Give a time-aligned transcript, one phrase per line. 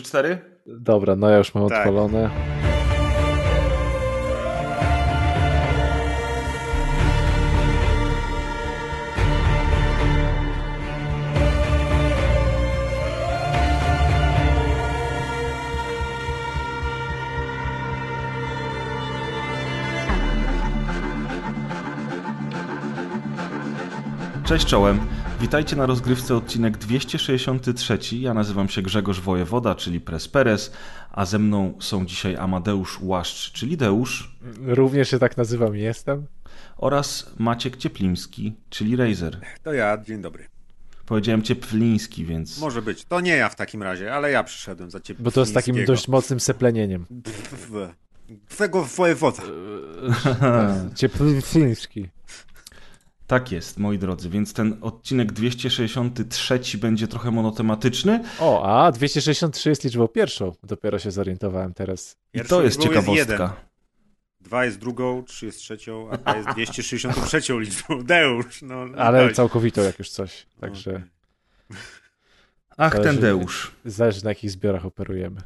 [0.00, 0.36] 3-4?
[0.66, 1.78] Dobra, no ja już mam Tak.
[1.78, 2.30] odpalone.
[24.46, 25.00] Cześć czołem.
[25.40, 27.98] Witajcie na rozgrywce odcinek 263.
[28.12, 30.72] Ja nazywam się Grzegorz Wojewoda, czyli Presperes,
[31.12, 36.26] a ze mną są dzisiaj Amadeusz Łaszcz, czyli Deusz Również się tak nazywam i jestem.
[36.76, 39.40] oraz Maciek Ciepliński, czyli Razer.
[39.62, 40.48] To ja, dzień dobry.
[41.06, 43.04] Powiedziałem Ciepliński, więc Może być.
[43.04, 45.24] To nie ja w takim razie, ale ja przyszedłem za ciebie.
[45.24, 47.06] Bo to jest takim dość mocnym seplenieniem.
[48.48, 49.42] Twego wojewoda.
[50.94, 52.08] Ciepliński.
[53.26, 54.30] Tak jest, moi drodzy.
[54.30, 58.24] Więc ten odcinek 263 będzie trochę monotematyczny.
[58.40, 60.52] O, a 263 jest liczbą pierwszą.
[60.62, 62.16] Dopiero się zorientowałem teraz.
[62.34, 63.56] I to jest ciekawostka.
[64.40, 68.02] Dwa jest drugą, trzy jest trzecią, a ta jest 263 liczbą.
[68.04, 68.86] Deusz, no.
[68.86, 69.36] no Ale dość.
[69.36, 70.46] całkowitą jak już coś.
[70.60, 71.02] Także.
[72.76, 73.72] Ach, ten Deusz.
[73.84, 75.40] zależy na jakich zbiorach operujemy.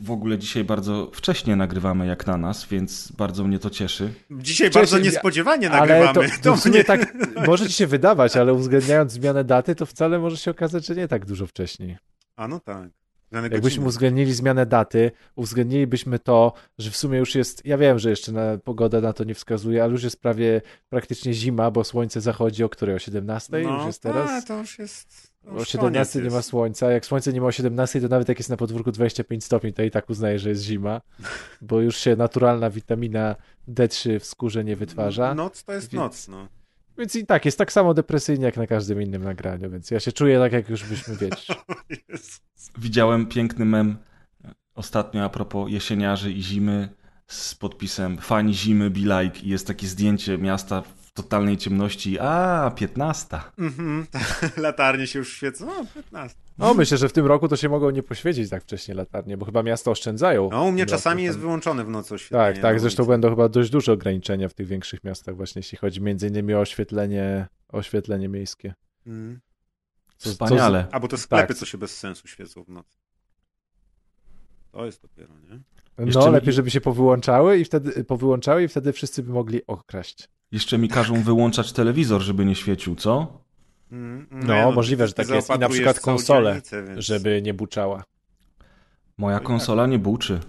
[0.00, 4.12] W ogóle dzisiaj bardzo wcześnie nagrywamy jak na nas, więc bardzo mnie to cieszy.
[4.30, 6.28] Dzisiaj Wcześniej- bardzo niespodziewanie Ale nagrywamy.
[6.30, 7.14] to, to w sumie tak
[7.46, 11.08] może ci się wydawać, ale uwzględniając zmianę daty, to wcale może się okazać, że nie
[11.08, 11.98] tak dużo wcześniej.
[12.36, 12.88] A no tak.
[13.32, 13.86] Jakbyśmy godziny.
[13.86, 18.58] uwzględnili zmianę daty, uwzględnilibyśmy to, że w sumie już jest, ja wiem, że jeszcze na,
[18.64, 22.68] pogoda na to nie wskazuje, ale już jest prawie praktycznie zima, bo słońce zachodzi o
[22.68, 22.94] której?
[22.96, 23.60] O 17?
[23.60, 24.30] już jest A, teraz?
[24.30, 25.29] No, to już jest...
[25.44, 26.90] to O już 17 nie ma słońca.
[26.90, 29.82] Jak słońce nie ma o 17, to nawet jak jest na podwórku 25 stopni, to
[29.82, 31.00] i tak uznaję, że jest zima,
[31.62, 33.36] bo już się naturalna witamina
[33.68, 35.34] D3 w skórze nie wytwarza.
[35.34, 36.48] Noc to jest Więc- noc, no.
[36.98, 40.12] Więc i tak, jest tak samo depresyjnie jak na każdym innym nagraniu, więc ja się
[40.12, 41.46] czuję tak, jak już byśmy wiedzieć.
[42.78, 43.96] Widziałem piękny mem
[44.74, 46.88] ostatnio a propos jesieniarzy i zimy
[47.26, 52.18] z podpisem Fani zimy be like i jest takie zdjęcie miasta w totalnej ciemności.
[52.20, 53.40] A, 15.
[53.58, 54.06] Mhm,
[54.56, 55.72] latarnie się już świecą.
[55.80, 56.38] O, 15.
[56.58, 59.46] No, myślę, że w tym roku to się mogą nie poświecić tak wcześnie latarnie, bo
[59.46, 60.48] chyba miasta oszczędzają.
[60.52, 62.52] No, u mnie No, czasami jest wyłączone w nocy oświetlenie.
[62.54, 65.78] Tak, tak, na zresztą będą chyba dość duże ograniczenia w tych większych miastach właśnie, jeśli
[65.78, 68.74] chodzi między innymi o oświetlenie, oświetlenie miejskie.
[69.06, 69.40] Mhm.
[70.16, 70.86] Co- Wspaniale.
[70.92, 71.56] A bo to sklepy, Tak.
[71.56, 72.96] co się bez sensu świecą w nocy.
[74.72, 75.60] To jest dopiero, nie?
[75.98, 79.60] No, Jeszcze mi- lepiej, żeby się powyłączały i wtedy powyłączały i wtedy wszyscy by mogli
[79.66, 80.28] okraść.
[80.52, 83.40] Jeszcze mi każą wyłączać telewizor, żeby nie świecił, co?
[83.92, 85.50] Mm, No, możliwe, że tak jest.
[85.56, 88.04] I na przykład konsolę, więc- Żeby nie buczała.
[89.18, 90.40] Moja No i konsola nie buczy.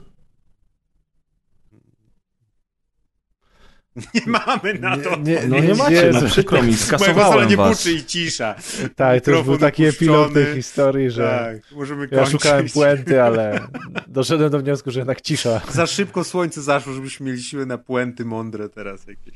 [4.13, 5.15] Nie mamy na to.
[5.19, 7.77] Nie, No nie macie, no nie, przykro mi, skasowałem nie was.
[7.77, 8.55] buczy i cisza.
[8.95, 12.31] Tak, to już był taki epilog tej historii, że Tak, możemy ja kończyć.
[12.31, 13.59] szukałem puenty, ale
[14.07, 15.61] doszedłem do wniosku, że jednak cisza.
[15.71, 19.33] Za szybko słońce zaszło, żebyśmy mieli siłę na puenty mądre teraz jakieś.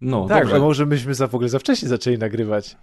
[0.00, 0.56] No, Tak, dobrze.
[0.56, 2.76] a może myśmy za w ogóle za wcześnie zaczęli nagrywać.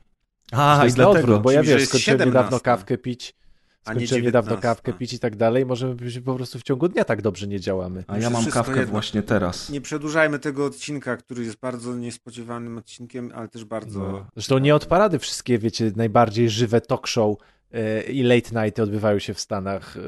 [0.52, 1.20] A, i dlatego.
[1.20, 2.26] odwrót, bo ja wiesz, jest skończyłem 17.
[2.40, 3.34] niedawno kawkę pić, nie
[3.84, 4.62] skończyłem niedawno 19.
[4.62, 5.96] kawkę pić i tak dalej, może
[6.26, 8.04] po prostu w ciągu dnia tak dobrze nie działamy.
[8.08, 8.92] A ja mam kawkę jedno.
[8.92, 9.70] właśnie teraz.
[9.70, 14.00] Nie przedłużajmy tego odcinka, który jest bardzo niespodziewanym odcinkiem, ale też bardzo...
[14.00, 14.28] No.
[14.34, 17.38] Zresztą nie od parady wszystkie, wiecie, najbardziej żywe talk show
[17.72, 20.00] e, i late nighty odbywają się w Stanach e,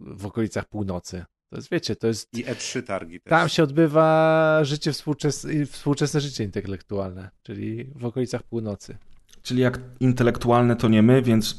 [0.00, 1.24] w okolicach północy.
[1.50, 2.28] To jest, wiecie, to jest...
[2.38, 3.30] I E3 targi też.
[3.30, 8.96] Tam się odbywa życie współczesne, współczesne życie intelektualne, czyli w okolicach północy.
[9.42, 11.54] Czyli jak intelektualne to nie my, więc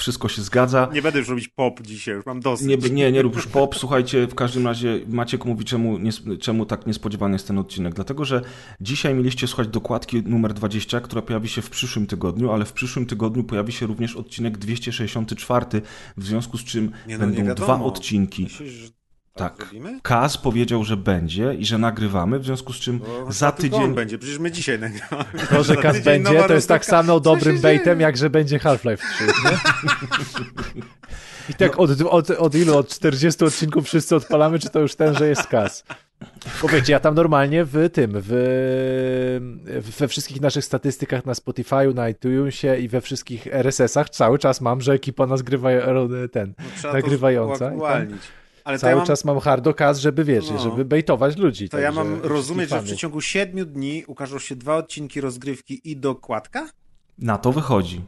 [0.00, 0.88] wszystko się zgadza.
[0.92, 2.66] Nie będę już robić pop dzisiaj, już mam dosyć.
[2.66, 3.76] Nie, nie, nie rób już pop.
[3.76, 7.94] Słuchajcie, w każdym razie Maciek mówi, czemu, nie, czemu tak niespodziewany jest ten odcinek.
[7.94, 8.42] Dlatego, że
[8.80, 13.06] dzisiaj mieliście słuchać dokładki numer 20, która pojawi się w przyszłym tygodniu, ale w przyszłym
[13.06, 15.82] tygodniu pojawi się również odcinek 264,
[16.16, 18.42] w związku z czym Nie, no, będą dwa odcinki.
[18.42, 18.92] Myślisz,
[19.40, 19.56] Tak.
[19.56, 20.00] zrobimy?
[20.02, 23.82] Kaz powiedział, że będzie i że nagrywamy, w związku z czym za tydzień...
[23.82, 25.24] on będzie, przecież my dzisiaj nagramy.
[25.50, 28.00] To, że Kaz będzie, to jest tak samo dobrym baitem, dzieje?
[28.00, 29.58] jak że będzie Half-Life 3, nie?
[31.48, 32.76] I tak od, od, od ilu?
[32.76, 35.84] Od 40 odcinków wszyscy odpalamy, czy to już ten, że jest Kaz?
[36.62, 42.08] Bo wiecie, ja tam normalnie w tym, w, we wszystkich naszych statystykach na Spotify'u, na
[42.08, 45.68] iTunesie i we wszystkich RSS-ach cały czas mam, że ekipa nas grywa,
[46.32, 48.22] ten, No, trzeba nagrywająca To uaktualnić.
[48.64, 50.58] Ale cały ja mam, czas mam hardo Kaz, żeby wiecie, No.
[50.60, 51.68] żeby bejtować ludzi.
[51.68, 55.20] to ja także mam wszystkich rozumieć, że w przeciągu 7 dni ukażą się dwa odcinki
[55.20, 56.68] rozgrywki i dokładka?
[57.18, 58.00] Na to wychodzi.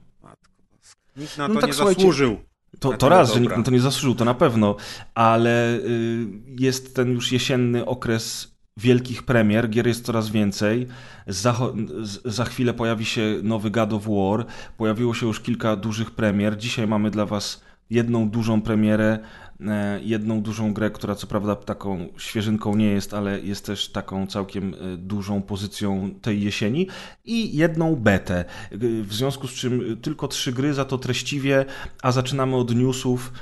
[1.17, 2.37] Nikt na No to tak, nie zasłużył.
[2.79, 3.43] To, to raz, że dobra.
[3.43, 4.77] nikt na to nie zasłużył, to na pewno,
[5.15, 6.27] ale y,
[6.59, 10.87] jest ten już jesienny okres wielkich premier, gier jest coraz więcej.
[11.27, 11.57] Za,
[12.25, 14.47] za chwilę pojawi się nowy God of War,
[14.77, 16.57] pojawiło się już kilka dużych premier.
[16.57, 17.61] Dzisiaj mamy dla Was
[17.91, 19.19] jedną dużą premierę,
[20.03, 24.75] jedną dużą grę, która co prawda taką świeżynką nie jest, ale jest też taką całkiem
[24.75, 26.89] e, dużą pozycją tej jesieni
[27.25, 28.45] i jedną betę.
[29.03, 31.65] W związku z czym tylko trzy gry, za to treściwie,
[32.03, 33.33] a zaczynamy od newsów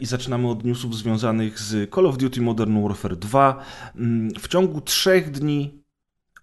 [0.00, 3.64] i zaczynamy od newsów związanych z Call of Duty Modern Warfare 2.
[3.96, 5.82] Mm, w ciągu trzech dni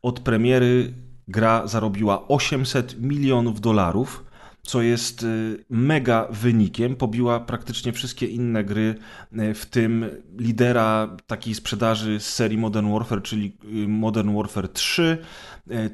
[0.02, 0.94] od premiery
[1.28, 4.23] gra zarobiła 800 milionów dolarów
[4.66, 6.96] co jest y, mega wynikiem.
[6.96, 8.96] Pobiła praktycznie wszystkie inne gry,
[9.34, 10.06] y, w tym
[10.38, 15.18] lidera takiej sprzedaży z serii Modern Warfare, czyli y, Modern Warfare 3,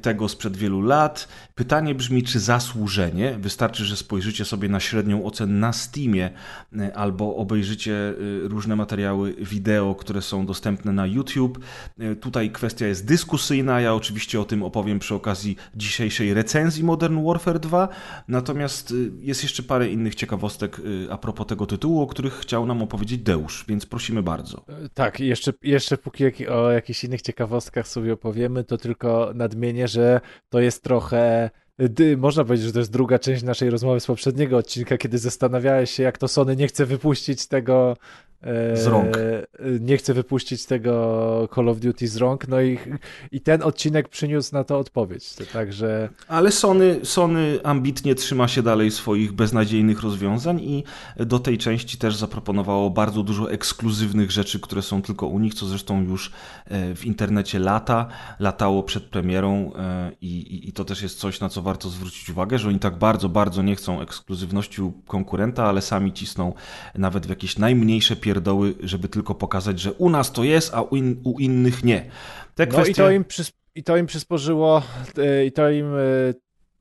[0.02, 1.28] tego sprzed wielu lat.
[1.54, 3.36] Pytanie brzmi, czy zasłużenie?
[3.38, 6.30] Wystarczy, że spojrzycie sobie na średnią ocenę na Steamie
[6.94, 11.58] albo obejrzycie różne materiały wideo, które są dostępne na YouTube.
[12.20, 13.80] Tutaj kwestia jest dyskusyjna.
[13.80, 17.88] Ja oczywiście o tym opowiem przy okazji dzisiejszej recenzji Modern Warfare 2.
[18.28, 20.80] Natomiast jest jeszcze parę innych ciekawostek
[21.10, 24.64] a propos tego tytułu, o których chciał nam opowiedzieć Deusz, więc prosimy bardzo.
[24.68, 30.20] E, tak, jeszcze, jeszcze póki o jakichś innych ciekawostkach sobie opowiemy, to tylko nadmienię, że
[30.48, 31.50] to jest trochę
[32.16, 36.02] można powiedzieć, że to jest druga część naszej rozmowy z poprzedniego odcinka, kiedy zastanawiałeś się,
[36.02, 37.96] jak to Sony nie chce wypuścić tego
[38.74, 39.16] z rąk.
[39.16, 39.46] E,
[39.80, 42.78] nie chce wypuścić tego Call of Duty z rąk, no i,
[43.32, 46.08] i ten odcinek przyniósł na to odpowiedź, także...
[46.28, 50.84] Ale Sony, Sony ambitnie trzyma się dalej swoich beznadziejnych rozwiązań i
[51.16, 55.66] do tej części też zaproponowało bardzo dużo ekskluzywnych rzeczy, które są tylko u nich, co
[55.66, 56.32] zresztą już
[56.64, 58.06] e, w internecie lata,
[58.38, 62.30] latało przed premierą e, i, i, i to też jest coś, na co warto zwrócić
[62.30, 66.52] uwagę, że oni tak bardzo, bardzo nie chcą ekskluzywności u konkurenta, ale sami cisną
[66.94, 70.82] nawet w jakieś najmniejsze pierwsze pierdoły, żeby tylko pokazać, że u nas to jest, a
[70.82, 72.10] u, in, u innych nie.
[72.54, 73.02] Te kwestie...
[73.02, 74.82] No i to im, przys i to im przysporzyło,
[75.18, 75.98] e, i to im e,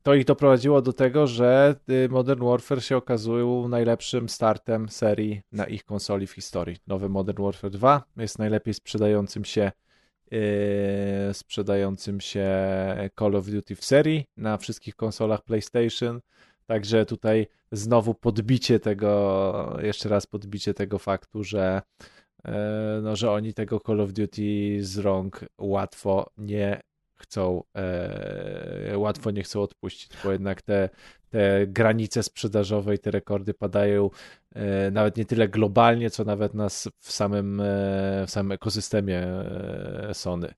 [0.03, 5.65] to ich doprowadziło do tego, że e, Modern Warfare się okazał najlepszym startem serii na
[5.65, 6.77] ich konsoli w historii.
[6.87, 9.71] Nowy Modern Warfare 2 jest najlepiej sprzedającym się
[10.31, 10.39] yy,
[11.33, 12.47] sprzedającym się
[13.19, 16.21] Call of Duty w serii na wszystkich konsolach PlayStation.
[16.69, 21.81] Także tutaj znowu podbicie tego, jeszcze raz podbicie tego faktu, że,
[22.45, 26.81] e, no, że oni tego Call of Duty z rąk łatwo nie
[27.15, 30.89] chcą, e, łatwo nie chcą odpuścić, bo jednak te,
[31.29, 34.09] te granice sprzedażowe i te rekordy padają
[34.55, 37.61] e, nawet nie tyle globalnie, co nawet nas w samym,
[38.27, 39.27] w samym ekosystemie
[40.13, 40.53] Sony.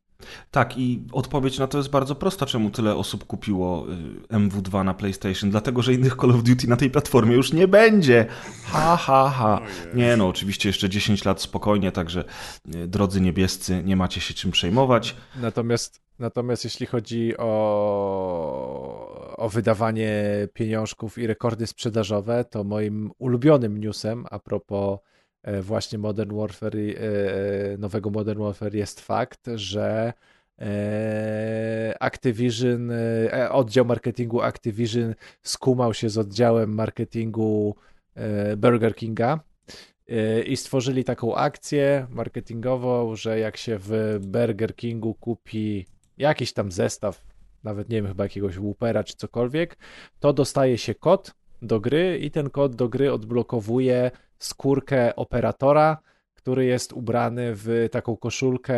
[0.52, 3.86] Tak, i odpowiedź na to jest bardzo prosta, czemu tyle osób kupiło
[4.32, 5.52] y, MW2 na PlayStation.
[5.52, 8.26] Dlatego, że innych Call of Duty na tej platformie już nie będzie.
[8.64, 9.62] Ha, ha, ha.
[9.94, 12.24] Nie, no, oczywiście jeszcze 10 lat spokojnie, także
[12.76, 15.16] y, drodzy niebiescy, nie macie się czym przejmować.
[15.42, 17.48] Natomiast, natomiast jeśli chodzi o,
[19.38, 20.12] o wydawanie
[20.54, 25.00] pieniążków i rekordy sprzedażowe, to moim ulubionym newsem a propos
[25.62, 30.14] właśnie Modern Warfare, e, e, nowego Modern Warfare jest fakt, że
[32.00, 32.92] Activision,
[33.50, 37.76] oddział marketingu Activision skumał się z oddziałem marketingu
[38.58, 39.40] Burger Kinga
[40.46, 45.86] i stworzyli taką akcję marketingową, że jak się w Burger Kingu kupi
[46.18, 47.24] jakiś tam zestaw,
[47.64, 49.78] nawet nie wiem, chyba jakiegoś Whoopera czy cokolwiek,
[50.20, 54.12] to dostaje się kod do gry i ten kod do gry odblokowuje
[54.44, 55.98] skórkę operatora,
[56.42, 58.76] który jest ubrany w taką koszulkę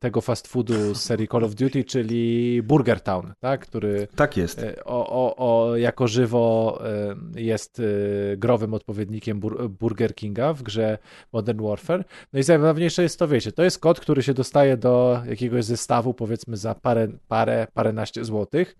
[0.00, 3.60] tego fast foodu z serii Call of Duty, czyli Burger Town, tak?
[3.60, 4.58] który tak jest.
[4.58, 9.40] E, o, o, o, jako żywo e, jest e, growym odpowiednikiem
[9.80, 10.98] Burger Kinga w grze
[11.32, 12.04] Modern Warfare.
[12.32, 16.14] No i najważniejsze jest to, wiecie, to jest kod, który się dostaje do jakiegoś zestawu,
[16.14, 18.76] powiedzmy za parę, parę paręnaście złotych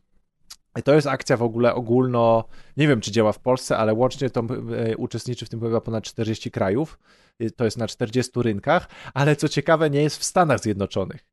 [0.84, 2.44] to jest akcja w ogóle ogólno,
[2.76, 6.04] nie wiem czy działa w Polsce, ale łącznie to e, uczestniczy w tym chyba ponad
[6.04, 6.98] 40 krajów.
[7.40, 11.24] E, to jest na 40 rynkach, ale co ciekawe, nie jest w Stanach Zjednoczonych.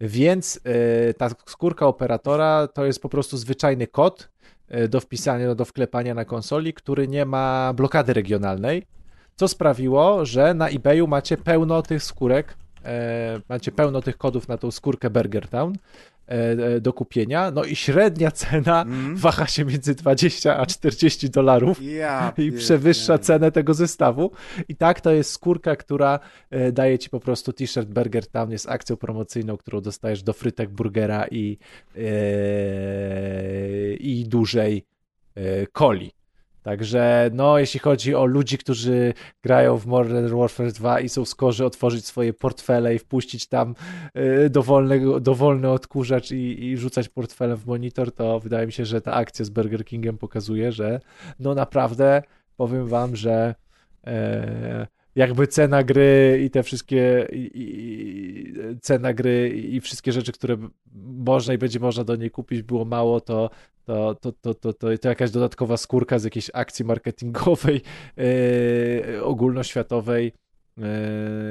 [0.00, 4.32] Więc e, ta skórka operatora to jest po prostu zwyczajny kod
[4.88, 8.86] do wpisania, do wklepania na konsoli, który nie ma blokady regionalnej,
[9.36, 12.56] co sprawiło, że na eBayu macie pełno tych skórek,
[13.48, 15.74] macie pełno tych kodów na tą skórkę Burger Town
[16.28, 17.50] E, e, do kupienia.
[17.50, 19.16] No i średnia cena mm.
[19.16, 24.30] waha się między 20 a 40 dolarów ja, i przewyższa cenę tego zestawu.
[24.68, 26.20] I tak to jest skórka, która
[26.50, 30.70] e, daje ci po prostu t-shirt Burger Town, jest akcją promocyjną, którą dostajesz do frytek
[30.70, 31.58] burgera i,
[34.00, 34.86] i dużej
[35.72, 36.12] coli.
[36.62, 41.64] Także no, jeśli chodzi o ludzi, którzy grają w Modern Warfare 2 i są skorzy
[41.64, 43.74] otworzyć swoje portfele i wpuścić tam
[44.16, 49.00] y, dowolny, dowolny odkurzacz i, i rzucać portfelem w monitor, to wydaje mi się, że
[49.00, 51.00] ta akcja z Burger Kingiem pokazuje, że
[51.40, 52.22] no naprawdę
[52.56, 53.54] powiem wam, że
[54.06, 60.56] e, jakby cena gry i te wszystkie i, i, cena gry i wszystkie rzeczy, które
[61.26, 63.50] można i będzie można do niej kupić było mało, to
[63.84, 67.80] to, to, to, to, to, to jakaś dodatkowa skórka z jakiejś akcji marketingowej
[68.16, 70.32] yy, ogólnoświatowej,
[70.76, 70.84] yy,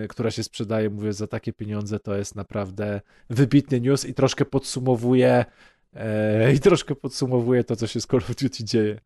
[0.09, 5.45] która się sprzedaje, mówię, za takie pieniądze, to jest naprawdę wybitny news i troszkę podsumowuje
[5.93, 8.99] yy, i troszkę podsumowuje to, co się z Call of Duty dzieje.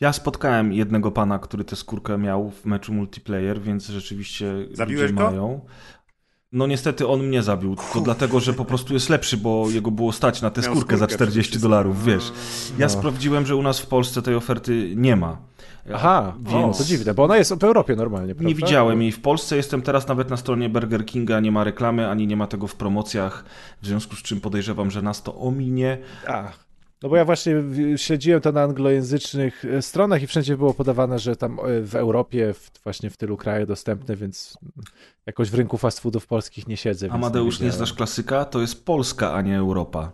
[0.00, 5.14] Ja spotkałem jednego pana, który tę skórkę miał w meczu multiplayer, więc rzeczywiście Zabiłeś ludzie
[5.14, 5.30] go?
[5.30, 5.60] mają.
[6.52, 10.12] No niestety on mnie zabił, to dlatego, że po prostu jest lepszy, bo jego było
[10.12, 12.32] stać na tę Miał skórkę za skórkę 40 przede dolarów, wiesz.
[12.78, 12.90] Ja No.
[12.90, 15.36] sprawdziłem, że u nas w Polsce tej oferty nie ma.
[15.94, 18.48] Aha, Więc- o, to dziwne, bo ona jest w Europie normalnie, prawda?
[18.48, 22.08] Nie widziałem jej w Polsce, jestem teraz nawet na stronie Burger Kinga, nie ma reklamy,
[22.08, 23.44] ani nie ma tego w promocjach,
[23.82, 25.98] w związku z czym podejrzewam, że nas to ominie.
[26.28, 26.67] Ach.
[27.02, 27.54] No bo ja właśnie
[27.96, 32.54] śledziłem to na anglojęzycznych e, stronach i wszędzie było podawane, że tam e, w Europie,
[32.54, 34.58] w, właśnie w tylu krajach dostępne, więc
[35.26, 37.08] jakoś w rynku fast foodów polskich nie siedzę.
[37.10, 37.86] Amadeusz, nie wiedziałem.
[37.86, 38.44] znasz klasyka?
[38.44, 40.12] To jest Polska, a nie Europa.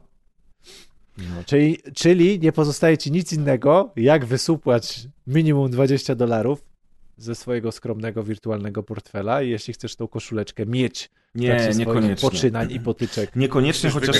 [1.18, 6.73] No, czyli, czyli nie pozostaje ci nic innego, jak wysupłać minimum 20 dolarów
[7.16, 12.30] ze swojego skromnego wirtualnego portfela i jeśli chcesz tą koszuleczkę mieć Nie, niekoniecznie.
[12.30, 14.16] poczynań i potyczek Niekoniecznie, chociaż,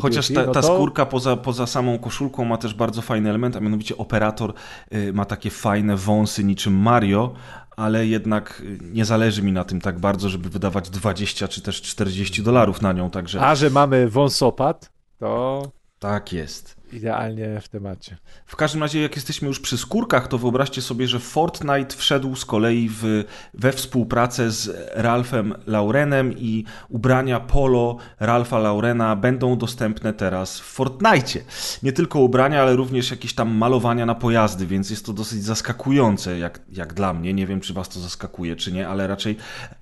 [0.00, 3.30] chociaż Duty, ta, no ta to- skórka poza, poza samą koszulką ma też bardzo fajny
[3.30, 4.52] element, a mianowicie operator
[4.94, 7.34] y, ma takie fajne wąsy niczym Mario,
[7.76, 11.82] ale jednak y, nie zależy mi na tym tak bardzo, żeby wydawać 20 czy też
[11.82, 15.62] 40 dolarów na nią, także A że mamy wąsopad, to
[15.98, 16.76] tak jest.
[16.94, 18.16] Idealnie w temacie.
[18.46, 22.44] W każdym razie, jak jesteśmy już przy skórkach, to wyobraźcie sobie, że Fortnite wszedł z
[22.44, 23.24] kolei w,
[23.54, 31.40] we współpracę z Ralphem Laurenem i ubrania polo Ralpha Laurena będą dostępne teraz w Fortnite.
[31.82, 36.38] Nie tylko ubrania, ale również jakieś tam malowania na pojazdy, więc jest to dosyć zaskakujące,
[36.38, 37.34] jak, jak dla mnie.
[37.34, 39.36] Nie wiem, czy was to zaskakuje, czy nie, ale raczej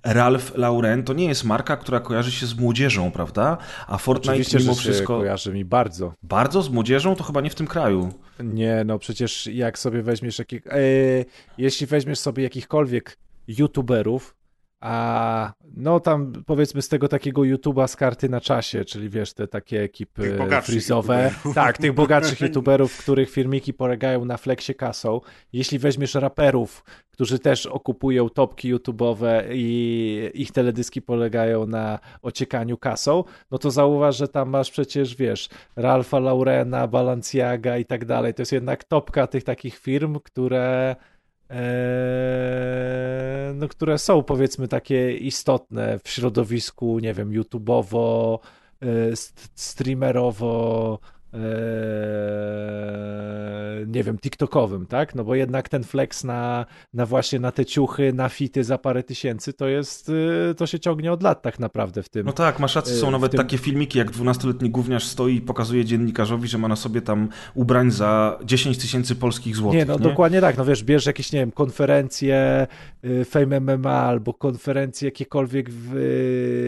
[0.04, 3.58] Ralph Lauren to nie jest marka, która kojarzy się z młodzieżą, prawda?
[3.86, 6.12] A Fortnite Oczywiście, mimo wszystko kojarzy mi bardzo.
[6.22, 8.12] bardzo z młodzieżą, to chyba nie w tym kraju.
[8.40, 10.78] Nie, no przecież jak sobie weźmiesz jakich, e,
[11.58, 13.18] jeśli weźmiesz sobie jakichkolwiek
[13.48, 14.34] youtuberów,
[14.82, 19.48] a no tam powiedzmy z tego takiego YouTube'a z karty na czasie, czyli wiesz, te
[19.48, 21.30] takie ekipy frizowe.
[21.54, 25.20] Tak, tych bogatszych youtuberów, których filmiki polegają na flexie kasą.
[25.52, 33.24] Jeśli weźmiesz raperów, którzy też okupują topki YouTube'owe i ich teledyski polegają na ociekaniu kasą,
[33.50, 38.34] no to zauważ, że tam masz przecież, wiesz, Ralfa Laurena, Balenciaga i tak dalej.
[38.34, 40.96] To jest jednak topka tych takich firm, które
[43.54, 48.38] no, które są powiedzmy takie istotne w środowisku, nie wiem, YouTube'owo,
[48.80, 50.98] e, st- streamerowo,
[51.34, 51.38] e,
[53.86, 55.14] nie wiem, TikTokowym, tak?
[55.14, 59.02] No bo jednak ten flex na, na właśnie na te ciuchy, na fity za parę
[59.02, 62.26] tysięcy, to jest, y, to się ciągnie od lat tak naprawdę w tym.
[62.26, 65.40] No tak, masz rację, Y, są nawet tym- takie filmiki, jak 12-letni gówniarz stoi i
[65.40, 69.78] pokazuje dziennikarzowi, że ma na sobie tam ubrań za 10 tysięcy polskich złotych.
[69.78, 72.66] Nie, no dokładnie tak, no wiesz, bierz jakieś, nie wiem, konferencje
[73.04, 75.94] y, Fame MMA albo konferencje jakiekolwiek w,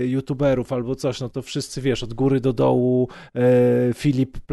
[0.07, 3.09] youtuberów albo coś, no to wszyscy, wiesz, od góry do dołu
[3.91, 3.95] y,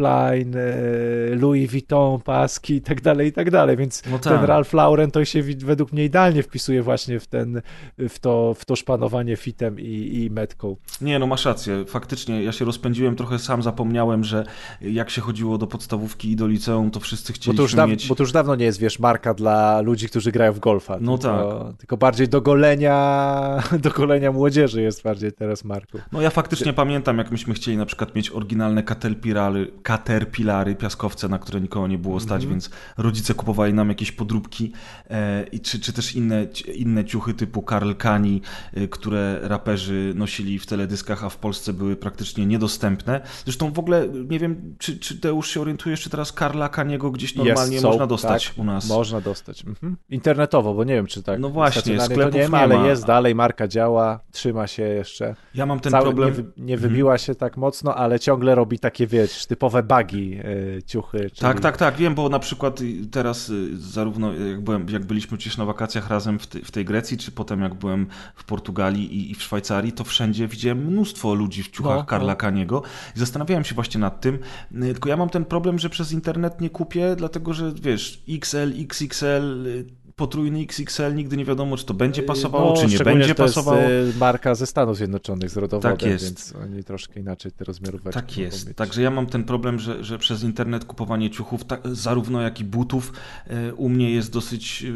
[0.02, 4.32] Plein, y, Louis Vuitton, paski i tak dalej, i tak dalej, więc No tak.
[4.32, 7.62] ten Ralph Lauren to się według mnie idealnie wpisuje właśnie w ten,
[7.98, 10.76] w to, w to szpanowanie fitem i, i metką.
[11.00, 14.44] Nie, no masz rację, faktycznie, ja się rozpędziłem, trochę sam zapomniałem, że
[14.80, 18.08] jak się chodziło do podstawówki i do liceum, to wszyscy Bo chcieliśmy to, mieć...
[18.08, 20.98] bo to już dawno nie jest, wiesz, marka dla ludzi, którzy grają w golfa.
[21.00, 25.98] No tylko, Tylko bardziej do golenia, do golenia młodzieży jest bardziej teraz marką.
[26.12, 31.38] No ja faktycznie pamiętam, jak myśmy chcieli na przykład mieć oryginalne caterpillary, caterpillary piaskowce, na
[31.38, 34.72] które nikogo nie było stać, więc rodzice kupowali nam jakieś podróbki
[35.10, 38.42] e, i czy, czy też inne, inne ciuchy typu Karl Kani,
[38.74, 43.20] e, które raperzy nosili w teledyskach, a w Polsce były praktycznie niedostępne.
[43.44, 47.34] Zresztą w ogóle nie wiem, czy, czy już się orientujesz, czy teraz Karla Kaniego gdzieś
[47.34, 48.88] normalnie Jest, są, można dostać tak, u nas.
[48.88, 49.64] Można dostać.
[49.64, 49.96] Mhm.
[50.10, 51.40] Internetowo, bo nie wiem, czy tak.
[51.40, 52.86] No właśnie, sklepów nie ma, nie ale ma.
[52.86, 55.34] jest dalej, marka działa, trzyma się jeszcze.
[55.54, 56.52] Ja mam ten Cały, problem...
[56.56, 61.18] nie, nie wybiła się tak mocno, ale ciągle robi takie, wiesz, typowe bugi y, ciuchy.
[61.18, 61.40] Czyli...
[61.40, 65.56] Tak, tak, tak, wiem, bo na przykład teraz y, zarówno jak, byłem, jak byliśmy gdzieś
[65.56, 69.30] na wakacjach razem w, ty, w tej Grecji, czy potem jak byłem w Portugalii i,
[69.30, 72.36] i w Szwajcarii, to wszędzie widziałem mnóstwo ludzi w ciuchach No, Karla no.
[72.36, 72.82] Kaniego
[73.16, 74.38] i zastanawiałem się właśnie nad tym,
[74.74, 78.72] y, tylko ja mam ten problem, że przez internet nie kupię, dlatego że wiesz, XL,
[78.78, 83.34] XXL y, potrójny XXL nigdy nie wiadomo, czy to będzie pasowało, no, czy nie będzie
[83.34, 83.76] pasowało.
[83.76, 86.24] To jest marka ze Stanów Zjednoczonych z rodowodem, tak jest.
[86.24, 88.74] więc oni troszkę inaczej te rozmiaróweczki Tak jest.
[88.74, 92.64] Także ja mam ten problem, że, że przez internet kupowanie ciuchów, tak, zarówno jak i
[92.64, 93.12] butów
[93.46, 94.86] e, u mnie jest dosyć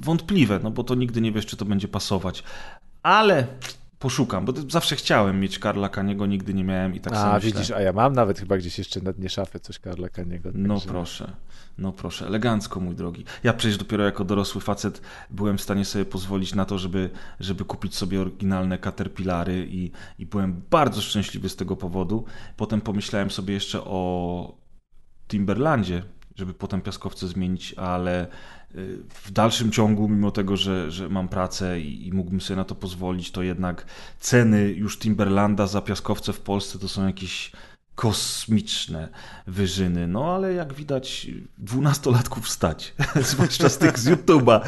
[0.00, 2.42] wątpliwe, no bo to nigdy nie wiesz, czy to będzie pasować.
[3.02, 3.46] Ale
[4.00, 7.12] poszukam, bo zawsze chciałem mieć Karla Kaniego, nigdy nie miałem i tak.
[7.14, 10.50] A widzisz, a ja mam nawet chyba gdzieś jeszcze na dnie szafy coś Karla Kaniego.
[10.54, 11.32] No proszę,
[11.78, 13.24] no proszę, elegancko mój drogi.
[13.42, 17.64] Ja przecież dopiero jako dorosły facet byłem w stanie sobie pozwolić na to, żeby, żeby
[17.64, 22.24] kupić sobie oryginalne Caterpillary i, i byłem bardzo szczęśliwy z tego powodu.
[22.56, 24.54] Potem pomyślałem sobie jeszcze o
[25.28, 26.02] Timberlandzie,
[26.36, 28.26] żeby potem piaskowce zmienić, ale
[29.24, 32.74] w dalszym ciągu, mimo tego, że, że mam pracę i, i, mógłbym sobie na to
[32.74, 33.86] pozwolić, to jednak
[34.20, 37.52] ceny już Timberlanda za piaskowce w Polsce to są jakieś
[38.00, 39.08] kosmiczne
[39.46, 40.06] wyżyny.
[40.06, 41.26] No ale jak widać,
[41.58, 42.94] dwunastolatków stać,
[43.30, 44.60] zwłaszcza z tych z YouTube'a.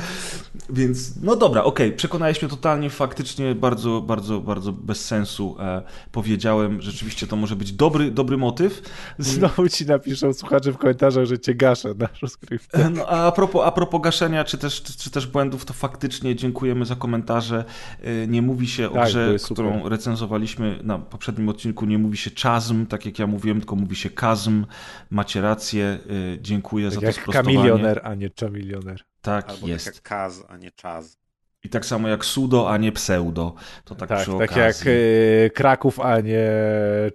[0.70, 1.96] Więc no dobra, okej, okay.
[1.96, 6.82] przekonałeś mnie totalnie, faktycznie bardzo, bardzo, bardzo bez sensu e, powiedziałem.
[6.82, 8.82] Rzeczywiście to może być dobry, dobry motyw.
[9.18, 12.86] Znowu ci napiszą słuchacze w komentarzach, że cię gaszę na rozgrywce.
[12.86, 16.36] E, no, a, propos, a propos gaszenia, czy też, czy, czy, też błędów, to faktycznie
[16.36, 17.64] dziękujemy za komentarze.
[18.02, 22.30] E, nie mówi się o tak, grze, którą recenzowaliśmy na poprzednim odcinku, nie mówi się
[22.30, 24.66] czazm, tak jak ja mówiłem, tylko mówi się kazm.
[25.10, 27.56] Macie rację, y, dziękuję tak za to sprostowanie.
[27.56, 29.04] kamilioner, a nie czamilioner.
[29.22, 29.84] Tak Albo jest.
[29.84, 31.21] Tak jak kaz, a nie czaz.
[31.64, 33.54] I tak samo jak sudo, a nie pseudo.
[33.84, 36.50] To tak, tak przy tak jak y, Kraków, a nie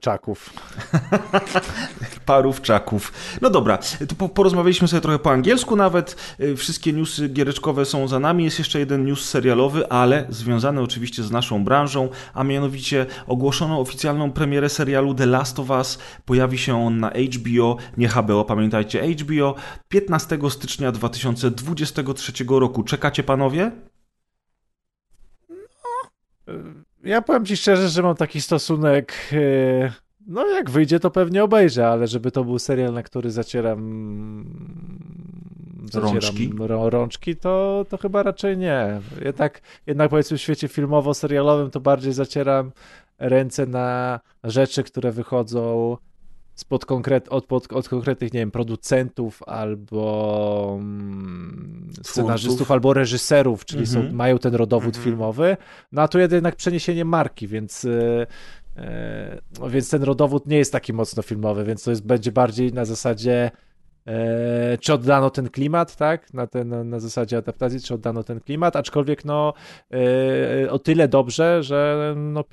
[0.02, 0.54] Czaków.
[2.26, 3.14] Parów Czaków.
[3.42, 3.80] No dobra,
[4.18, 6.16] to porozmawialiśmy sobie trochę po angielsku nawet.
[6.40, 8.44] Y, wszystkie newsy giereczkowe są za nami.
[8.44, 14.32] Jest jeszcze jeden news serialowy, ale związany oczywiście z naszą branżą, a mianowicie ogłoszono oficjalną
[14.32, 16.00] premierę serialu The Last of Us.
[16.26, 19.56] Pojawi się on na HBO, nie HBO, pamiętajcie, HBO
[19.90, 22.84] 15 stycznia 2023 roku.
[22.84, 23.72] Czekacie panowie?
[27.04, 29.14] Ja powiem ci szczerze, że mam taki stosunek.
[29.34, 29.92] E,
[30.28, 34.46] no, jak wyjdzie, to pewnie obejrzę, ale żeby to był serial, na który zacieram,
[35.92, 39.02] zacieram rączki, rączki to, to chyba raczej nie.
[39.26, 42.72] Jednak, jednak powiedzmy w świecie filmowo-serialowym to bardziej zacieram
[43.20, 45.98] ręce na rzeczy, które wychodzą
[46.58, 53.88] spod konkret, od, od, od konkretnych, nie wiem, producentów albo mm, scenarzystów, albo reżyserów, czyli
[53.88, 54.16] są, mhm.
[54.16, 55.04] mają ten rodowód -hmm.
[55.04, 55.58] filmowy,
[55.92, 58.28] no a tu jednak przeniesienie marki, więc e,
[59.70, 63.52] więc ten rodowód nie jest taki mocno filmowy, więc to jest, będzie bardziej na zasadzie
[64.08, 68.40] e, czy oddano ten klimat, tak, na, ten, na, na zasadzie adaptacji, czy oddano ten
[68.40, 69.54] klimat, aczkolwiek no
[69.94, 72.44] e, o tyle dobrze, że, no,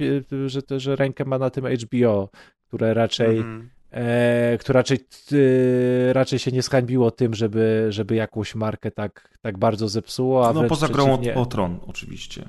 [0.47, 2.29] że, że rękę ma na tym HBO,
[2.69, 4.99] które raczej mm -hmm e, które raczej,
[5.33, 10.49] e, raczej się nie zhańbiło tym, żeby, żeby jakąś markę tak, tak bardzo zepsuło.
[10.49, 11.35] A no poza grą przeciwnie...
[11.35, 12.49] o, tron oczywiście.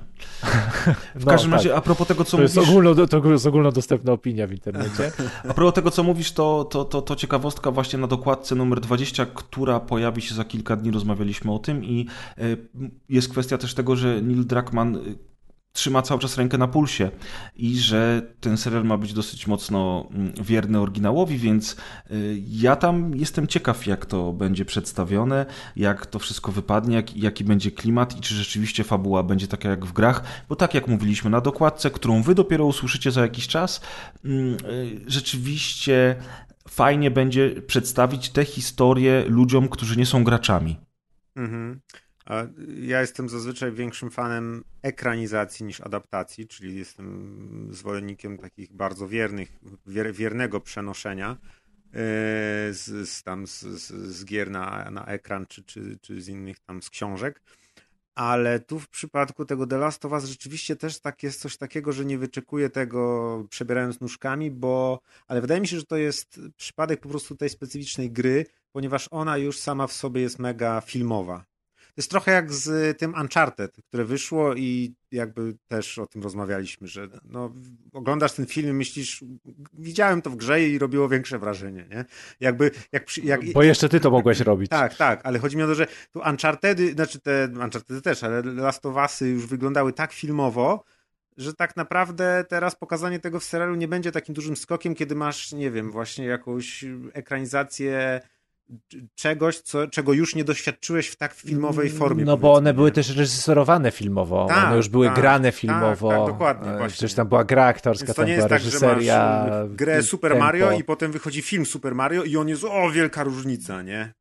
[1.14, 1.58] W no, każdym tak.
[1.58, 2.56] razie, a propos tego, co to mówisz...
[2.56, 5.12] Jest ogólno, to jest ogólnodostępna opinia w internecie.
[5.50, 9.26] a propos tego, co mówisz, to, to, to, to ciekawostka właśnie na dokładce numer 20,
[9.26, 12.06] która pojawi się za kilka dni, rozmawialiśmy o tym i
[12.38, 12.42] e,
[13.08, 14.98] jest kwestia też tego, że Neil Druckmann
[15.76, 17.10] trzyma cały czas rękę na pulsie
[17.56, 21.76] i że ten serial ma być dosyć mocno mm, wierny oryginałowi, więc
[22.10, 27.44] y, ja tam jestem ciekaw, jak to będzie przedstawione, jak to wszystko wypadnie, jak, jaki
[27.44, 31.30] będzie klimat i czy rzeczywiście fabuła będzie taka jak w grach, bo tak jak mówiliśmy
[31.30, 33.80] na dokładce, którą wy dopiero usłyszycie za jakiś czas,
[34.24, 36.16] mm, y, rzeczywiście
[36.68, 40.76] fajnie będzie przedstawić te historie ludziom, którzy nie są graczami.
[41.36, 41.80] Mhm.
[42.80, 49.52] Ja jestem zazwyczaj większym fanem ekranizacji niż adaptacji, czyli jestem zwolennikiem takich bardzo wiernych,
[49.86, 51.36] wier, wiernego przenoszenia e,
[52.72, 56.82] z, z, tam z, z, gier na, na ekran czy, czy, czy z innych tam
[56.82, 57.42] z książek.
[58.14, 61.92] Ale tu w przypadku tego The Last of Us rzeczywiście też tak jest coś takiego,
[61.92, 67.00] że nie wyczekuję tego przebierając nóżkami, bo ale wydaje mi się, że to jest przypadek
[67.00, 71.44] po prostu tej specyficznej gry, ponieważ ona już sama w sobie jest mega filmowa
[71.96, 77.08] jest trochę jak z tym Uncharted, które wyszło i jakby też o tym rozmawialiśmy, że
[77.24, 77.52] no,
[77.92, 79.24] oglądasz ten film i myślisz,
[79.72, 82.04] widziałem to w grze i robiło większe wrażenie, nie?
[82.40, 83.52] Jakby, jak, jak...
[83.52, 84.70] Bo jeszcze ty to mogłeś robić.
[84.70, 88.42] Tak, tak, ale chodzi mi o to, że tu Uncharted, znaczy te Uncharted też, ale
[88.42, 90.84] Last of Usy już wyglądały tak filmowo,
[91.36, 95.52] że tak naprawdę teraz pokazanie tego w serialu nie będzie takim dużym skokiem, kiedy masz,
[95.52, 98.20] nie wiem, właśnie jakąś ekranizację
[99.14, 102.24] czegoś, co, czego już nie doświadczyłeś w tak filmowej formie.
[102.24, 106.08] No bo one były też reżyserowane filmowo, tak, one już były tak, grane tak, filmowo.
[106.08, 106.68] Tak, tak dokładnie.
[106.68, 106.88] E, właśnie.
[106.88, 109.46] Przecież tam była gra aktorska, tam była tak, reżyseria.
[109.68, 110.44] grę Super tempo.
[110.44, 114.12] Mario i potem wychodzi film Super Mario i on jest, o, wielka różnica, nie?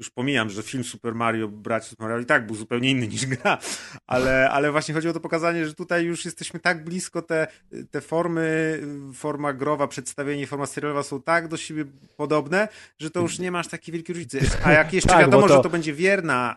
[0.00, 3.26] Już pomijam, że film Super Mario, brać Super Mario i tak był zupełnie inny niż
[3.26, 3.58] gra,
[4.06, 7.46] ale, ale właśnie chodzi o to pokazanie, że tutaj już jesteśmy tak blisko, te,
[7.90, 8.80] te formy,
[9.14, 11.84] forma growa, przedstawienie, forma serialowa są tak do siebie
[12.16, 14.40] podobne, że to już nie masz takiej wielkiej różnicy.
[14.64, 15.54] A jak jeszcze tak, wiadomo, to...
[15.56, 16.56] że to będzie wierna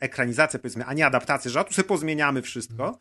[0.00, 2.98] ekranizacja, powiedzmy, a nie adaptacja, że a tu sobie pozmieniamy wszystko,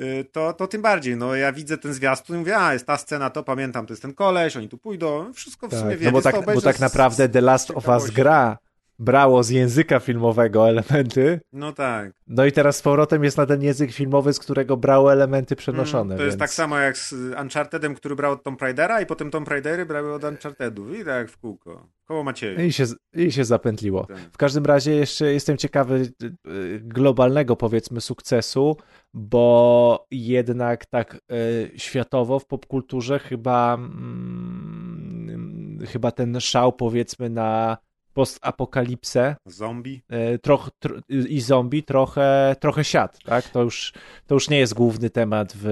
[0.00, 1.16] y, to, to tym bardziej.
[1.16, 4.02] No ja widzę ten zwiastun i mówię, a jest ta scena, to pamiętam, to jest
[4.02, 6.04] ten koleś, oni tu pójdą, wszystko w tak, sumie wiem.
[6.04, 8.58] No bo tak, bo tak naprawdę The Last of Us gra
[8.98, 11.40] brało z języka filmowego elementy.
[11.52, 12.12] No tak.
[12.26, 16.14] No i teraz z powrotem jest na ten język filmowy, z którego brało elementy przenoszone.
[16.14, 16.26] Mm, to więc...
[16.26, 19.86] jest tak samo jak z Unchartedem, który brał od Tomb Raidera i potem Tomb Raidery
[19.86, 20.94] brały od Unchartedu.
[20.94, 21.88] I tak w kółko.
[22.04, 22.60] Koło Macieju.
[22.60, 22.84] I się,
[23.14, 24.06] I się zapętliło.
[24.06, 24.18] Tak.
[24.32, 28.76] W każdym razie jeszcze jestem ciekawy y, y, globalnego powiedzmy sukcesu,
[29.14, 31.18] bo jednak tak y,
[31.76, 35.38] światowo w popkulturze chyba mm,
[35.86, 37.78] chyba ten szał powiedzmy na
[38.14, 39.36] postapokalipsę.
[39.46, 40.02] Zombie.
[40.08, 43.48] E, troch, tro, I zombie trochę, trochę siat, tak?
[43.48, 43.92] To już,
[44.26, 45.62] to już nie jest główny temat w,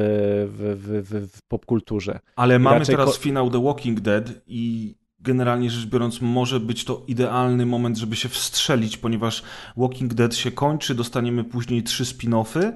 [0.48, 2.20] w, w, w popkulturze.
[2.36, 7.04] Ale mamy Raczej teraz finał The Walking Dead i generalnie rzecz biorąc, może być to
[7.08, 9.42] idealny moment, żeby się wstrzelić, ponieważ
[9.76, 12.72] Walking Dead się kończy, dostaniemy później trzy spin-offy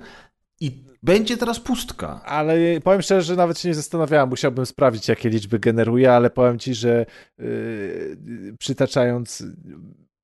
[0.61, 2.21] i będzie teraz pustka.
[2.25, 4.29] Ale powiem szczerze, że nawet się nie zastanawiałem.
[4.29, 7.07] Musiałbym sprawdzić, jakie liczby generuje, ale powiem ci, że
[7.39, 9.45] yy, przytaczając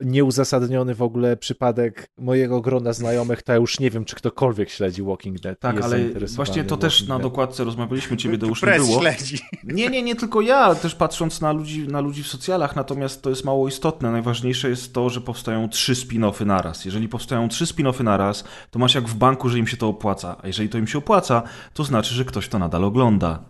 [0.00, 5.02] nieuzasadniony w ogóle przypadek mojego grona znajomych, to ja już nie wiem, czy ktokolwiek śledzi
[5.02, 5.60] Walking Dead.
[5.60, 5.98] Tak, ale
[6.36, 9.00] właśnie to też na dokładce rozmawialiśmy, ciebie to już nie było.
[9.00, 9.38] śledzi.
[9.64, 13.30] Nie, nie, nie tylko ja, też patrząc na ludzi, na ludzi w socjalach, natomiast to
[13.30, 14.10] jest mało istotne.
[14.10, 16.84] Najważniejsze jest to, że powstają trzy spin-offy naraz.
[16.84, 20.36] Jeżeli powstają trzy spin-offy naraz, to masz jak w banku, że im się to opłaca.
[20.42, 21.42] A jeżeli to im się opłaca,
[21.74, 23.44] to znaczy, że ktoś to nadal ogląda.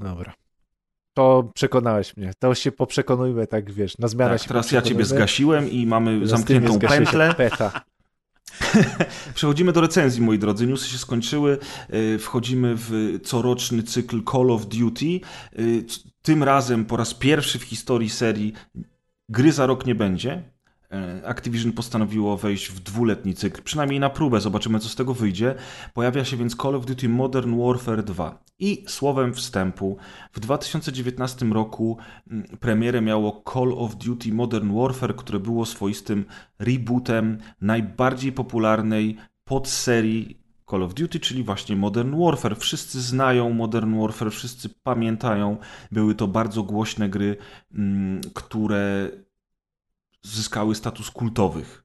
[0.00, 0.47] Dobra.
[1.18, 2.32] To przekonałeś mnie.
[2.38, 6.26] To się poprzekonujmy, tak wiesz, na zmianę tak, się Teraz ja ciebie zgasiłem i mamy
[6.26, 7.34] zamkniętą pętlę.
[9.34, 10.66] Przechodzimy do recenzji, moi drodzy.
[10.66, 11.58] Newsy się skończyły.
[12.14, 15.20] E, wchodzimy w coroczny cykl Call of Duty.
[15.52, 15.62] E,
[16.22, 18.52] tym razem po raz pierwszy w historii serii
[19.28, 20.42] gry za rok nie będzie.
[20.92, 25.54] E, Activision postanowiło wejść w dwuletni cykl, przynajmniej na próbę, zobaczymy co z tego wyjdzie.
[25.94, 28.44] Pojawia się więc Call of Duty Modern Warfare 2.
[28.58, 29.96] I słowem wstępu,
[30.32, 31.98] w 2019 roku
[32.30, 36.24] mm, premierę miało Call of Duty Modern Warfare, które było swoistym
[36.58, 40.38] rebootem najbardziej popularnej podserii
[40.70, 42.56] Call of Duty, czyli właśnie Modern Warfare.
[42.56, 45.56] Wszyscy znają Modern Warfare, wszyscy pamiętają.
[45.92, 47.36] Były to bardzo głośne gry,
[47.74, 49.10] mm, które
[50.22, 51.84] zyskały status kultowych.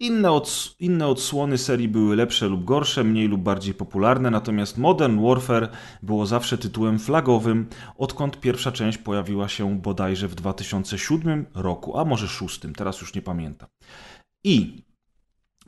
[0.00, 5.26] Inne, ods inne odsłony serii były lepsze lub gorsze, mniej lub bardziej popularne, natomiast Modern
[5.26, 5.68] Warfare
[6.02, 7.66] było zawsze tytułem flagowym,
[7.98, 13.22] odkąd pierwsza część pojawiła się bodajże w 2007 roku, a może 2006, teraz już nie
[13.22, 13.68] pamiętam.
[14.44, 14.84] I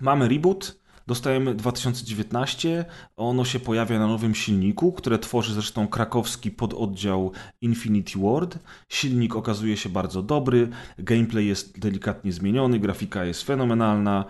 [0.00, 2.84] mamy reboot, dostajemy 2019.
[3.16, 8.58] Ono się pojawia na nowym silniku, które tworzy zresztą krakowski pododdział Infinity Ward.
[8.88, 14.24] Silnik okazuje się bardzo dobry, gameplay jest delikatnie zmieniony, grafika jest fenomenalna.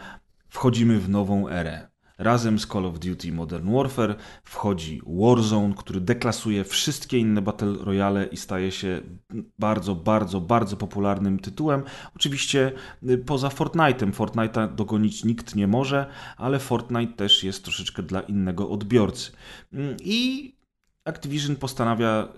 [0.49, 1.92] Wchodzimy w nową erę.
[2.19, 8.27] Razem z Call of Duty Modern Warfare wchodzi Warzone, który deklasuje wszystkie inne Battle Royale
[8.27, 9.01] i staje się
[9.59, 11.83] bardzo, bardzo, bardzo popularnym tytułem.
[12.17, 12.73] Oczywiście
[13.09, 14.13] y, poza Fortnite'em.
[14.13, 19.33] Fortnite'a dogonić nikt nie może, ale Fortnite też jest troszeczkę dla innego odbiorcy.
[19.73, 20.53] Mm, I
[21.05, 22.29] Activision postanawia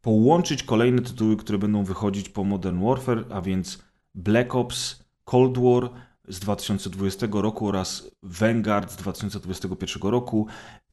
[0.00, 3.82] połączyć kolejne tytuły, które będą wychodzić po Modern Warfare, a więc
[4.14, 5.90] Black Ops, Cold War,
[6.28, 10.46] z 2020 roku oraz Vanguard z 2021 roku.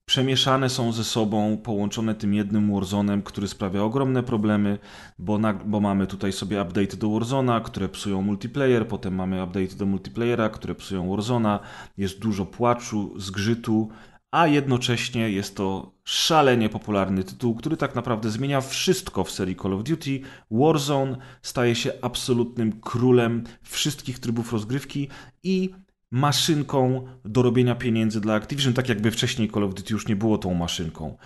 [0.05, 4.79] Przemieszane są ze sobą, połączone tym jednym Warzone'em, który sprawia ogromne problemy,
[5.19, 9.75] bo, na, bo mamy tutaj sobie update do Warzona, które psują multiplayer, potem mamy update
[9.75, 11.59] do multiplayera, które psują Warzona,
[11.97, 13.89] jest dużo płaczu, zgrzytu,
[14.37, 19.73] a jednocześnie jest to szalenie popularny tytuł, który tak naprawdę zmienia wszystko w serii Call
[19.73, 20.19] of Duty.
[20.51, 25.07] Warzone staje się absolutnym królem wszystkich trybów rozgrywki
[25.43, 25.69] i
[26.11, 30.37] maszynką do robienia pieniędzy dla Activision, tak jakby wcześniej Call of Duty już nie było
[30.37, 31.17] tą maszynką.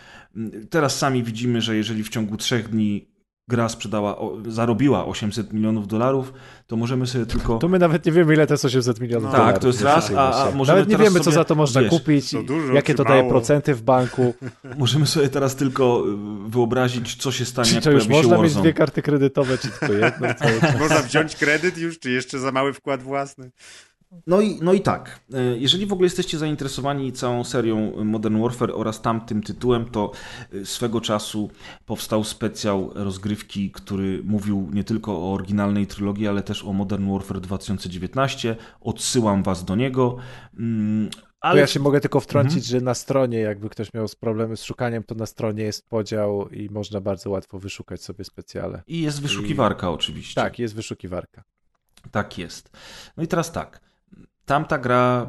[0.70, 3.11] Teraz sami widzimy, że jeżeli w ciągu trzech dni
[3.48, 6.34] gra sprzedała, zarobiła 800 milionów dolarów,
[6.68, 7.58] to możemy sobie tylko...
[7.58, 9.54] To my nawet nie wiemy, ile to jest 800 milionów no, dolarów.
[9.54, 11.90] Tak, to jest raz, a, a możemy Nawet nie wiemy, co za to można wiesz,
[11.90, 14.34] kupić, to dużo, jakie to daje procenty w banku.
[14.78, 16.04] Możemy sobie teraz tylko
[16.48, 19.68] y, wyobrazić, co się stanie, czy jak to już można mieć dwie karty kredytowe, czy
[19.70, 20.28] tylko jedno?
[20.80, 23.52] Można wziąć kredyt już, czy jeszcze za mały wkład własny?
[24.28, 28.72] No i, no i tak, e, jeżeli w ogóle jesteście zainteresowani całą serią Modern Warfare
[28.76, 30.12] oraz tamtym tytułem, to
[30.54, 31.50] e, swego czasu
[31.86, 37.42] powstał specjal rozgrywki, który mówił nie tylko o oryginalnej trylogii, ale też o Modern Warfare
[37.42, 38.56] 2019.
[38.82, 40.18] Odsyłam was do niego.
[40.60, 41.10] Mm,
[41.42, 41.60] ale...
[41.60, 42.66] ja się mogę tylko wtrącić, mhm.
[42.66, 46.70] że na stronie, jakby ktoś miał problemy z szukaniem, to na stronie jest podział i
[46.70, 48.84] można bardzo łatwo wyszukać sobie specjale.
[48.88, 49.90] I jest wyszukiwarka I...
[49.90, 50.42] oczywiście.
[50.42, 51.44] Tak, jest wyszukiwarka.
[52.12, 52.72] Tak jest.
[53.18, 53.91] No i teraz tak.
[54.52, 55.28] Tamta gra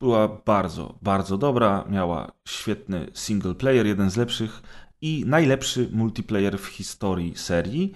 [0.00, 1.84] była bardzo, bardzo dobra.
[1.88, 4.62] Miała świetny single player, jeden z lepszych
[5.00, 7.92] i najlepszy multiplayer w historii serii.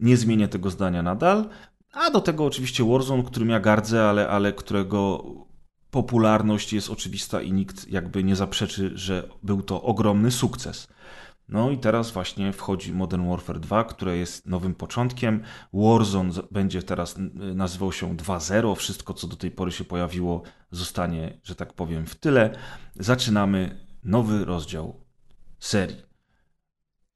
[0.00, 1.48] Nie zmienię tego zdania nadal.
[1.92, 5.24] A do tego oczywiście Warzone, którym ja gardzę, ale, ale którego
[5.90, 10.88] popularność jest oczywista i nikt jakby nie zaprzeczy, że był to ogromny sukces.
[11.48, 15.42] No i teraz właśnie wchodzi Modern Warfare 2, które jest nowym początkiem.
[15.72, 17.14] Warzone będzie teraz
[17.54, 18.76] nazywał się 2.0.
[18.76, 22.58] Wszystko, co do tej pory się pojawiło, zostanie, że tak powiem, w tyle.
[22.96, 25.00] Zaczynamy nowy rozdział
[25.58, 26.08] serii.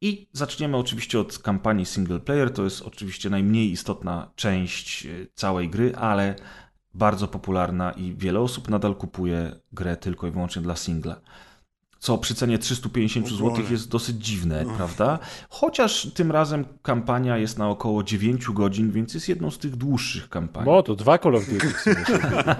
[0.00, 2.52] I zaczniemy oczywiście od kampanii single player.
[2.52, 6.36] To jest oczywiście najmniej istotna część e, całej gry, ale
[6.94, 11.20] bardzo popularna i wiele osób nadal kupuje grę tylko i wyłącznie dla singla
[12.02, 14.74] co przy cenie 350 zł jest dosyć dziwne, no.
[14.76, 15.18] prawda?
[15.48, 20.28] Chociaż tym razem kampania jest na około 9 godzin, więc jest jedną z tych dłuższych
[20.28, 20.70] kampanii.
[20.72, 21.68] No, to dwa Call of Duty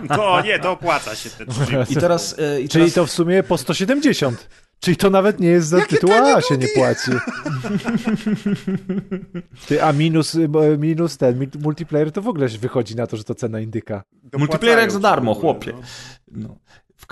[0.09, 1.45] To nie, to opłaca się te
[1.91, 4.49] I teraz, e, i Czyli to w sumie po 170.
[4.81, 7.11] Czyli to nawet nie jest za Jakie tytuł A się nie płaci.
[9.69, 10.37] Ty, a minus,
[10.79, 14.03] minus ten multiplayer to w ogóle wychodzi na to, że to cena indyka.
[14.39, 15.73] Multiplayer jak za darmo, chłopie.
[16.33, 16.57] No.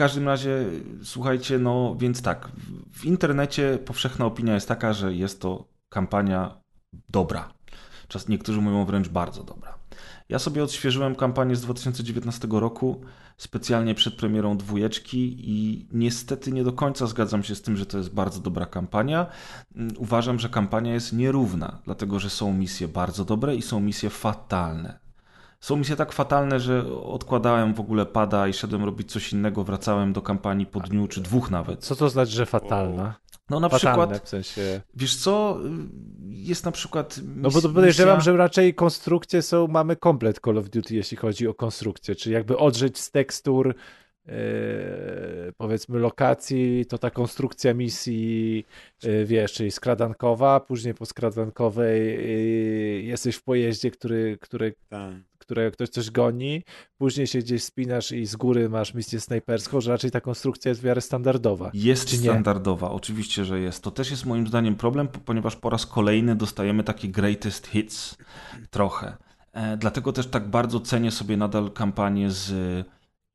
[0.00, 0.64] Każdym razie,
[1.02, 2.48] słuchajcie, no więc tak,
[2.92, 6.60] w internecie powszechna opinia jest taka, że jest to kampania
[7.08, 7.52] dobra.
[8.08, 9.78] Czas niektórzy mówią wręcz bardzo dobra.
[10.28, 13.00] Ja sobie odświeżyłem kampanię z 2019 roku
[13.36, 17.98] specjalnie przed premierą dwójeczki i niestety nie do końca zgadzam się z tym, że to
[17.98, 19.26] jest bardzo dobra kampania.
[19.98, 25.09] Uważam, że kampania jest nierówna, dlatego że są misje bardzo dobre i są misje fatalne.
[25.60, 30.12] Są misje tak fatalne, że odkładałem w ogóle pada i szedłem robić coś innego, wracałem
[30.12, 31.80] do kampanii po dniu czy dwóch nawet.
[31.80, 33.14] Co to znaczy, że fatalna?
[33.50, 34.80] No na Fatalne, przykład, w sensie...
[34.94, 35.58] wiesz co,
[36.28, 37.18] jest na przykład...
[37.18, 38.32] Mis, no bo to podejrzewam, misja...
[38.32, 42.58] że raczej konstrukcje są, mamy komplet Call of Duty, jeśli chodzi o konstrukcję, czyli jakby
[42.58, 43.74] odżyć z tekstur,
[44.26, 48.64] Yy, powiedzmy lokacji, to ta konstrukcja misji,
[49.02, 55.14] yy, wiesz, czyli skradankowa, później po skradankowej yy, jesteś w pojeździe, który, który, tak.
[55.50, 56.62] Które ktoś coś goni,
[56.98, 60.80] później się gdzieś spinasz i z góry masz misję snajperską, że raczej ta konstrukcja jest
[60.80, 61.70] w miarę standardowa.
[61.74, 63.82] Jest standardowa, oczywiście, że jest.
[63.82, 68.16] To też jest moim zdaniem problem, ponieważ po raz kolejny dostajemy takie greatest hits
[68.70, 69.16] trochę.
[69.52, 72.52] E, dlatego też tak bardzo cenię sobie nadal kampanię z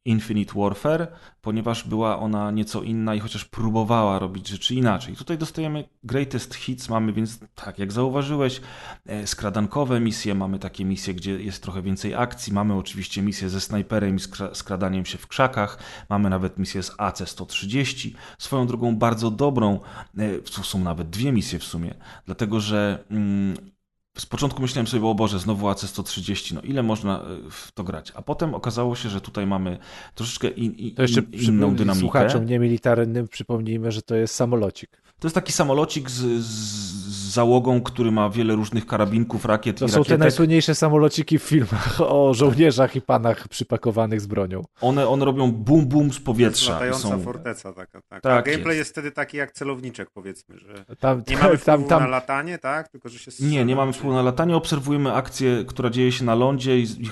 [0.06, 1.08] Infinite Warfare,
[1.42, 5.16] ponieważ była ona nieco inna i chociaż próbowała robić rzeczy inaczej.
[5.16, 8.62] Tutaj dostajemy greatest hits, mamy więc, tak jak zauważyłeś,
[9.06, 13.62] e, skradankowe misje, mamy takie misje, gdzie jest trochę więcej akcji, mamy oczywiście misję ze
[13.62, 14.20] snajperem i
[14.54, 19.80] skradaniem się w krzakach, mamy nawet misję z AC-130, swoją drogą bardzo dobrą,
[20.18, 23.75] e, to są nawet dwie misje w sumie, dlatego że mm,
[24.18, 28.12] z początku myślałem sobie, o Boże, znowu AC-130, no ile można e, w to grać?
[28.16, 29.78] A potem okazało się, że tutaj mamy
[30.16, 32.02] troszeczkę in, in, to jeszcze inną dynamikę.
[32.02, 35.02] Słuchaczom niemilitarnym przypomnijmy, że to jest samolocik.
[35.20, 39.90] To jest taki samolocik z, z załogą, który ma wiele różnych karabinków, rakiet to i
[39.90, 40.18] są rakietek.
[40.18, 44.64] te najsłynniejsze samolociki w filmach o żołnierzach i panach przypakowanych z bronią.
[44.82, 46.74] One, one robią bum bum z powietrza.
[46.74, 47.22] Latająca są...
[47.22, 48.02] forteca taka.
[48.10, 48.22] Tak.
[48.22, 48.78] tak A gameplay jest.
[48.78, 48.92] jest.
[48.92, 52.90] wtedy taki jak celowniczek powiedzmy, że tam, nie mamy tam, tam, na latanie, tak?
[52.90, 54.56] Tylko, że się nie, nie mamy wpływu na latanie.
[54.56, 57.10] Obserwujemy akcję, która dzieje się na lądzie i, i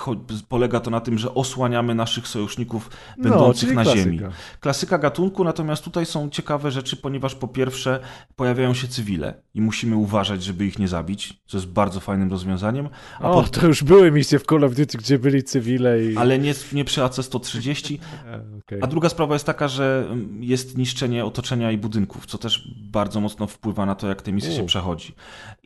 [0.50, 4.04] polega to na tym, że osłaniamy naszych sojuszników no, będących no, na klasyka.
[4.04, 4.20] ziemi.
[4.60, 8.00] Klasyka gatunku, natomiast tutaj są ciekawe rzeczy, ponieważ po pierwsze
[8.36, 12.90] pojawiają się cywile i musimy uważać, żeby ich nie zabić, co jest bardzo fajnym rozwiązaniem.
[13.20, 16.18] A o, to już były misje w Call of Duty, gdzie byli cywile i...
[16.18, 17.98] Ale nie, nie przy AC-130.
[18.60, 18.80] okay.
[18.82, 23.22] A druga sprawa jest taka, że mm, jest niszczenie otoczenia i budynków, co też bardzo
[23.22, 24.56] mocno wpływa na to, jak te misje U.
[24.56, 25.16] się przechodzi.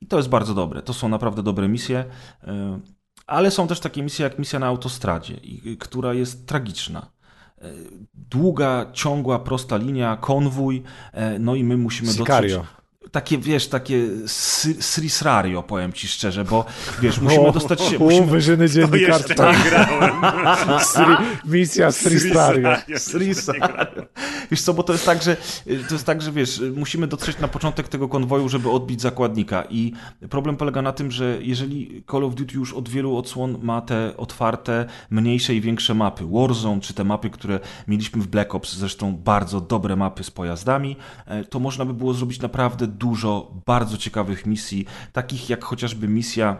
[0.01, 0.81] I to jest bardzo dobre.
[0.81, 2.05] To są naprawdę dobre misje.
[2.43, 2.47] Y,
[3.27, 5.39] ale są też takie misje jak misja na autostradzie,
[5.79, 7.17] która jest tragiczna
[8.13, 12.57] długa, ciągła, prosta linia, konwój, e, no i my musimy Sicario.
[12.57, 12.76] dotrzeć...
[13.11, 14.07] takie, wiesz, takie
[14.79, 16.65] srisrario, powiem ci szczerze, bo
[17.01, 17.99] wiesz, musimy dostać się...
[17.99, 18.27] Musimy...
[18.27, 19.35] wyżyny dziennikarstwa.
[19.35, 20.79] To jeszcze nie grałem.
[20.93, 21.15] Sri,
[21.45, 22.69] misja srisrario.
[22.97, 24.05] Srisrario.
[24.51, 25.37] Wiesz co, bo to jest tak, że
[25.87, 29.93] to jest tak, że wiesz, musimy dotrzeć na początek tego konwoju, żeby odbić zakładnika i
[30.29, 34.17] problem polega na tym, że jeżeli Call of Duty już od wielu odsłon ma te
[34.17, 39.15] otwarte, mniejsze i większe mapy, Warzone, czy te mapy, które mieliśmy w Black Ops, zresztą
[39.15, 44.45] bardzo dobre mapy z pojazdami, e, to można by było zrobić naprawdę dużo bardzo ciekawych
[44.45, 46.57] misji, takich jak chociażby misja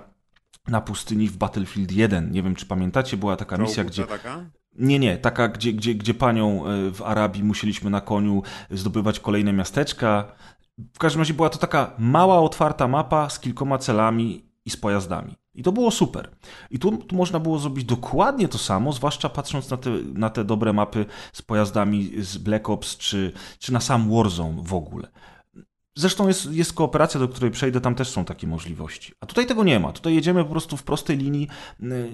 [0.67, 2.31] na pustyni w Battlefield 1.
[2.31, 4.05] Nie wiem, czy pamiętacie, była taka misja, gdzie...
[4.05, 4.45] Taka?
[4.79, 9.53] Nie, nie, taka, gdzie, gdzie, gdzie panią e, w Arabii musieliśmy na koniu zdobywać kolejne
[9.53, 10.35] miasteczka.
[10.93, 15.35] W każdym razie była to taka mała, otwarta mapa z kilkoma celami i z pojazdami.
[15.55, 16.29] I to było super.
[16.71, 20.43] I tu, tu, można było zrobić dokładnie to samo, zwłaszcza patrząc na te, na te
[20.43, 25.07] dobre mapy z pojazdami z Black Ops czy, czy na sam Warzone w ogóle.
[25.97, 29.13] Zresztą jest, jest kooperacja, do której przejdę, tam też są takie możliwości.
[29.21, 29.91] A tutaj tego nie ma.
[29.91, 31.47] Tutaj jedziemy po prostu w prostej linii
[31.83, 32.11] y,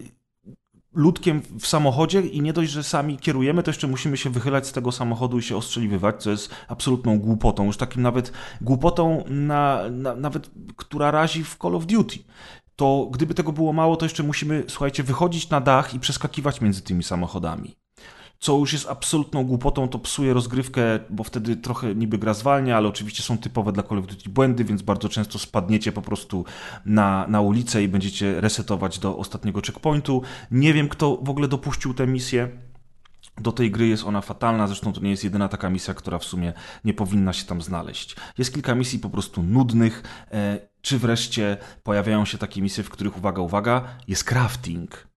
[0.93, 4.71] ludkiem w samochodzie i nie dość, że sami kierujemy, to jeszcze musimy się wychylać z
[4.71, 10.15] tego samochodu i się ostrzeliwywać, co jest absolutną głupotą, już takim nawet głupotą, na, na,
[10.15, 12.19] nawet która razi w Call of Duty.
[12.75, 16.81] To gdyby tego było mało, to jeszcze musimy, słuchajcie, wychodzić na dach i przeskakiwać między
[16.81, 17.82] tymi samochodami
[18.43, 22.87] co już jest absolutną głupotą, to psuje rozgrywkę, bo wtedy trochę niby gra zwalnia, ale
[22.87, 26.45] oczywiście są typowe dla Call of Duty błędy, więc bardzo często spadniecie po prostu
[26.85, 30.21] na, na ulicę i będziecie resetować do ostatniego checkpointu.
[30.51, 32.49] Nie wiem, kto w ogóle dopuścił tę misję.
[33.37, 36.23] Do tej gry jest ona fatalna, zresztą to nie jest jedyna taka misja, która w
[36.23, 36.53] sumie
[36.85, 38.15] nie powinna się tam znaleźć.
[38.37, 43.17] Jest kilka misji po prostu nudnych, e, czy wreszcie pojawiają się takie misje, w których,
[43.17, 45.07] uwaga, uwaga, jest crafting.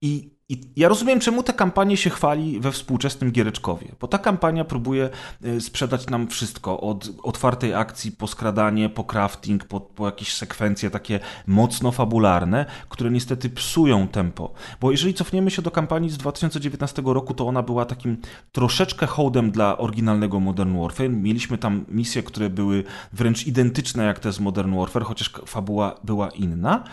[0.00, 4.64] I i ja rozumiem, czemu ta kampania się chwali we współczesnym Giereczkowie, bo ta kampania
[4.64, 5.10] próbuje
[5.44, 10.90] e, sprzedać nam wszystko, od otwartej akcji po skradanie, po crafting, po, po jakieś sekwencje
[10.90, 14.52] takie mocno fabularne, które niestety psują tempo.
[14.80, 18.16] Bo jeżeli cofniemy się do kampanii z 2019 roku, to ona była takim
[18.52, 21.10] troszeczkę hołdem dla oryginalnego Modern Warfare.
[21.10, 26.28] Mieliśmy tam misje, które były wręcz identyczne jak te z Modern Warfare, chociaż fabuła była
[26.28, 26.84] inna.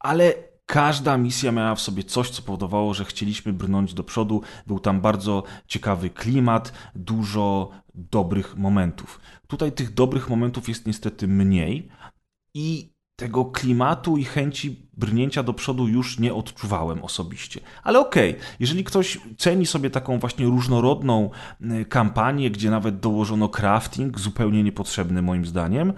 [0.00, 4.42] Ale Każda misja miała w sobie coś, co powodowało, że chcieliśmy brnąć do przodu.
[4.66, 9.20] Był tam bardzo ciekawy klimat, dużo dobrych momentów.
[9.46, 11.88] Tutaj tych dobrych momentów jest niestety mniej
[12.54, 17.60] i tego klimatu i chęci brnięcia do przodu już nie odczuwałem osobiście.
[17.82, 21.30] Ale okej, okay, jeżeli ktoś ceni sobie taką właśnie różnorodną
[21.60, 25.92] y, kampanię, gdzie nawet dołożono crafting, zupełnie niepotrzebny moim zdaniem,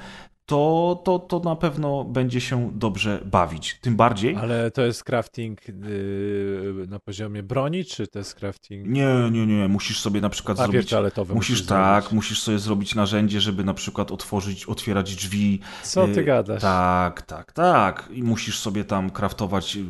[0.47, 3.79] to, to, to na pewno będzie się dobrze bawić.
[3.81, 4.37] Tym bardziej.
[4.37, 8.87] Ale to jest crafting yy, na poziomie broni, czy to jest crafting.
[8.87, 9.69] Nie, nie, nie.
[9.69, 10.91] Musisz sobie na przykład Papier zrobić.
[10.91, 12.15] toaletowy musisz, musisz tak, zrobić.
[12.15, 15.61] musisz sobie zrobić narzędzie, żeby na przykład otworzyć, otwierać drzwi.
[15.83, 16.63] Co ty yy, gadasz?
[16.63, 18.09] Tak, tak, tak.
[18.13, 19.85] I musisz sobie tam kraftować yy,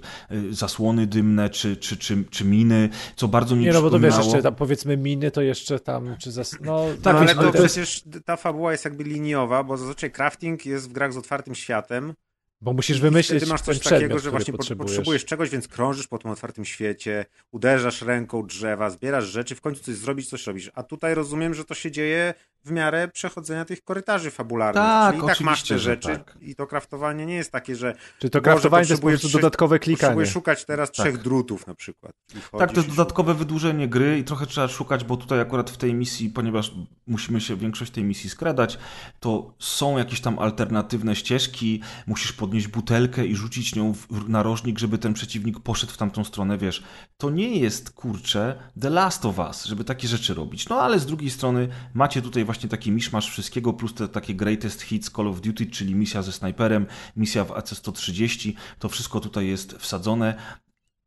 [0.50, 4.16] zasłony dymne, czy, czy, czy, czy miny, co bardzo mi Nie, no bo to wiesz,
[4.16, 6.56] jeszcze tam powiedzmy miny, to jeszcze tam, czy zas...
[6.60, 10.66] no, tak, no, ale to przecież ta fabuła jest jakby liniowa, bo zazwyczaj crafting crafting
[10.66, 12.14] jest w grach z otwartym światem.
[12.61, 14.90] Bo musisz wymyślić Wtedy masz coś przedmiot, takiego, że właśnie potrzebujesz.
[14.90, 19.83] potrzebujesz czegoś, więc krążysz po tym otwartym świecie, uderzasz ręką drzewa, zbierasz rzeczy, w końcu
[19.83, 20.70] coś zrobić, coś robisz.
[20.74, 24.83] A tutaj rozumiem, że to się dzieje w miarę przechodzenia tych korytarzy fabularnych.
[24.83, 26.37] Tak, Czyli i tak masz te rzeczy tak.
[26.40, 30.00] i to kraftowanie nie jest takie, że Czy to kraftowanie to jest dodatkowe klikanie.
[30.00, 30.94] Potrzebujesz szukać teraz tak.
[30.94, 32.12] trzech drutów na przykład.
[32.59, 35.94] Tak, to jest dodatkowe wydłużenie gry i trochę trzeba szukać, bo tutaj akurat w tej
[35.94, 36.72] misji, ponieważ
[37.07, 38.79] musimy się większość tej misji skradać,
[39.20, 44.98] to są jakieś tam alternatywne ścieżki, musisz podnieść butelkę i rzucić nią w narożnik, żeby
[44.98, 46.83] ten przeciwnik poszedł w tamtą stronę, wiesz.
[47.16, 50.68] To nie jest, kurczę, The Last of Us, żeby takie rzeczy robić.
[50.68, 54.82] No ale z drugiej strony macie tutaj właśnie taki miszmasz wszystkiego, plus te takie greatest
[54.82, 56.86] hits Call of Duty, czyli misja ze snajperem,
[57.16, 60.34] misja w AC-130, to wszystko tutaj jest wsadzone.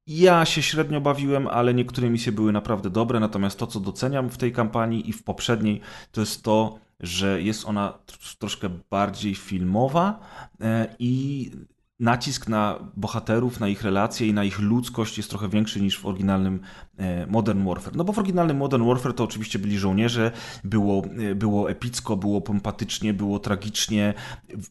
[0.08, 4.38] Ja się średnio bawiłem, ale niektóre misje były naprawdę dobre, natomiast to, co doceniam w
[4.38, 5.82] tej kampanii i w poprzedniej,
[6.12, 8.00] to jest to, że jest ona
[8.40, 10.20] troszkę bardziej filmowa
[10.62, 11.52] e, i
[12.00, 16.06] nacisk na bohaterów, na ich relacje i na ich ludzkość jest trochę większy niż w
[16.06, 16.60] oryginalnym
[16.98, 17.96] e, Modern Warfare.
[17.96, 20.32] No bo w oryginalnym Modern Warfare to oczywiście byli żołnierze,
[20.64, 24.14] było, e, było epicko, było pompatycznie, było tragicznie.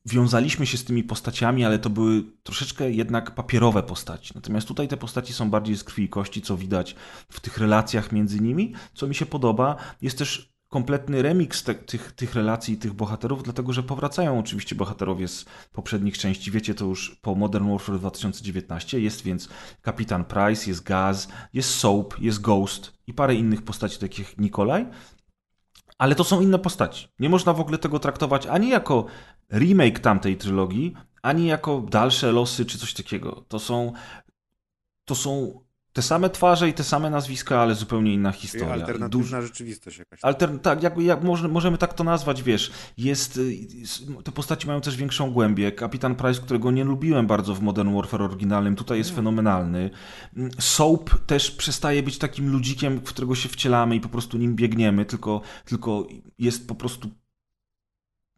[0.06, 4.32] Wiązaliśmy się z tymi postaciami, ale to były troszeczkę jednak papierowe postaci.
[4.34, 6.96] Natomiast tutaj te postaci są bardziej z krwi i kości, co widać
[7.28, 9.76] w tych relacjach między nimi, co mi się podoba.
[10.02, 14.74] Jest też kompletny remix te, tych, tych relacji i tych bohaterów, dlatego że powracają oczywiście
[14.74, 16.50] bohaterowie z poprzednich części.
[16.50, 19.00] Wiecie to już po Modern Warfare 2019.
[19.00, 19.48] Jest więc
[19.82, 24.86] Kapitan Price, jest Gaz, jest Soap, jest Ghost i parę innych postaci takich jak Nikolaj.
[25.98, 27.08] Ale to są inne postaci.
[27.18, 29.06] Nie można w ogóle tego traktować ani jako
[29.52, 33.44] remake tamtej trylogii, ani jako dalsze losy czy coś takiego.
[33.48, 33.92] To są,
[35.04, 35.60] to są
[35.97, 38.67] te same twarze i te same nazwiska, ale zupełnie inna historia.
[38.67, 39.47] Czyli alternatywna Duż...
[39.47, 40.21] rzeczywistość jakaś.
[40.23, 40.61] Alter...
[40.61, 42.73] Tak, jak, jak może, możemy tak to nazwać, wiesz.
[42.99, 43.40] Jest,
[44.25, 45.73] te postaci mają też większą głębię.
[45.73, 49.90] Kapitan Price, którego nie lubiłem bardzo w Modern Warfare oryginalnym, tutaj jest fenomenalny.
[50.59, 55.05] Soap też przestaje być takim ludzikiem, w którego się wcielamy i po prostu nim biegniemy,
[55.05, 56.07] tylko, tylko
[56.38, 57.11] jest po prostu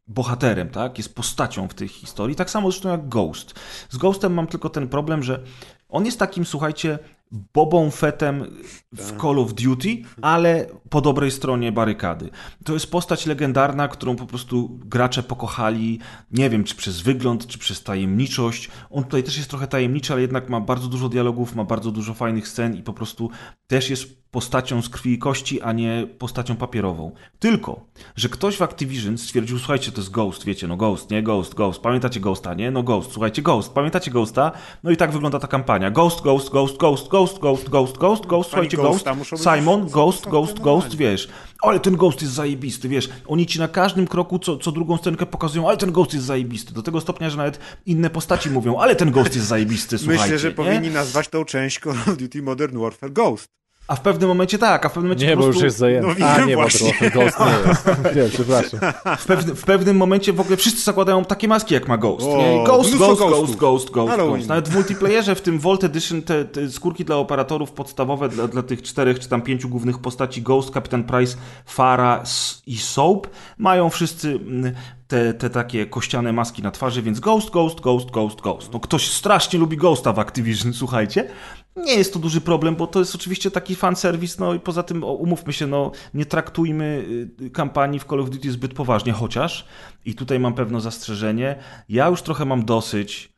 [0.07, 0.99] bohaterem, tak?
[0.99, 2.37] Jest postacią w tej historii.
[2.37, 3.55] Tak samo zresztą jak Ghost.
[3.91, 5.43] Z Ghostem mam tylko ten problem, że
[5.89, 6.99] on jest takim, słuchajcie,
[7.31, 8.45] Bobą Fettem
[8.93, 9.21] w tak.
[9.21, 12.31] Call of Duty, ale po dobrej stronie barykady.
[12.65, 15.99] To jest postać legendarna, którą po prostu gracze pokochali,
[16.31, 18.71] nie wiem, czy przez wygląd, czy przez tajemniczość.
[18.91, 22.15] On tutaj też jest trochę tajemniczy, ale jednak ma bardzo dużo dialogów, ma bardzo dużo
[22.15, 23.31] fajnych scen i po prostu
[23.67, 27.13] też jest postacią z krwi i kości, a nie postacią papierową.
[27.39, 27.85] Tylko,
[28.17, 31.81] że ktoś w Activision stwierdził, słuchajcie, to jest Ghost, wiecie, no Ghost, nie Ghost, Ghost,
[31.81, 32.71] pamiętacie Ghosta, nie?
[32.71, 34.53] No Ghost, słuchajcie, Ghost, pamiętacie Ghosta?
[34.83, 35.91] No i tak wygląda ta kampania.
[35.91, 39.07] Ghost, Ghost, Ghost, Ghost, Ghost, Ghost, Ghost, Ghost, Ghost, słuchajcie, Ghost,
[39.37, 41.29] Simon, Ghost, Ghost, Ghost, wiesz.
[41.63, 43.09] Ale ten Ghost jest zajebisty, wiesz.
[43.27, 46.75] Oni ci na każdym kroku co, co drugą scenkę pokazują, ale ten Ghost jest zajebisty.
[46.75, 50.23] Do tego stopnia, że nawet inne postaci mówią, ale ten Ghost jest zajebisty, słuchajcie.
[50.23, 53.49] Myślę, że powinni nazwać tą część Call of Duty Modern Warfare Ghost.
[53.89, 55.53] A w pewnym momencie tak, a w pewnym momencie Nie, po prostu...
[55.53, 56.21] bo już jest zajęty.
[56.21, 56.95] No, a, nie, właśnie.
[57.01, 57.87] bo Ghost nie jest.
[58.17, 58.81] Nie, przepraszam.
[59.19, 62.27] W, pewne, w pewnym momencie w ogóle wszyscy zakładają takie maski, jak ma Ghost.
[62.27, 66.45] O, ghost, ghost, ghost, ghost, ghost, ghost, Nawet w multiplayerze, w tym Vault Edition, te,
[66.45, 70.75] te skórki dla operatorów podstawowe, dla, dla tych czterech czy tam pięciu głównych postaci, Ghost,
[70.75, 71.37] Captain Price,
[71.67, 72.23] Fara
[72.67, 73.27] i Soap,
[73.59, 74.75] mają wszyscy mm,
[75.09, 78.73] te, te takie kościane maski na twarzy, więc Ghost, Ghost, Ghost, Ghost, Ghost.
[78.73, 81.31] No ktoś strasznie lubi Ghosta w Activision, słuchajcie.
[81.77, 85.05] Nie jest to duży problem, bo to jest oczywiście taki fanserwis, no i poza tym
[85.05, 87.05] umówmy się, no nie traktujmy
[87.41, 89.67] y, kampanii w Call of Duty zbyt poważnie, chociaż
[90.05, 91.57] i tutaj mam pewne zastrzeżenie,
[91.89, 93.33] ja już trochę mam dosyć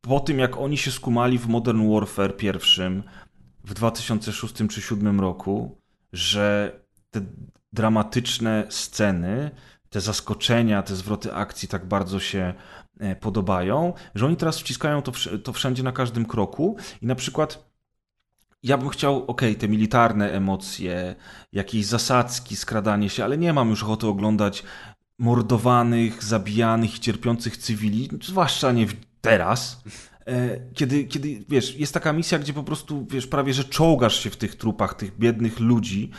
[0.00, 3.02] po tym, jak oni się skumali w Modern Warfare pierwszym
[3.64, 5.80] w 2006 czy 2007 roku,
[6.12, 7.20] że te
[7.72, 9.50] dramatyczne sceny,
[9.90, 12.54] te zaskoczenia, te zwroty akcji tak bardzo się
[13.00, 15.12] e, podobają, że oni teraz wciskają to,
[15.44, 17.66] to wszędzie na każdym kroku i na przykład
[18.62, 21.14] ja bym chciał, ok, te militarne emocje,
[21.52, 24.62] jakieś zasadzki, skradanie się, ale nie mam już ochoty oglądać
[25.18, 28.86] mordowanych, zabijanych i cierpiących cywili, zwłaszcza nie
[29.20, 29.82] teraz.
[30.26, 34.30] E, kiedy, kiedy, wiesz, jest taka misja, gdzie po prostu, wiesz, prawie że czołgasz się
[34.30, 36.10] w tych trupach, tych biednych ludzi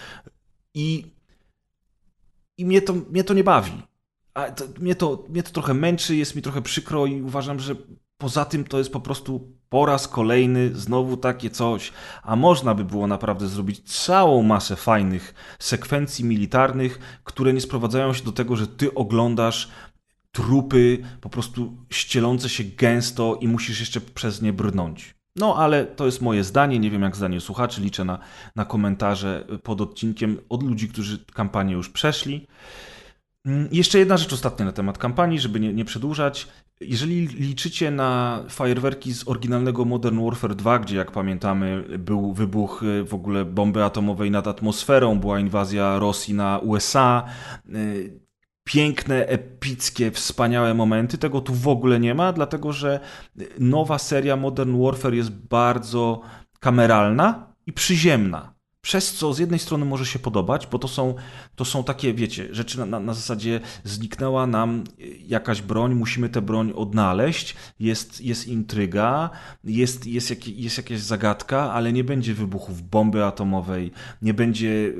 [0.74, 1.17] i,
[2.58, 3.84] i mnie, to, mnie to nie bawi.
[4.34, 7.76] A to, mnie, to, mnie to trochę męczy, jest mi trochę przykro i uważam, że
[8.18, 11.94] poza tym to jest po prostu po raz kolejny znowu takie coś,
[12.24, 18.24] a można by było naprawdę zrobić całą masę fajnych sekwencji militarnych, które nie sprowadzają się
[18.24, 19.70] do tego, że ty oglądasz
[20.32, 25.17] trupy po prostu ścielące się gęsto i musisz jeszcze przez nie brnąć.
[25.38, 28.20] No, ale to jest moje zdanie, nie wiem jak zdanie słuchaczy, liczę na,
[28.56, 32.48] na komentarze pod odcinkiem od ludzi, którzy kampanię już przeszli.
[33.46, 36.48] Mm, jeszcze jedna rzecz ostatnia na temat kampanii, żeby nie, nie przedłużać.
[36.82, 43.04] Jeżeli liczycie na fajerwerki z oryginalnego Modern Warfare 2, gdzie jak pamiętamy był wybuch y,
[43.04, 47.24] w ogóle bomby atomowej nad atmosferą, była inwazja Rosji na USA,
[47.76, 48.27] y,
[48.68, 53.00] piękne, epickie, wspaniałe momenty, tego tu w ogóle nie ma, dlatego że
[53.60, 56.22] nowa seria Modern Warfare jest bardzo
[56.60, 58.57] kameralna i przyziemna
[58.88, 61.16] przez co z jednej strony może się podobać, bo to są,
[61.56, 64.84] to są takie, wiecie, rzeczy na, na, zasadzie zniknęła nam
[65.28, 69.30] jakaś broń, musimy tę broń odnaleźć, jest, jest intryga,
[69.64, 74.94] jest, jest, jak, jest jakaś zagadka, ale nie będzie wybuchów bomby atomowej, nie będzie,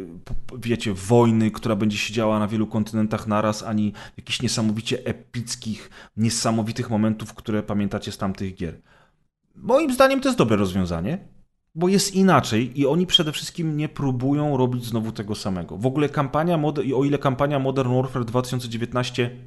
[0.58, 6.90] wiecie, wojny, która będzie się działa na wielu kontynentach naraz, ani jakichś niesamowicie epickich, niesamowitych
[6.90, 8.82] momentów, które pamiętacie z tamtych gier.
[9.56, 11.37] Moim zdaniem to jest dobre rozwiązanie
[11.78, 15.78] bo jest inaczej i oni przede wszystkim nie próbują robić znowu tego samego.
[15.78, 16.60] W ogóle kampania,
[16.96, 19.38] o ile kampania Modern Warfare 2019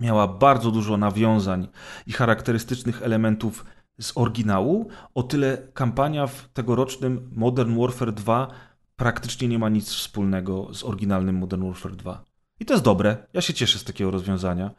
[0.00, 1.68] miała bardzo dużo nawiązań
[2.06, 3.64] i charakterystycznych elementów
[4.00, 8.48] z oryginału, o tyle kampania w tegorocznym Modern Warfare 2
[8.96, 12.24] praktycznie nie ma nic wspólnego z oryginalnym Modern Warfare 2.
[12.60, 13.26] I to jest dobre.
[13.32, 14.70] Ja się cieszę z takiego rozwiązania.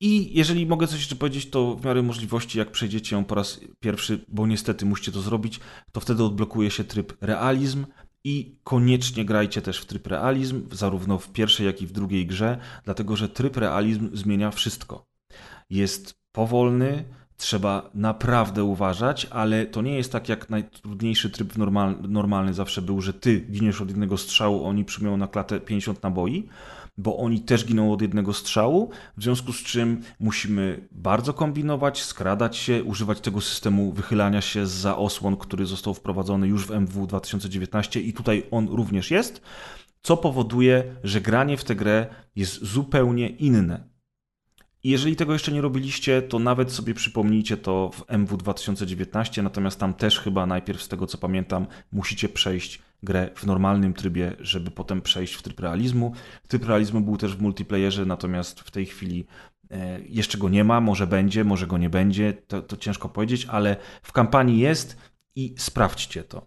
[0.00, 3.60] I jeżeli mogę coś jeszcze powiedzieć, to w miarę możliwości, jak przejdziecie ją po raz
[3.80, 5.60] pierwszy, bo niestety musicie to zrobić,
[5.92, 7.86] to wtedy odblokuje się tryb realizm
[8.24, 12.58] i koniecznie grajcie też w tryb realizm, zarówno w pierwszej, jak i w drugiej grze,
[12.84, 15.06] dlatego że tryb realizm zmienia wszystko.
[15.70, 17.04] Jest powolny,
[17.36, 23.00] trzeba naprawdę uważać, ale to nie jest tak jak najtrudniejszy tryb normal, normalny zawsze był,
[23.00, 26.48] że ty giniesz od jednego strzału, oni przyjmują na klatę 50 naboi,
[26.98, 32.56] bo oni też giną od jednego strzału, w związku z czym musimy bardzo kombinować, skradać
[32.56, 38.00] się, używać tego systemu wychylania się za osłon, który został wprowadzony już w MW 2019
[38.00, 39.42] i tutaj on również jest,
[40.02, 43.96] co powoduje, że granie w tę grę jest zupełnie inne.
[44.84, 49.94] Jeżeli tego jeszcze nie robiliście, to nawet sobie przypomnijcie to w MW 2019, natomiast tam
[49.94, 55.02] też chyba najpierw, z tego co pamiętam, musicie przejść grę w normalnym trybie, żeby potem
[55.02, 56.12] przejść w tryb realizmu.
[56.48, 59.26] Tryb realizmu był też w multiplayerze, natomiast w tej chwili
[59.70, 63.46] e, jeszcze go nie ma, może będzie, może go nie będzie, to, to ciężko powiedzieć,
[63.46, 64.96] ale w kampanii jest
[65.34, 66.46] i sprawdźcie to.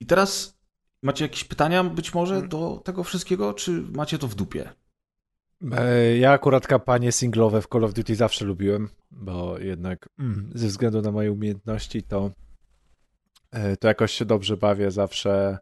[0.00, 0.60] I teraz
[1.02, 2.48] macie jakieś pytania być może mm.
[2.48, 4.70] do tego wszystkiego, czy macie to w dupie?
[5.72, 10.66] E, ja akurat kampanie singlowe w Call of Duty zawsze lubiłem, bo jednak mm, ze
[10.66, 12.30] względu na moje umiejętności to,
[13.80, 15.58] to jakoś się dobrze bawię zawsze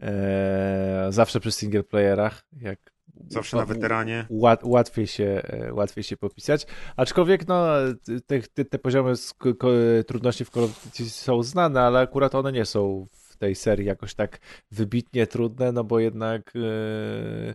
[0.00, 2.44] e, zawsze przy single playerach.
[2.60, 4.26] Jak Zawsze na weteranie.
[4.30, 5.42] Łat, łatwiej, się,
[5.72, 6.66] łatwiej się popisać.
[6.96, 7.66] Aczkolwiek no,
[8.26, 9.12] te, te, te poziomy
[10.06, 13.86] trudności w Call of Duty są znane, ale akurat one nie są w tej serii
[13.86, 14.38] jakoś tak
[14.70, 17.54] wybitnie trudne, no bo jednak yy,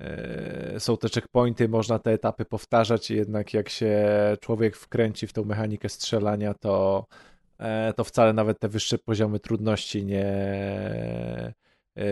[0.00, 4.08] E, są te checkpointy, można te etapy powtarzać, jednak jak się
[4.40, 7.25] człowiek wkręci w tą mechanikę strzelania, to, e,
[7.96, 10.24] to wcale nawet te wyższe poziomy trudności nie,
[11.96, 12.04] e,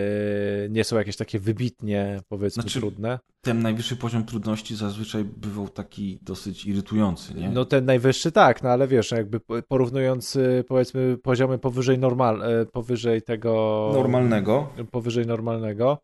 [0.71, 3.19] nie są jakieś takie wybitnie, powiedzmy, znaczy, trudne.
[3.41, 7.49] Ten najwyższy poziom trudności zazwyczaj bywał taki dosyć irytujący, nie?
[7.49, 10.39] No ten najwyższy tak, no ale wiesz, jakby porównując
[10.69, 12.43] powiedzmy poziomy powyżej normal,
[12.73, 13.91] powyżej tego...
[13.95, 14.69] Normalnego.
[14.91, 15.99] Powyżej normalnego,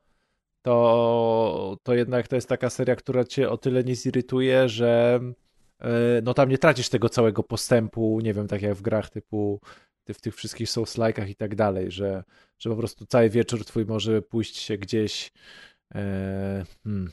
[0.63, 5.50] to, to jednak to jest taka seria, która cię o tyle nie zirytuje, że e,
[6.23, 9.61] no tam nie tracisz tego całego postępu, nie wiem, tak jak w grach typu
[10.15, 12.25] w tych wszystkich Souls-like'ach i tak dalej, że,
[12.59, 15.33] że po prostu cały wieczór twój może pójść się gdzieś
[15.95, 17.13] e, hmm,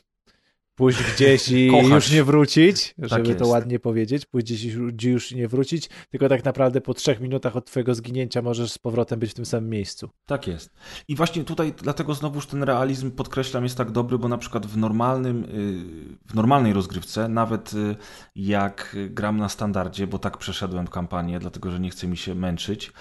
[0.78, 1.90] pójść gdzieś i Kochać.
[1.90, 4.64] już nie wrócić, tak żeby to ładnie powiedzieć, pójść gdzieś
[5.04, 8.78] i już nie wrócić, tylko tak naprawdę po trzech minutach od twojego zginięcia możesz z
[8.78, 10.10] powrotem być w tym samym miejscu.
[10.26, 10.70] Tak jest.
[11.08, 14.76] I właśnie tutaj dlatego znowuż ten realizm, podkreślam, jest tak dobry, bo na przykład w
[14.76, 17.96] normalnym, y, w normalnej rozgrywce, nawet y,
[18.34, 22.92] jak gram na standardzie, bo tak przeszedłem kampanię, dlatego że nie chce mi się męczyć,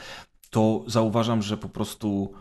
[0.50, 2.34] to zauważam, że po prostu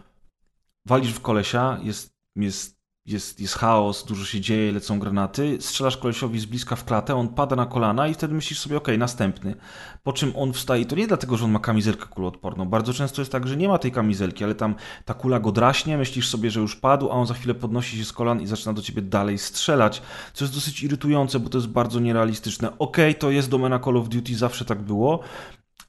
[0.87, 2.76] walisz w kolesia, jest, jest
[3.07, 7.29] jest, jest chaos, dużo się dzieje, lecą granaty, strzelasz kolesiowi z bliska w klatę, on
[7.29, 9.55] pada na kolana i wtedy myślisz sobie, okej, okay, następny.
[10.03, 13.33] Po czym on wstaje, to nie dlatego, że on ma kamizelkę kuloodporną, bardzo często jest
[13.33, 16.61] tak, że nie ma tej kamizelki, ale tam ta kula go draśnie, myślisz sobie, że
[16.61, 19.39] już padł, a on za chwilę podnosi się z kolan i zaczyna do ciebie dalej
[19.39, 20.03] strzelać,
[20.33, 22.79] co jest dosyć irytujące, bo to jest bardzo nierealistyczne.
[22.79, 25.21] Okej, okay, to jest domena Call of Duty, zawsze tak było,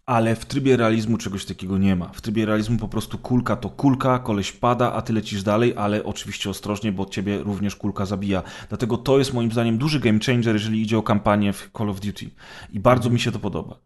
[0.07, 2.07] ale w trybie realizmu czegoś takiego nie ma.
[2.07, 6.03] W trybie realizmu po prostu kulka to kulka, koleś pada, a ty lecisz dalej, ale
[6.03, 8.43] oczywiście ostrożnie, bo ciebie również kulka zabija.
[8.69, 11.99] Dlatego to jest moim zdaniem duży game changer, jeżeli idzie o kampanię w Call of
[11.99, 12.29] Duty.
[12.73, 13.79] I bardzo mi się to podoba.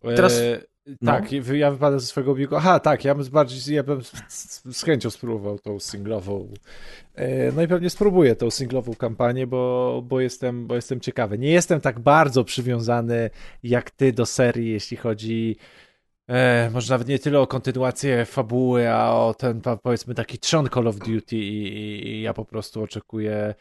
[0.00, 0.40] Teraz...
[0.86, 1.12] No.
[1.12, 2.56] Tak, ja wypadam ze swojego biegu.
[2.56, 6.52] Aha, tak, ja bym bardziej, ja bym z, chęcią spróbował tą singlową.
[7.14, 11.38] E, no i pewnie spróbuję tą singlową kampanię, bo, bo, jestem, bo jestem ciekawy.
[11.38, 13.30] Nie jestem tak bardzo przywiązany
[13.62, 15.56] jak ty do serii, jeśli chodzi
[16.28, 20.88] e, może nawet nie tyle o kontynuację fabuły, a o ten powiedzmy taki trzon Call
[20.88, 23.54] of Duty i, i ja po prostu oczekuję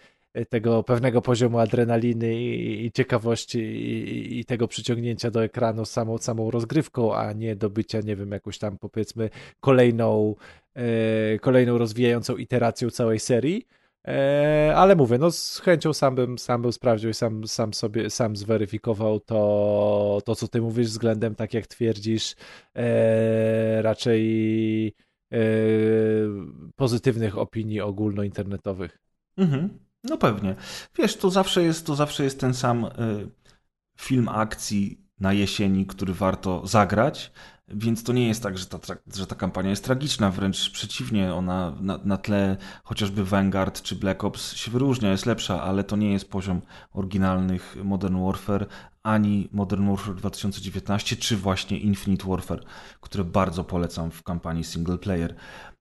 [0.49, 6.51] tego pewnego poziomu adrenaliny i, i ciekawości i, i, tego przyciągnięcia do ekranu samą, samą
[6.51, 9.29] rozgrywką, a nie do bycia, nie wiem, jakąś tam powiedzmy
[9.59, 10.35] kolejną,
[10.75, 13.67] e, kolejną rozwijającą iteracją całej serii.
[14.07, 18.09] E, ale mówię, no z chęcią sam bym, sam bym sprawdził i sam, sam sobie,
[18.09, 22.35] sam zweryfikował to, to, co ty mówisz względem, tak jak twierdzisz,
[22.75, 24.95] e, raczej
[25.33, 25.37] e,
[26.75, 28.99] pozytywnych opinii ogólnointernetowych.
[29.37, 29.79] Mhm.
[30.03, 30.55] No pewnie.
[30.97, 32.89] Wiesz, to zawsze jest, to zawsze jest ten sam y,
[33.97, 37.31] film akcji na jesieni, który warto zagrać,
[37.67, 38.79] więc to nie jest tak, że ta,
[39.15, 44.23] że ta kampania jest tragiczna, wręcz przeciwnie, ona na, na tle chociażby Vanguard czy Black
[44.23, 48.67] Ops się wyróżnia, jest lepsza, ale to nie jest poziom oryginalnych Modern Warfare,
[49.03, 52.63] ani Modern Warfare 2019, czy właśnie Infinite Warfare,
[53.01, 55.35] które bardzo polecam w kampanii single player.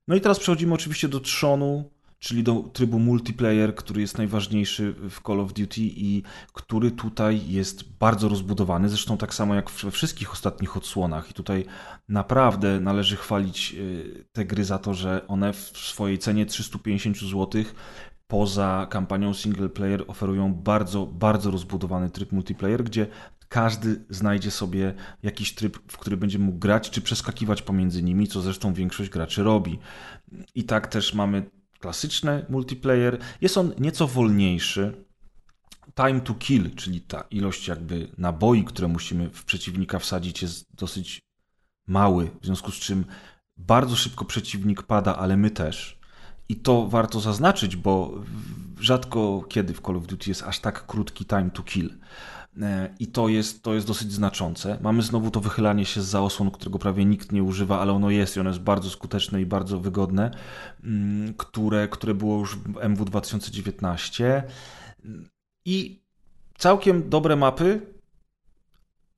[0.08, 1.90] No i teraz przechodzimy oczywiście do trzonu
[2.22, 7.98] czyli do trybu multiplayer, który jest najważniejszy w Call of Duty i który tutaj jest
[7.98, 11.30] bardzo rozbudowany, zresztą tak samo jak we wszystkich ostatnich odsłonach.
[11.30, 11.64] I tutaj
[12.08, 17.64] naprawdę należy chwalić y, te gry za to, że one w swojej cenie 350 zł
[18.26, 23.06] poza kampanią single player oferują bardzo, bardzo rozbudowany tryb multiplayer, gdzie
[23.48, 28.40] każdy znajdzie sobie jakiś tryb, w który będzie mógł grać, czy przeskakiwać pomiędzy nimi, co
[28.40, 29.78] zresztą większość graczy robi.
[30.54, 31.50] I tak też mamy
[31.82, 33.18] klasyczny multiplayer.
[33.40, 35.04] Jest on nieco wolniejszy.
[35.94, 41.20] Time to kill, czyli ta ilość jakby naboi, które musimy w przeciwnika wsadzić, jest dosyć
[41.86, 43.04] mały, w związku z czym
[43.56, 45.98] bardzo szybko przeciwnik pada, ale my też.
[46.48, 48.22] I to warto zaznaczyć, bo
[48.80, 51.90] rzadko kiedy w Call of Duty jest aż tak krótki time to kill.
[52.60, 54.78] E, I to jest, to jest dosyć znaczące.
[54.80, 58.10] Mamy znowu to wychylanie się z za osłon, którego prawie nikt nie używa, ale ono
[58.10, 60.30] jest i ono jest bardzo skuteczne i bardzo wygodne,
[60.84, 64.42] mm, które, które było już w MW 2019.
[65.64, 66.02] I
[66.58, 67.91] całkiem dobre mapy,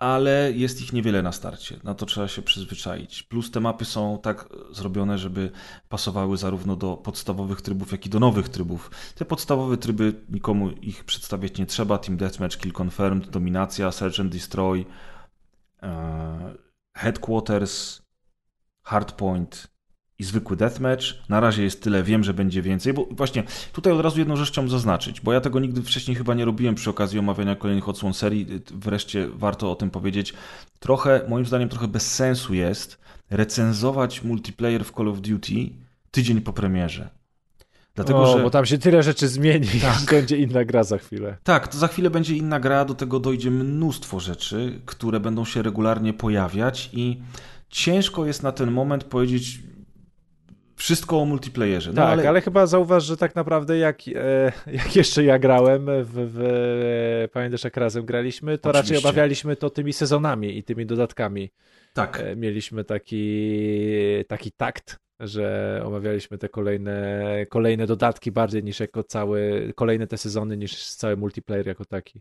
[0.04, 1.80] ale jest ich niewiele na starcie.
[1.84, 3.22] Na to trzeba się przyzwyczaić.
[3.22, 5.50] Plus te mapy są tak zrobione, żeby
[5.88, 8.90] pasowały zarówno do podstawowych trybów, jak i do nowych trybów.
[9.14, 11.98] Te podstawowe tryby nikomu ich przedstawiać nie trzeba.
[11.98, 14.84] Team Deathmatch, Kill Confirmed, Dominacja, Search and Destroy,
[15.82, 16.54] e,
[16.96, 18.02] Headquarters,
[18.82, 19.73] Hardpoint,
[20.18, 21.04] i zwykły deathmatch.
[21.28, 23.42] Na razie jest tyle, wiem, że będzie więcej, bo właśnie
[23.72, 26.74] tutaj od razu jedną rzecz chciałem zaznaczyć, bo ja tego nigdy wcześniej chyba nie robiłem
[26.74, 28.46] przy okazji omawiania kolejnych odsłon serii.
[28.74, 30.34] Wreszcie warto o tym powiedzieć.
[30.78, 32.98] Trochę, moim zdaniem, trochę bez sensu jest
[33.30, 35.70] recenzować multiplayer w Call of Duty
[36.10, 37.10] tydzień po premierze.
[37.94, 38.42] Dlatego, o, że...
[38.42, 40.00] bo tam się tyle rzeczy zmieni, tak.
[40.10, 41.36] będzie inna gra za chwilę.
[41.42, 45.62] Tak, to za chwilę będzie inna gra, do tego dojdzie mnóstwo rzeczy, które będą się
[45.62, 47.22] regularnie pojawiać i
[47.68, 49.60] ciężko jest na ten moment powiedzieć,
[50.76, 51.90] wszystko o multiplayerze.
[51.90, 52.28] No, tak, ale...
[52.28, 52.40] ale...
[52.40, 57.76] chyba zauważ, że tak naprawdę jak, e, jak jeszcze ja grałem, w, w, pamiętasz jak
[57.76, 58.94] razem graliśmy, to Oczywiście.
[58.94, 61.50] raczej obawialiśmy to tymi sezonami i tymi dodatkami.
[61.92, 62.20] Tak.
[62.20, 63.48] E, mieliśmy taki,
[64.28, 69.40] taki takt, że omawialiśmy te kolejne, kolejne dodatki bardziej niż jako całe,
[69.74, 72.20] kolejne te sezony niż cały multiplayer jako taki.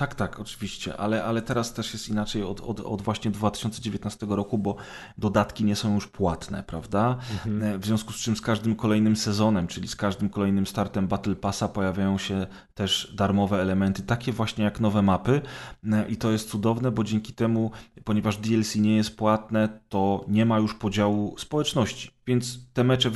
[0.00, 4.58] Tak, tak, oczywiście, ale, ale teraz też jest inaczej od, od, od właśnie 2019 roku,
[4.58, 4.76] bo
[5.18, 7.16] dodatki nie są już płatne, prawda?
[7.46, 7.80] Mhm.
[7.80, 11.68] W związku z czym z każdym kolejnym sezonem, czyli z każdym kolejnym startem Battle Passa
[11.68, 15.40] pojawiają się też darmowe elementy, takie właśnie jak nowe mapy
[16.08, 17.70] i to jest cudowne, bo dzięki temu,
[18.04, 23.10] ponieważ DLC nie jest płatne, to nie ma już podziału społeczności, więc te mecze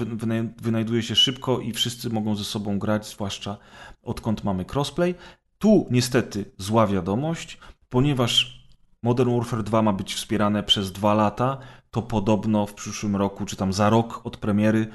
[0.56, 3.56] wynajduje się szybko i wszyscy mogą ze sobą grać, zwłaszcza
[4.02, 5.14] odkąd mamy crossplay.
[5.58, 8.64] Tu niestety zła wiadomość, ponieważ
[9.02, 11.58] Modern Warfare 2 ma być wspierane przez dwa lata,
[11.90, 14.86] to podobno w przyszłym roku, czy tam za rok od premiery,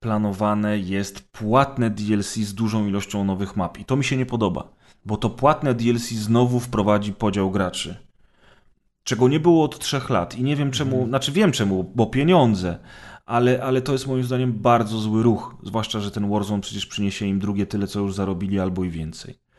[0.00, 3.78] planowane jest płatne DLC z dużą ilością nowych map.
[3.78, 4.72] I to mi się nie podoba,
[5.04, 7.96] bo to płatne DLC znowu wprowadzi podział graczy.
[9.04, 10.38] Czego nie było od trzech lat.
[10.38, 11.08] I nie wiem czemu, mhm.
[11.08, 12.78] znaczy wiem czemu, bo pieniądze,
[13.26, 15.56] ale, ale to jest moim zdaniem bardzo zły ruch.
[15.62, 19.49] Zwłaszcza, że ten Warzone przecież przyniesie im drugie tyle, co już zarobili, albo i więcej.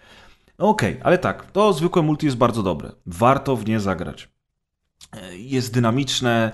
[0.62, 2.92] Okej, okay, ale tak, to zwykłe multi jest bardzo dobre.
[3.06, 4.30] Warto w nie zagrać.
[5.32, 6.52] Jest dynamiczne,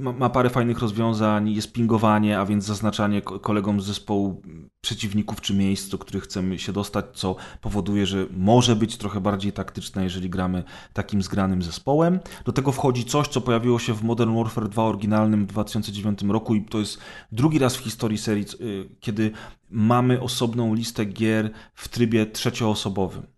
[0.00, 4.42] ma, ma, parę fajnych rozwiązań, jest pingowanie, a więc zaznaczanie kolegom z zespołu
[4.80, 9.52] przeciwników czy miejsc, do których chcemy się dostać, co powoduje, że może być trochę bardziej
[9.52, 12.20] taktyczne, jeżeli gramy takim zgranym zespołem.
[12.44, 16.54] Do tego wchodzi coś, co pojawiło się w Modern Warfare 2 oryginalnym w 2009 roku
[16.54, 16.98] i to jest
[17.32, 19.30] drugi raz w historii serii, y, kiedy
[19.70, 23.33] mamy osobną listę gier w trybie trzecioosobowym.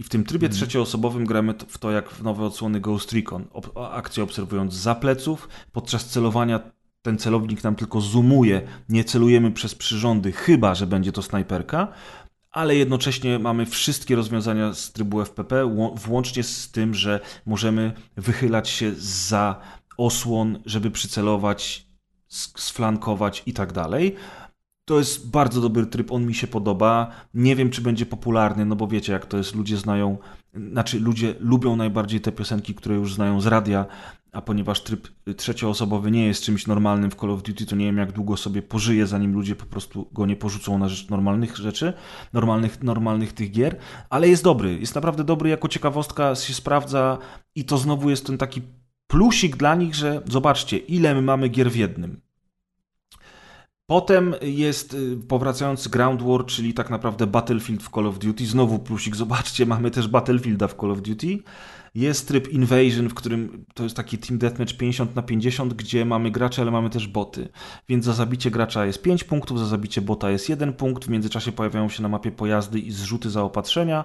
[0.00, 0.56] I w tym trybie hmm.
[0.56, 3.44] trzecioosobowym gramy w to jak w nowe odsłony Ghost Recon.
[3.90, 6.60] akcję obserwując za pleców, podczas celowania
[7.02, 11.88] ten celownik nam tylko zoomuje, nie celujemy przez przyrządy, chyba że będzie to snajperka,
[12.50, 18.92] ale jednocześnie mamy wszystkie rozwiązania z trybu FPP, włącznie z tym, że możemy wychylać się
[18.96, 19.60] za
[19.96, 21.86] osłon, żeby przycelować,
[22.56, 24.16] sflankować i tak dalej.
[24.90, 27.10] To jest bardzo dobry tryb, on mi się podoba.
[27.34, 30.18] Nie wiem, czy będzie popularny, no bo wiecie, jak to jest, ludzie znają,
[30.54, 33.86] znaczy ludzie lubią najbardziej te piosenki, które już znają z radia,
[34.32, 37.98] a ponieważ tryb trzecioosobowy nie jest czymś normalnym w Call of Duty, to nie wiem,
[37.98, 41.92] jak długo sobie pożyje, zanim ludzie po prostu go nie porzucą na rzecz normalnych rzeczy,
[42.32, 43.76] normalnych, normalnych tych gier,
[44.10, 47.18] ale jest dobry, jest naprawdę dobry, jako ciekawostka się sprawdza
[47.54, 48.62] i to znowu jest ten taki
[49.06, 52.29] plusik dla nich, że zobaczcie, ile my mamy gier w jednym.
[53.90, 58.46] Potem jest y, powracający Ground War, czyli tak naprawdę Battlefield w Call of Duty.
[58.46, 61.38] Znowu plusik, zobaczcie, mamy też Battlefielda w Call of Duty.
[61.94, 66.30] Jest tryb Invasion, w którym to jest taki Team Deathmatch 50 na 50, gdzie mamy
[66.30, 67.48] gracze, ale mamy też boty.
[67.88, 71.04] Więc za zabicie gracza jest 5 punktów, za zabicie bota jest 1 punkt.
[71.04, 74.04] W międzyczasie pojawiają się na mapie pojazdy i zrzuty zaopatrzenia.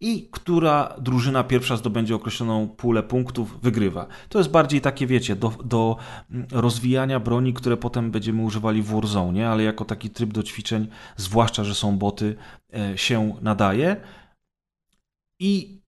[0.00, 4.06] I która drużyna pierwsza zdobędzie określoną pulę punktów, wygrywa.
[4.28, 5.96] To jest bardziej takie, wiecie, do, do
[6.52, 11.64] rozwijania broni, które potem będziemy używali w Warzone, ale jako taki tryb do ćwiczeń, zwłaszcza,
[11.64, 12.36] że są boty,
[12.74, 13.96] e, się nadaje.
[15.38, 15.80] I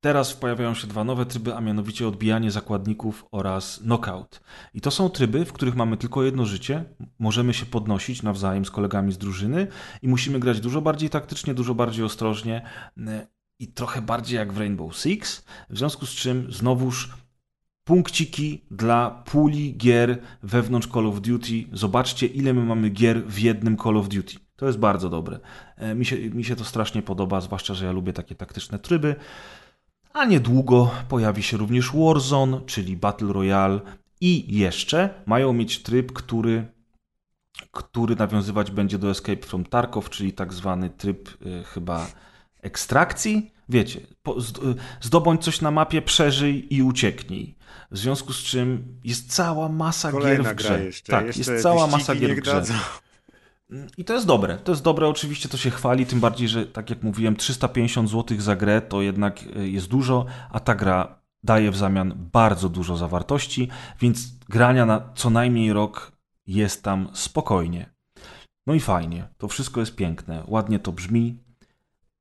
[0.00, 4.40] Teraz pojawiają się dwa nowe tryby, a mianowicie odbijanie zakładników oraz knockout.
[4.74, 6.84] I to są tryby, w których mamy tylko jedno życie,
[7.18, 9.66] możemy się podnosić nawzajem z kolegami z drużyny
[10.02, 12.62] i musimy grać dużo bardziej taktycznie, dużo bardziej ostrożnie
[13.58, 17.10] i trochę bardziej jak w Rainbow Six, w związku z czym znowuż
[17.84, 21.64] punkciki dla puli gier wewnątrz Call of Duty.
[21.72, 24.34] Zobaczcie, ile my mamy gier w jednym Call of Duty.
[24.56, 25.40] To jest bardzo dobre.
[25.76, 29.16] E, mi się, mi się to strasznie podoba, zwłaszcza, że ja lubię takie taktyczne tryby.
[30.12, 33.80] A niedługo pojawi się również Warzone, czyli Battle Royale
[34.20, 36.66] i jeszcze mają mieć tryb, który,
[37.70, 42.06] który nawiązywać będzie do Escape from Tarkov, czyli tak zwany tryb y, chyba
[42.66, 43.52] ekstrakcji.
[43.68, 44.36] Wiecie, po,
[45.00, 47.56] zdobądź coś na mapie, przeżyj i ucieknij.
[47.90, 50.84] W związku z czym jest cała masa Kolejna gier w grze.
[50.84, 52.62] Jeszcze, tak, jeszcze jest cała masa gier w grze.
[53.98, 54.56] I to jest dobre.
[54.56, 58.40] To jest dobre, oczywiście to się chwali, tym bardziej, że tak jak mówiłem, 350 zł
[58.40, 62.96] za grę to jednak e, jest dużo, a ta gra daje w zamian bardzo dużo
[62.96, 63.68] zawartości,
[64.00, 66.12] więc grania na co najmniej rok
[66.46, 67.90] jest tam spokojnie.
[68.66, 71.38] No i fajnie, to wszystko jest piękne, ładnie to brzmi,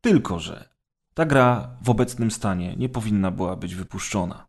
[0.06, 0.70] tylko że
[1.14, 4.48] ta gra w obecnym stanie nie powinna była być wypuszczona.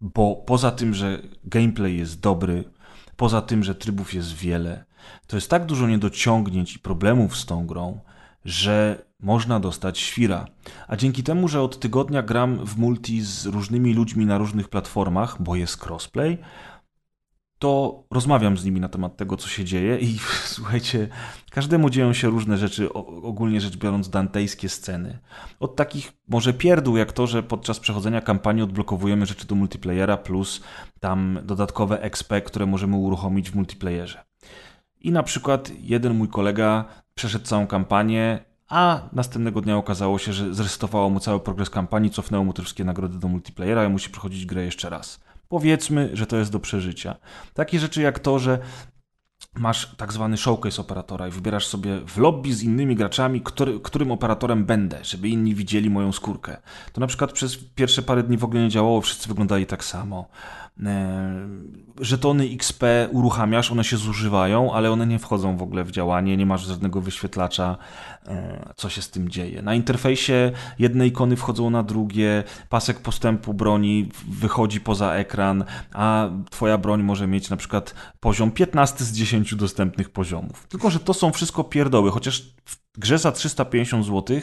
[0.00, 2.64] Bo poza tym, że gameplay jest dobry,
[3.16, 4.84] poza tym, że trybów jest wiele,
[5.26, 8.00] to jest tak dużo niedociągnięć i problemów z tą grą,
[8.44, 10.46] że można dostać świra.
[10.88, 15.42] A dzięki temu, że od tygodnia gram w multi z różnymi ludźmi na różnych platformach,
[15.42, 16.38] bo jest crossplay,
[17.58, 20.18] to rozmawiam z nimi na temat tego, co się dzieje i
[20.56, 21.08] słuchajcie,
[21.50, 25.18] każdemu dzieją się różne rzeczy, ogólnie rzecz biorąc dantejskie sceny.
[25.60, 30.60] Od takich może pierdół, jak to, że podczas przechodzenia kampanii odblokowujemy rzeczy do multiplayera, plus
[31.00, 34.24] tam dodatkowe XP, które możemy uruchomić w multiplayerze.
[35.00, 36.84] I na przykład jeden mój kolega
[37.14, 42.44] przeszedł całą kampanię, a następnego dnia okazało się, że zresetowało mu cały progres kampanii, cofnęło
[42.44, 45.27] mu te wszystkie nagrody do multiplayera i musi przechodzić grę jeszcze raz.
[45.48, 47.16] Powiedzmy, że to jest do przeżycia.
[47.54, 48.58] Takie rzeczy jak to, że
[49.54, 54.10] masz tak zwany showcase operatora i wybierasz sobie w lobby z innymi graczami, który, którym
[54.10, 56.56] operatorem będę, żeby inni widzieli moją skórkę.
[56.92, 60.28] To na przykład przez pierwsze parę dni w ogóle nie działało, wszyscy wyglądali tak samo.
[60.86, 61.48] E,
[62.00, 66.46] żetony XP uruchamiasz, one się zużywają, ale one nie wchodzą w ogóle w działanie, nie
[66.46, 67.76] masz żadnego wyświetlacza,
[68.26, 69.62] e, co się z tym dzieje.
[69.62, 76.78] Na interfejsie jedne ikony wchodzą na drugie, pasek postępu broni wychodzi poza ekran, a twoja
[76.78, 80.66] broń może mieć na przykład poziom 15 z 10 dostępnych poziomów.
[80.68, 84.40] Tylko, że to są wszystko pierdoły, chociaż w grze za 350 zł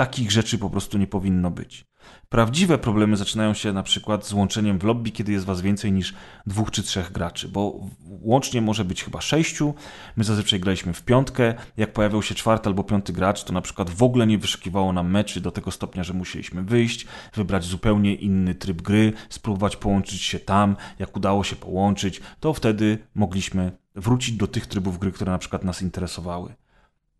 [0.00, 1.84] takich rzeczy po prostu nie powinno być.
[2.28, 6.14] Prawdziwe problemy zaczynają się na przykład z łączeniem w lobby, kiedy jest was więcej niż
[6.46, 9.74] dwóch czy trzech graczy, bo łącznie może być chyba sześciu.
[10.16, 11.54] My zazwyczaj graliśmy w piątkę.
[11.76, 15.10] Jak pojawiał się czwarty albo piąty gracz, to na przykład w ogóle nie wyszukiwało nam
[15.10, 20.38] meczy do tego stopnia, że musieliśmy wyjść, wybrać zupełnie inny tryb gry, spróbować połączyć się
[20.38, 20.76] tam.
[20.98, 25.64] Jak udało się połączyć, to wtedy mogliśmy wrócić do tych trybów gry, które na przykład
[25.64, 26.54] nas interesowały.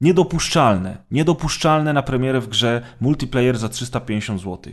[0.01, 0.97] Niedopuszczalne.
[1.11, 4.73] Niedopuszczalne na premierę w grze multiplayer za 350 zł.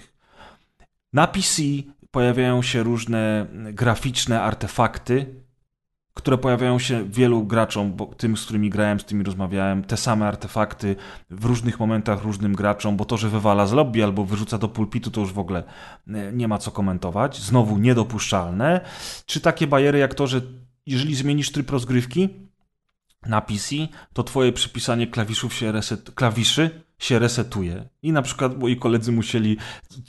[1.13, 1.61] Na PC
[2.11, 5.25] pojawiają się różne graficzne artefakty,
[6.13, 10.27] które pojawiają się wielu graczom, bo tym, z którymi grałem, z tymi rozmawiałem, te same
[10.27, 10.95] artefakty
[11.29, 15.11] w różnych momentach różnym graczom, bo to, że wywala z lobby albo wyrzuca do pulpitu,
[15.11, 15.63] to już w ogóle
[16.07, 17.41] e, nie ma co komentować.
[17.41, 18.81] Znowu niedopuszczalne.
[19.25, 20.41] Czy takie bariery jak to, że
[20.85, 22.29] jeżeli zmienisz tryb rozgrywki,
[23.25, 23.75] na PC,
[24.13, 27.89] to twoje przypisanie klawiszów się reset, klawiszy się resetuje.
[28.01, 29.57] I na przykład moi koledzy musieli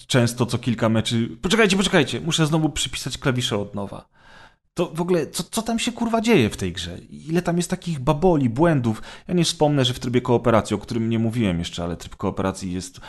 [0.07, 1.29] często co kilka meczy.
[1.43, 4.18] Poczekajcie, poczekajcie, muszę znowu przypisać klawisze od nowa.
[4.79, 6.99] To w ogóle, co, co tam się kurwa dzieje w tej grze?
[6.99, 9.03] Ile tam jest takich baboli, błędów?
[9.29, 12.73] Ja nie wspomnę, że w trybie kooperacji, o którym nie mówiłem jeszcze, ale tryb kooperacji
[12.73, 13.01] jest,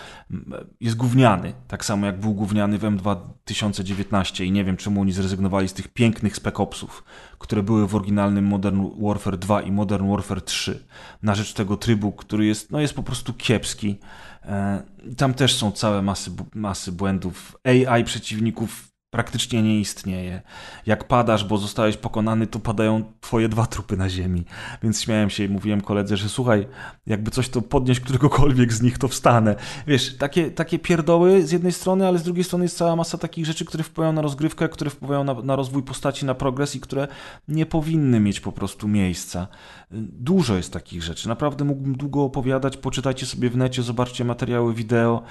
[0.81, 1.53] jest gówniany.
[1.67, 5.87] Tak samo jak był gówniany w M2019 i nie wiem, czemu oni zrezygnowali z tych
[5.87, 7.03] pięknych spec opsów,
[7.39, 10.85] które były w oryginalnym Modern Warfare 2 i Modern Warfare 3
[11.23, 13.99] na rzecz tego trybu, który jest, no jest po prostu kiepski.
[14.45, 14.83] E,
[15.17, 17.57] tam też są całe masy, masy błędów.
[17.63, 20.41] AI przeciwników praktycznie nie istnieje.
[20.85, 24.45] Jak padasz, bo zostałeś pokonany, to padają twoje dwa trupy na ziemi.
[24.83, 26.67] Więc śmiałem się i mówiłem koledze, że słuchaj,
[27.05, 29.55] jakby coś to podnieść któregokolwiek z nich, to wstanę.
[29.87, 33.45] Wiesz, takie, takie pierdoły z jednej strony, ale z drugiej strony jest cała masa takich
[33.45, 37.07] rzeczy, które wpływają na rozgrywkę, które wpływają na, na rozwój postaci, na progres i które
[37.47, 39.47] nie powinny mieć po prostu miejsca.
[39.91, 41.27] Dużo jest takich rzeczy.
[41.27, 42.77] Naprawdę mógłbym długo opowiadać.
[42.77, 45.21] Poczytajcie sobie w necie, zobaczcie materiały wideo.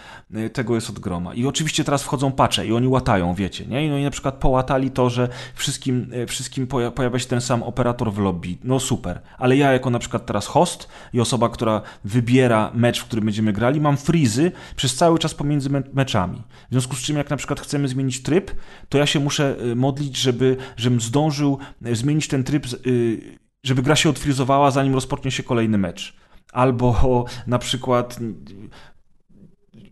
[0.52, 1.34] Tego jest od groma.
[1.34, 3.90] I oczywiście teraz wchodzą pacze i oni łatają, wiecie nie?
[3.90, 8.12] No i na przykład połatali to, że wszystkim, e, wszystkim pojawia się ten sam operator
[8.12, 8.58] w lobby.
[8.64, 9.20] No super.
[9.38, 13.52] Ale ja jako na przykład teraz host i osoba, która wybiera mecz, w którym będziemy
[13.52, 16.42] grali, mam frizy przez cały czas pomiędzy me meczami.
[16.68, 18.50] W związku z czym jak na przykład chcemy zmienić tryb,
[18.88, 22.66] to ja się muszę e, modlić, żeby, żebym zdążył e, zmienić ten tryb,
[23.62, 26.16] żeby gra się odfrizowała, zanim rozpocznie się kolejny mecz.
[26.52, 28.18] Albo na przykład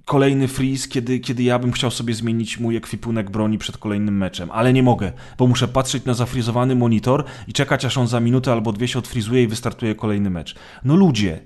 [0.05, 4.51] kolejny freeze, kiedy, kiedy ja bym chciał sobie zmienić mój ekwipunek broni przed kolejnym meczem,
[4.51, 8.53] ale nie mogę, bo muszę patrzeć na zafrizowany monitor i czekać, aż on za minutę
[8.53, 10.55] albo dwie się odfrizuje i wystartuje kolejny mecz.
[10.85, 11.41] No ludzie,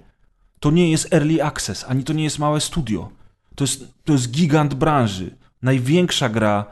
[0.61, 3.11] to nie jest early access, ani to nie jest małe studio.
[3.55, 5.37] To jest, to jest gigant branży.
[5.63, 6.65] Największa gra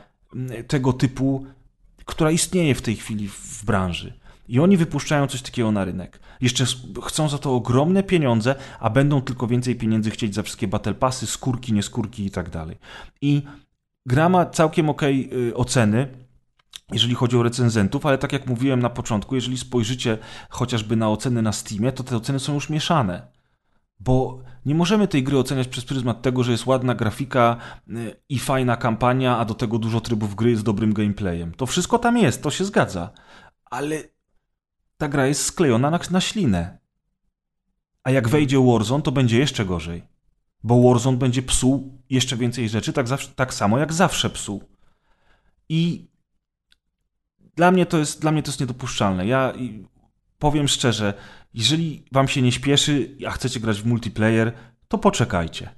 [0.67, 1.47] tego typu,
[2.05, 4.13] która istnieje w tej chwili w branży.
[4.49, 6.21] I oni wypuszczają coś takiego na rynek.
[6.41, 6.65] Jeszcze
[7.05, 11.27] chcą za to ogromne pieniądze, a będą tylko więcej pieniędzy chcieć za wszystkie battle passy,
[11.27, 12.79] skórki, nieskórki i tak dalej.
[13.21, 13.43] I
[14.07, 15.03] gra ma całkiem ok
[15.55, 16.09] oceny,
[16.93, 20.19] jeżeli chodzi o recenzentów, ale tak jak mówiłem na początku, jeżeli spojrzycie
[20.51, 23.39] chociażby na oceny na Steamie, to te oceny są już mieszane.
[24.01, 27.57] Bo nie możemy tej gry oceniać przez pryzmat tego, że jest ładna grafika
[27.89, 31.55] y, i fajna kampania, a do tego dużo trybów gry z dobrym gameplayem.
[31.55, 33.11] To wszystko tam jest, to się zgadza.
[33.71, 34.03] Ale
[34.99, 36.79] ta gra jest sklejona na, na ślinę.
[38.05, 40.03] A jak wejdzie Warzone, to będzie jeszcze gorzej.
[40.63, 44.63] Bo Warzone będzie psuł jeszcze więcej rzeczy, tak, zawsze, tak samo jak zawsze psuł.
[45.69, 46.09] I
[47.57, 49.27] dla mnie to jest, dla mnie to jest niedopuszczalne.
[49.27, 49.53] Ja
[50.39, 51.15] powiem szczerze,
[51.55, 54.53] jeżeli wam się nie śpieszy, a chcecie grać w multiplayer,
[54.89, 55.71] to poczekajcie.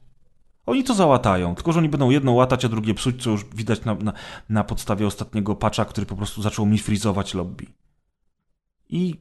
[0.66, 3.84] Oni to załatają, tylko że oni będą jedno łatać, a drugie psuć, co już widać
[3.84, 4.12] na, na,
[4.48, 7.66] na podstawie ostatniego patcha, który po prostu zaczął mi frizować lobby.
[8.90, 9.20] I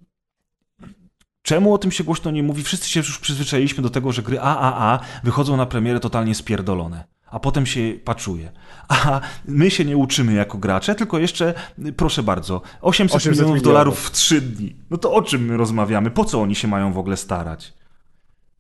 [1.41, 2.63] czemu o tym się głośno nie mówi?
[2.63, 7.03] Wszyscy się już przyzwyczailiśmy do tego, że gry AAA wychodzą na premierę totalnie spierdolone.
[7.31, 8.51] A potem się paczuje.
[8.87, 11.53] A my się nie uczymy jako gracze, tylko jeszcze,
[11.97, 14.75] proszę bardzo, 800, 800 milionów, milionów dolarów w 3 dni.
[14.89, 16.11] No to o czym my rozmawiamy?
[16.11, 17.73] Po co oni się mają w ogóle starać?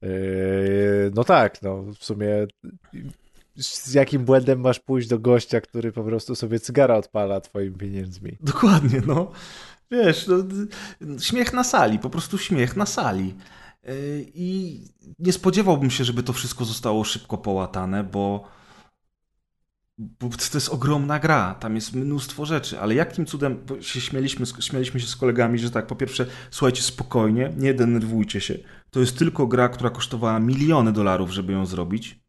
[0.01, 0.09] Yy,
[1.15, 2.47] no tak, no w sumie
[3.55, 8.37] z jakim błędem masz pójść do gościa, który po prostu sobie cygara odpala twoimi pieniędzmi?
[8.41, 9.31] Dokładnie, no.
[9.91, 13.35] Wiesz, no, śmiech na sali, po prostu śmiech na sali.
[13.83, 13.93] E,
[14.33, 14.81] I
[15.19, 18.47] nie spodziewałbym się, żeby to wszystko zostało szybko połatane, bo,
[19.97, 24.99] bo to jest ogromna gra, tam jest mnóstwo rzeczy, ale jakim cudem się śmieliśmy, śmieliśmy
[24.99, 28.57] się z kolegami, że tak, po pierwsze, słuchajcie, spokojnie, nie denerwujcie się.
[28.89, 32.19] To jest tylko gra, która kosztowała miliony dolarów, żeby ją zrobić.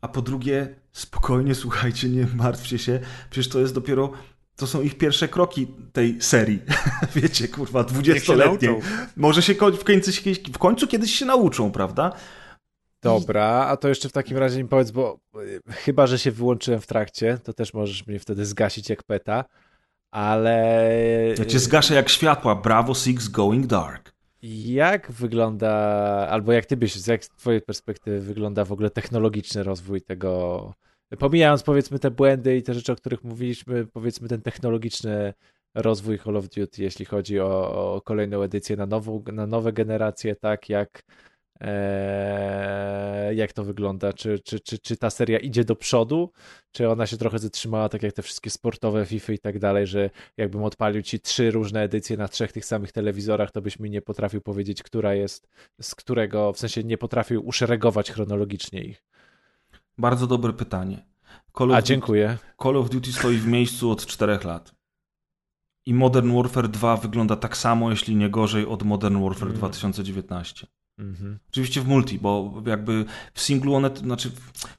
[0.00, 4.12] A po drugie, spokojnie, słuchajcie, nie martwcie się, przecież to jest dopiero
[4.56, 6.62] to są ich pierwsze kroki tej serii.
[7.16, 8.80] Wiecie, kurwa, dwudziestoletniej.
[9.16, 10.10] Może się w końcu,
[10.52, 12.12] w końcu kiedyś się nauczą, prawda?
[13.02, 15.18] Dobra, a to jeszcze w takim razie mi powiedz, bo
[15.68, 19.44] e, chyba, że się wyłączyłem w trakcie, to też możesz mnie wtedy zgasić jak peta,
[20.10, 20.86] ale...
[21.38, 22.54] Ja cię zgaszę jak światła.
[22.54, 24.12] Bravo Six Going Dark.
[24.42, 25.70] Jak wygląda,
[26.30, 30.74] albo jak ty byś, jak z twojej perspektywy wygląda w ogóle technologiczny rozwój tego
[31.18, 35.34] pomijając powiedzmy te błędy i te rzeczy, o których mówiliśmy, powiedzmy ten technologiczny
[35.74, 40.36] rozwój Call of Duty, jeśli chodzi o, o kolejną edycję na, nową, na nowe generacje,
[40.36, 41.02] tak jak
[41.60, 44.12] e, jak to wygląda?
[44.12, 46.32] Czy, czy, czy, czy ta seria idzie do przodu?
[46.72, 50.10] Czy ona się trochę zatrzymała, tak jak te wszystkie sportowe FIFA i tak dalej, że
[50.36, 54.02] jakbym odpalił ci trzy różne edycje na trzech tych samych telewizorach, to byś mi nie
[54.02, 55.48] potrafił powiedzieć, która jest,
[55.80, 59.02] z którego, w sensie nie potrafił uszeregować chronologicznie ich.
[59.98, 61.06] Bardzo dobre pytanie.
[61.58, 62.28] Call A, dziękuję.
[62.28, 64.74] Duty, Call of Duty stoi w miejscu od czterech lat.
[65.86, 69.58] I Modern Warfare 2 wygląda tak samo, jeśli nie gorzej od Modern Warfare mm.
[69.58, 70.66] 2019.
[70.98, 71.36] Mm-hmm.
[71.50, 74.30] Oczywiście w multi, bo jakby w singlu one, znaczy,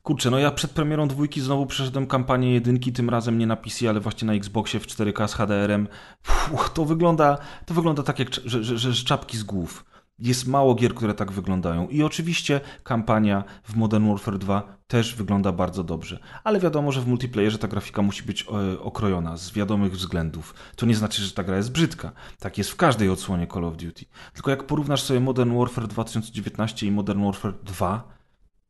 [0.03, 3.89] kurczę, no ja przed premierą dwójki znowu przeszedłem kampanię jedynki, tym razem nie na PC,
[3.89, 5.87] ale właśnie na Xboxie w 4K z HDR-em.
[6.23, 9.85] Puh, to wygląda, to wygląda tak jak, że, że, że czapki z głów.
[10.23, 11.87] Jest mało gier, które tak wyglądają.
[11.87, 16.19] I oczywiście kampania w Modern Warfare 2 też wygląda bardzo dobrze.
[16.43, 20.55] Ale wiadomo, że w multiplayerze ta grafika musi być e, okrojona z wiadomych względów.
[20.75, 22.11] To nie znaczy, że ta gra jest brzydka.
[22.39, 24.05] Tak jest w każdej odsłonie Call of Duty.
[24.33, 28.13] Tylko jak porównasz sobie Modern Warfare 2019 i Modern Warfare 2,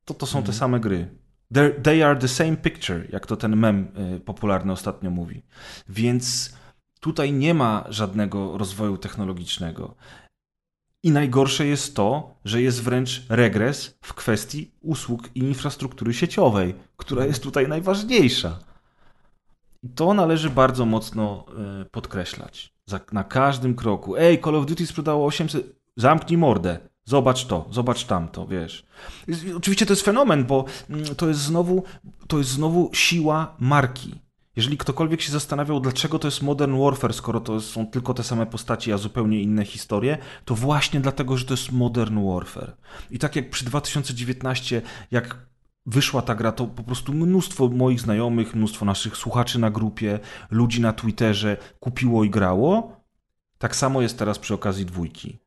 [0.06, 0.58] to to są te mhm.
[0.58, 1.10] same gry.
[1.84, 5.44] they are the same picture, jak to ten mem y, popularny ostatnio mówi.
[5.90, 6.54] Więc
[7.00, 9.96] tutaj nie ma żadnego rozwoju technologicznego.
[11.04, 17.26] I najgorsze jest to, że jest wręcz regres w kwestii usług i infrastruktury sieciowej, która
[17.26, 18.60] jest tutaj najważniejsza.
[19.84, 21.46] I to należy bardzo mocno
[21.82, 22.74] y, podkreślać.
[23.12, 24.18] na każdym kroku.
[24.18, 25.76] Ej, Call of Duty sprzedało 800.
[25.96, 26.80] Zamknij mordę.
[27.06, 28.86] Zobacz to, zobacz tamto, wiesz.
[29.58, 31.84] Oczywiście to jest fenomen, bo mm, to jest znowu,
[32.28, 34.16] to jest znowu siła marki.
[34.56, 38.46] Jeżeli ktokolwiek się zastanawiał, dlaczego to jest Modern Warfare, skoro to są tylko te same
[38.46, 42.78] postaci, a zupełnie inne historie, to właśnie dlatego, że to jest Modern Warfare.
[43.12, 44.82] I tak jak przy 2019,
[45.12, 45.38] jak
[45.86, 50.20] wyszła ta gra, to po prostu mnóstwo moich znajomych, mnóstwo naszych słuchaczy na grupie,
[50.52, 53.02] ludzi na Twitterze kupiło i grało.
[53.58, 55.43] Tak samo jest teraz przy okazji dwójki.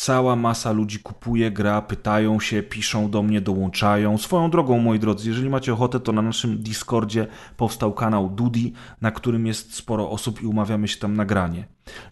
[0.00, 4.18] Cała masa ludzi kupuje, gra, pytają się, piszą do mnie, dołączają.
[4.18, 7.26] Swoją drogą, moi drodzy, jeżeli macie ochotę, to na naszym Discordzie
[7.56, 11.68] powstał kanał Dudi, na którym jest sporo osób i umawiamy się tam na granie.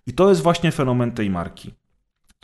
[0.06, 1.74] I to jest właśnie fenomen tej marki.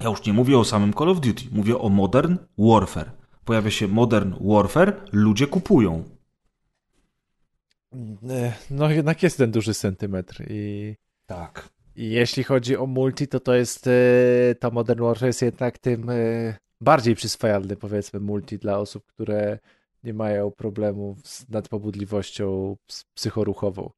[0.00, 3.10] Ja już nie mówię o samym Call of Duty, mówię o Modern Warfare.
[3.44, 6.04] Pojawia się Modern Warfare, ludzie kupują.
[8.70, 10.94] No jednak jest ten duży centymetr i...
[11.26, 11.68] Tak.
[11.96, 16.14] Jeśli chodzi o multi, to to jest, e, to Modern Warfare jest jednak tym e,
[16.80, 19.58] bardziej przyswajalny, powiedzmy, multi dla osób, które
[20.04, 22.76] nie mają problemów z nadpobudliwością
[23.14, 23.90] psychoruchową.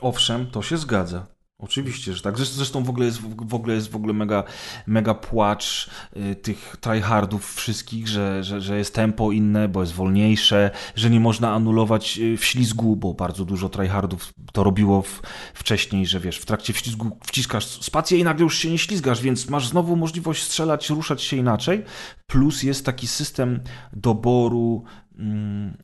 [0.00, 1.26] Owszem, to się zgadza.
[1.60, 2.38] Oczywiście, że tak.
[2.38, 4.44] Zresztą w ogóle jest w ogóle, jest w ogóle mega,
[4.86, 10.70] mega płacz y, tych tryhardów wszystkich, że, że, że jest tempo inne, bo jest wolniejsze,
[10.94, 15.22] że nie można anulować y, w ślizgu, bo bardzo dużo tryhardów to robiło w,
[15.54, 19.48] wcześniej, że wiesz, w trakcie ślizgu wciskasz spację i nagle już się nie ślizgasz, więc
[19.48, 21.84] masz znowu możliwość strzelać, ruszać się inaczej.
[22.26, 23.60] Plus jest taki system
[23.92, 24.84] doboru
[25.18, 25.76] mm,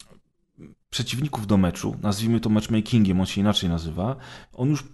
[0.90, 4.16] przeciwników do meczu, nazwijmy to matchmakingiem, on się inaczej nazywa.
[4.52, 4.93] On już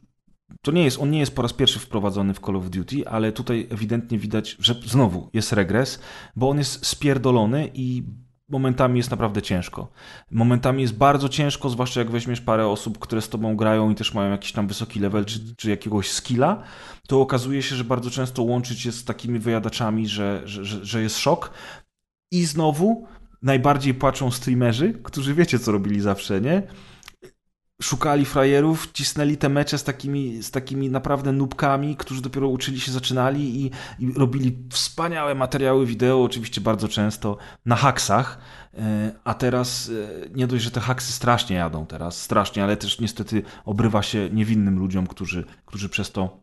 [0.63, 3.33] to nie jest, on nie jest po raz pierwszy wprowadzony w Call of Duty, ale
[3.33, 6.01] tutaj ewidentnie widać, że znowu jest regres,
[6.37, 8.03] bo on jest spierdolony i
[8.51, 9.89] momentami jest naprawdę ciężko.
[10.31, 14.15] Momentami jest bardzo ciężko, zwłaszcza jak weźmiesz parę osób, które z tobą grają i też
[14.15, 16.63] mają jakiś tam wysoki level czy, czy jakiegoś skilla,
[17.09, 21.03] to okazuje się, że bardzo często łączyć się z takimi wyjadaczami, że, że, że, że
[21.03, 21.51] jest szok.
[22.33, 23.07] I znowu
[23.43, 26.63] najbardziej płaczą streamerzy, którzy wiecie, co robili zawsze, nie?
[27.83, 32.93] Szukali frajerów, cisnęli te mecze z takimi, z takimi naprawdę nubkami, którzy dopiero uczyli się,
[32.93, 38.39] zaczynali i, i robili wspaniałe materiały wideo, oczywiście bardzo często na haksach,
[38.75, 39.91] e, a teraz
[40.25, 44.31] e, nie dość, że te haksy strasznie jadą teraz, strasznie, ale też niestety obrywa się
[44.33, 46.41] niewinnym ludziom, którzy, którzy przez to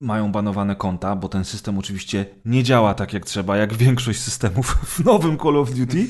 [0.00, 4.66] mają banowane konta, bo ten system oczywiście nie działa tak jak trzeba, jak większość systemów
[4.66, 6.06] w nowym Call of Duty.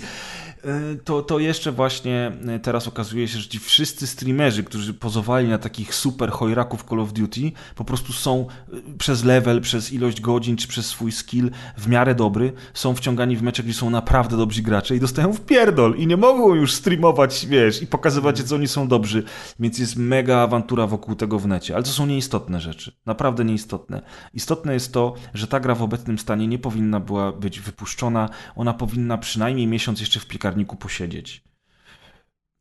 [0.66, 5.48] E, to, to jeszcze właśnie e, teraz okazuje się, że ci wszyscy streamerzy, którzy pozowali
[5.48, 10.20] na takich super chojraków Call of Duty, po prostu są e, przez level, przez ilość
[10.20, 14.36] godzin, czy przez swój skill w miarę dobry, są wciągani w mecze, gdzie są naprawdę
[14.36, 18.54] dobrzy gracze i dostają w pierdol i nie mogą już streamować, wiesz, i pokazywać, co
[18.54, 19.22] oni są dobrzy,
[19.60, 24.02] więc jest mega awantura wokół tego w necie, ale to są nieistotne rzeczy, naprawdę nieistotne.
[24.34, 28.74] Istotne jest to, że ta gra w obecnym stanie nie powinna była być wypuszczona, ona
[28.74, 31.44] powinna przynajmniej miesiąc jeszcze w piekarni piekarniku posiedzieć.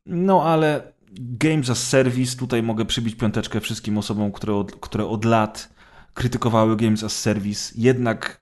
[0.06, 5.24] No ale Games as Service, tutaj mogę przybić piąteczkę wszystkim osobom, które od, które od
[5.24, 5.68] lat
[6.14, 7.74] krytykowały Games as Service.
[7.76, 8.40] Jednak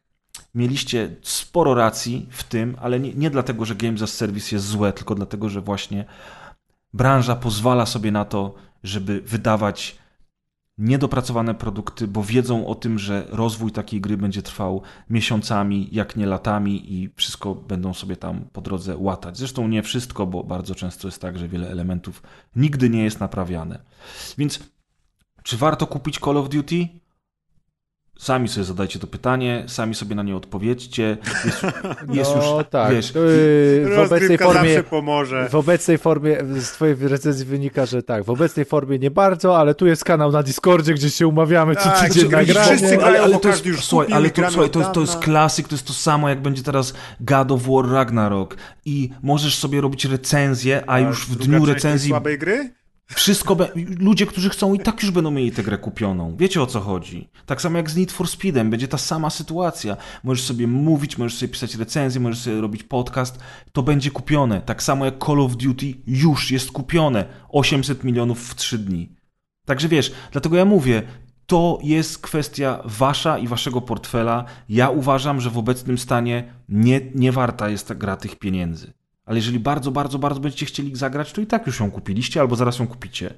[0.55, 4.92] mieliście sporo racji w tym, ale nie, nie dlatego, że Games as Service jest złe,
[4.92, 6.05] tylko dlatego, że właśnie
[6.92, 9.96] branża pozwala sobie na to, żeby wydawać
[10.78, 16.26] niedopracowane produkty, bo wiedzą o tym, że rozwój takiej gry będzie trwał miesiącami, jak nie
[16.26, 19.38] latami i wszystko będą sobie tam po drodze łatać.
[19.38, 22.22] Zresztą nie wszystko, bo bardzo często jest tak, że wiele elementów
[22.56, 23.78] nigdy nie jest naprawiane.
[24.38, 24.60] Więc
[25.42, 26.88] czy warto kupić Call of Duty?
[28.18, 31.16] Sami sobie zadajcie to pytanie, sami sobie na nie odpowiedzcie.
[31.44, 31.62] Jest,
[32.18, 32.92] jest no, już, tak.
[32.92, 33.12] wiesz...
[33.12, 35.48] w obecnej formie pomoże.
[35.50, 39.74] W obecnej formie, z twojej recenzji wynika, że tak, w obecnej formie nie bardzo, ale
[39.74, 42.98] tu jest kanał na Discordzie, gdzie się umawiamy co tak, tydzień na granie.
[43.04, 45.74] Ale, ale, to jest, już słuchaj, ale to, słuchaj, to, jest, to jest klasyk, to
[45.74, 50.82] jest to samo, jak będzie teraz God of War Ragnarok i możesz sobie robić recenzję,
[50.86, 52.08] a, a już w dniu recenzji...
[52.10, 52.70] słabej gry?
[53.07, 53.68] Wszystko, be...
[53.98, 56.36] ludzie, którzy chcą i tak już będą mieli tę grę kupioną.
[56.36, 57.28] Wiecie o co chodzi.
[57.46, 59.96] Tak samo jak z Need for Speedem, będzie ta sama sytuacja.
[60.24, 63.38] Możesz sobie mówić, możesz sobie pisać recenzję, możesz sobie robić podcast,
[63.72, 64.61] to będzie kupione.
[64.61, 67.24] Tak samo jak Call of Duty już jest kupione.
[67.48, 69.12] 800 milionów w 3 dni.
[69.66, 71.02] Także wiesz, dlatego ja mówię,
[71.46, 74.44] to jest kwestia wasza i waszego portfela.
[74.68, 78.92] Ja uważam, że w obecnym stanie nie, nie warta jest ta gra tych pieniędzy.
[79.26, 82.56] Ale jeżeli bardzo, bardzo, bardzo będziecie chcieli zagrać, to i tak już ją kupiliście albo
[82.56, 83.34] zaraz ją kupicie.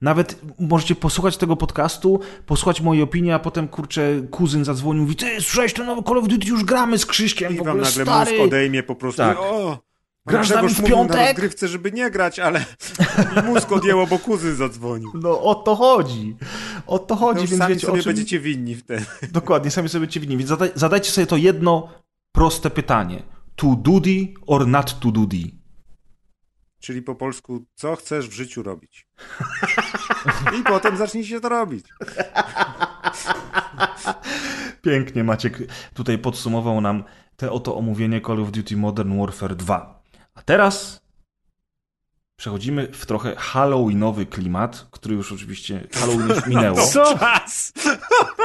[0.00, 5.16] Nawet możecie posłuchać tego podcastu, posłuchać mojej opinii, a potem, kurczę, kuzyn zadzwonił i mówi,
[5.16, 7.84] ty, słyszałeś ten nowy Call of Duty, już gramy z Krzyśkiem, I w wam ogóle
[7.84, 8.30] nagle stary.
[8.30, 9.22] mózg odejmie po prostu.
[9.22, 9.38] Tak.
[9.40, 9.78] O,
[10.26, 11.26] Grasz z nami w mówił na piątek?
[11.26, 12.64] rozgrywce, żeby nie grać, ale
[13.46, 15.10] mózg odjęło, bo kuzyn zadzwonił.
[15.14, 16.36] No o to chodzi.
[16.86, 18.10] O to chodzi, już więc sami wiecie, sobie o czym...
[18.10, 19.04] będziecie winni wtedy.
[19.32, 20.36] Dokładnie, sami sobie będziecie winni.
[20.36, 21.88] Więc zadaj, zadajcie sobie to jedno
[22.32, 23.22] proste pytanie.
[23.62, 25.50] To duty or not to duty?
[26.80, 29.06] Czyli po polsku, co chcesz w życiu robić?
[30.60, 31.86] I potem zacznijcie to robić.
[34.82, 35.58] Pięknie Maciek
[35.94, 37.04] tutaj podsumował nam
[37.36, 40.02] te oto omówienie Call of Duty Modern Warfare 2.
[40.34, 41.01] A teraz
[42.42, 46.86] przechodzimy w trochę halloweenowy klimat, który już oczywiście Halloween już minęło.
[46.86, 47.18] Co?
[47.18, 47.72] Czas!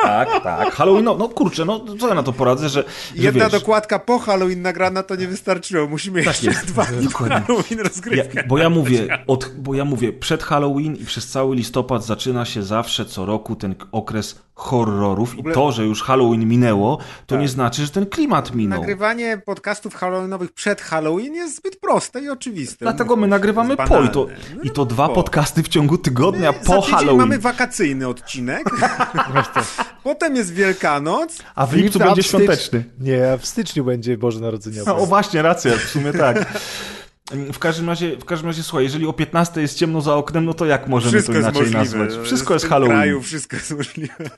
[0.03, 0.73] Tak, tak.
[0.73, 2.83] Halloween, no, no kurczę, no co ja na to poradzę, że,
[3.15, 5.87] że Jedna wiesz, dokładka po Halloween nagrana to nie wystarczyło.
[5.87, 7.07] Musimy Tak jeszcze jest, dwa dni.
[7.07, 8.43] Halloween Ja, rozgrywkę.
[8.47, 12.63] bo ja mówię, od, bo ja mówię, przed Halloween i przez cały listopad zaczyna się
[12.63, 17.39] zawsze co roku ten okres horrorów ogóle- i to, że już Halloween minęło, to Tak.
[17.41, 18.79] nie znaczy, że ten klimat minął.
[18.79, 22.77] Nagrywanie podcastów halloweenowych przed Halloween jest zbyt proste i oczywiste.
[22.79, 24.45] Dlatego my nagrywamy po i to, banalne.
[24.55, 25.13] No, i to dwa po.
[25.15, 27.17] podcasty w ciągu tygodnia Za po Halloween.
[27.17, 28.63] mamy wakacyjny odcinek,
[30.03, 32.83] potem jest Wielkanoc, A w lipcu będzie świąteczny.
[32.99, 34.91] Nie, a w styczniu będzie Boże Narodzeniowe.
[34.91, 36.37] No, o właśnie, racja, w sumie tak.
[37.53, 40.53] W każdym, razie, w każdym razie, słuchaj, jeżeli o 15 jest ciemno za oknem, no
[40.53, 42.09] to jak możemy wszystko to inaczej nazwać?
[42.23, 42.97] Wszystko jest Halloween.
[42.97, 44.29] kraju wszystko jest możliwe.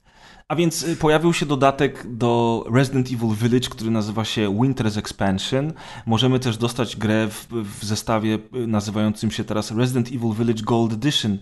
[0.48, 5.74] A więc y, pojawił się dodatek do Resident Evil Village, który nazywa się Winter's Expansion.
[6.06, 7.48] Możemy też dostać grę w,
[7.80, 11.38] w zestawie y, nazywającym się teraz Resident Evil Village Gold Edition,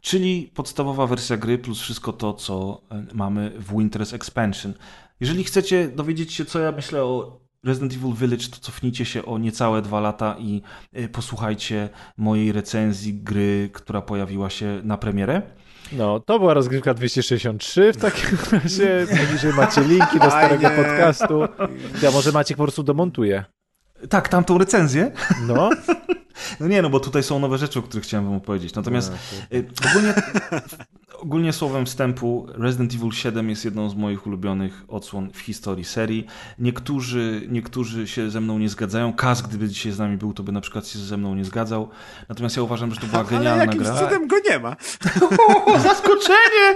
[0.00, 2.82] czyli podstawowa wersja gry plus wszystko to, co
[3.12, 4.74] y, mamy w Winter's Expansion.
[5.20, 9.38] Jeżeli chcecie dowiedzieć się, co ja myślę o Resident Evil Village, to cofnijcie się o
[9.38, 10.62] niecałe dwa lata i
[10.98, 15.42] y, posłuchajcie mojej recenzji gry, która pojawiła się na premierę.
[15.92, 19.06] No, to była rozgrywka 263 w takim razie.
[19.26, 21.40] Poniżej macie linki do starego podcastu.
[22.02, 23.44] Ja może Maciek po prostu domontuje.
[24.08, 25.12] Tak, tamtą recenzję.
[25.46, 25.70] No.
[26.60, 28.74] No nie, no bo tutaj są nowe rzeczy, o których chciałem wam opowiedzieć.
[28.74, 29.12] Natomiast
[29.50, 30.14] No, y, ogólnie,
[31.18, 36.26] ogólnie słowem wstępu Resident Evil 7 jest jedną z moich ulubionych odsłon w historii serii.
[36.58, 39.12] Niektórzy, niektórzy się ze mną nie zgadzają.
[39.12, 41.88] Kaz, gdyby dzisiaj z nami był, to by na przykład się ze mną nie zgadzał.
[42.28, 43.94] Natomiast ja uważam, że to była Ale genialna jakimś gra.
[43.94, 44.76] cudem go nie ma.
[45.66, 46.74] O, zaskoczenie!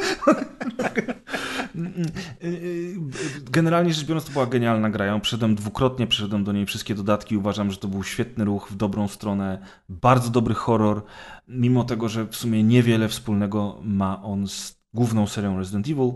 [3.51, 5.07] Generalnie rzecz biorąc, to była genialna gra.
[5.07, 7.36] Ja przeszedłem dwukrotnie, przeszedłem do niej wszystkie dodatki.
[7.36, 9.59] Uważam, że to był świetny ruch w dobrą stronę.
[9.88, 11.03] Bardzo dobry horror,
[11.49, 16.12] mimo tego, że w sumie niewiele wspólnego ma on z główną serią Resident Evil.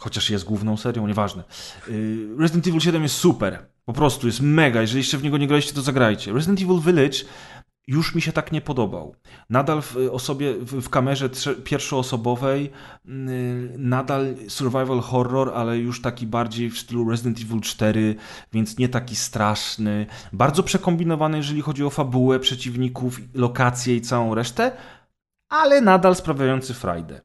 [0.00, 1.44] Chociaż jest główną serią, nieważne.
[1.88, 3.66] Yy, Resident Evil 7 jest super.
[3.84, 4.80] Po prostu jest mega.
[4.80, 6.32] Jeżeli jeszcze w niego nie graliście, to zagrajcie.
[6.32, 7.18] Resident Evil Village
[7.86, 9.14] już mi się tak nie podobał.
[9.50, 11.30] Nadal w osobie, w, kamerze
[11.64, 12.70] pierwszoosobowej,
[13.04, 13.14] yy,
[13.78, 18.14] nadal survival horror, ale już taki bardziej w stylu Resident Evil 4,
[18.52, 20.06] więc nie taki straszny.
[20.32, 24.72] Bardzo przekombinowany, jeżeli chodzi o fabułę przeciwników, lokacje i całą resztę,
[25.48, 27.20] ale nadal sprawiający frajdę.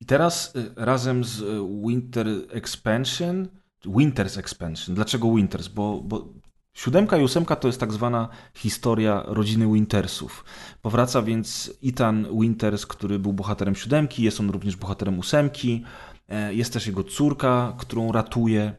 [0.00, 3.48] I teraz y, razem z y, Winter Expansion,
[3.86, 4.94] Winter's Expansion.
[4.94, 5.68] Dlaczego Winters?
[5.68, 6.28] Bo, bo
[6.76, 10.44] siódemka i ósemka to jest tak zwana historia rodziny Wintersów.
[10.82, 15.84] Powraca więc Ethan Winters, który był bohaterem siódemki, jest on również bohaterem ósemki.
[16.28, 18.72] E, Jest też jego córka, którą ratuje.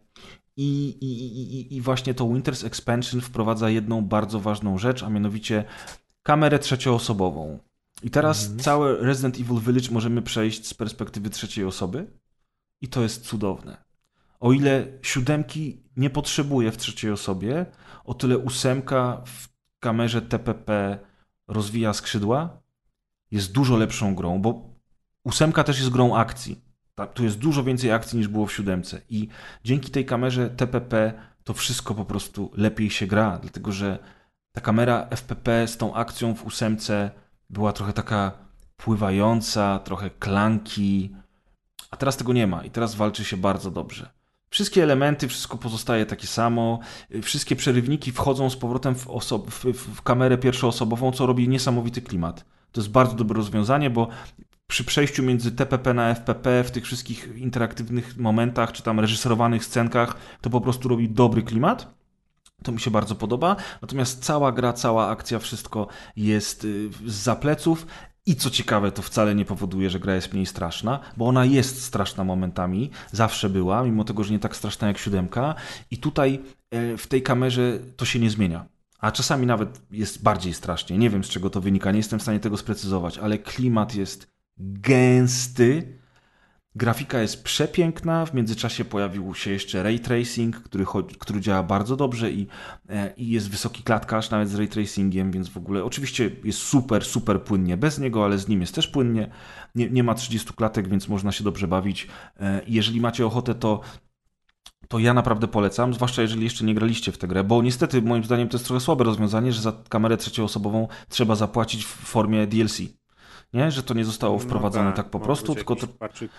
[0.58, 5.64] I, i, i, i- właśnie to Winter's Expansion wprowadza jedną bardzo ważną rzecz, a mianowicie
[6.24, 7.60] kamerę trzecioosobową.
[8.04, 12.08] I teraz całe Resident Evil Village możemy przejść z perspektywy trzeciej osoby
[12.82, 13.78] i to jest cudowne.
[14.40, 17.66] O ile siódemki nie potrzebuje w trzeciej osobie,
[18.08, 19.50] o tyle ósemka w
[19.80, 21.00] kamerze TPP
[21.48, 22.62] rozwija skrzydła,
[23.32, 24.76] jest dużo lepszą grą, bo
[25.24, 26.62] ósemka też jest grą akcji.
[27.14, 29.28] Tu jest dużo więcej akcji niż było w siódemce i
[29.64, 34.00] dzięki tej kamerze TPP to wszystko po prostu lepiej się gra, dlatego że
[34.52, 37.12] ta kamera FPP z tą akcją w ósemce
[37.50, 38.32] była trochę taka
[38.78, 41.16] pływająca, trochę klanki,
[41.92, 44.17] a teraz tego nie ma i teraz walczy się bardzo dobrze.
[44.50, 46.80] Wszystkie elementy, wszystko pozostaje takie samo,
[47.22, 49.06] wszystkie przerywniki wchodzą z powrotem w,
[49.50, 52.46] w, w kamerę pierwszoosobową, co robi niesamowity klimat.
[52.72, 54.08] To jest bardzo dobre rozwiązanie, bo
[54.68, 60.18] przy przejściu między TPP na FPP w tych wszystkich interaktywnych momentach, czy tam reżyserowanych scenkach,
[60.42, 61.98] to po prostu robi dobry klimat.
[62.64, 63.56] To mi się bardzo podoba.
[63.82, 67.88] Natomiast cała gra, cała akcja, wszystko jest y, z zapleców.
[68.28, 71.84] I co ciekawe, to wcale nie powoduje, że gra jest mniej straszna, bo ona jest
[71.84, 75.56] straszna momentami, zawsze była, mimo tego, że nie tak straszna jak siódemka.
[75.92, 76.40] I tutaj
[76.72, 78.66] e, w tej kamerze to się nie zmienia.
[79.00, 80.98] a czasami nawet jest bardziej strasznie.
[80.98, 84.28] Nie wiem z czego to wynika, nie jestem w stanie tego sprecyzować, ale klimat jest
[84.58, 86.00] gęsty.
[86.78, 90.86] Grafika jest przepiękna, w międzyczasie pojawił się jeszcze ray tracing, który,
[91.20, 92.48] który działa bardzo dobrze i,
[92.90, 97.06] e, i jest wysoki klatkarz nawet z ray tracingiem, więc w ogóle oczywiście jest super,
[97.06, 99.30] super płynnie bez niego, ale z nim jest też płynnie.
[99.76, 102.08] Nie, nie ma 30 klatek, więc można się dobrze bawić.
[102.40, 103.82] E, jeżeli macie ochotę, to
[104.88, 108.24] to ja naprawdę polecam, zwłaszcza jeżeli jeszcze nie graliście w tę grę, bo niestety moim
[108.24, 112.82] zdaniem to jest trochę słabe rozwiązanie, że za kamerę trzecioosobową trzeba zapłacić w formie DLC
[113.54, 113.72] nie?
[113.72, 115.88] Że to nie zostało no wprowadzone no tak, tak po prostu, tylko to...
[115.88, 116.38] Tylko,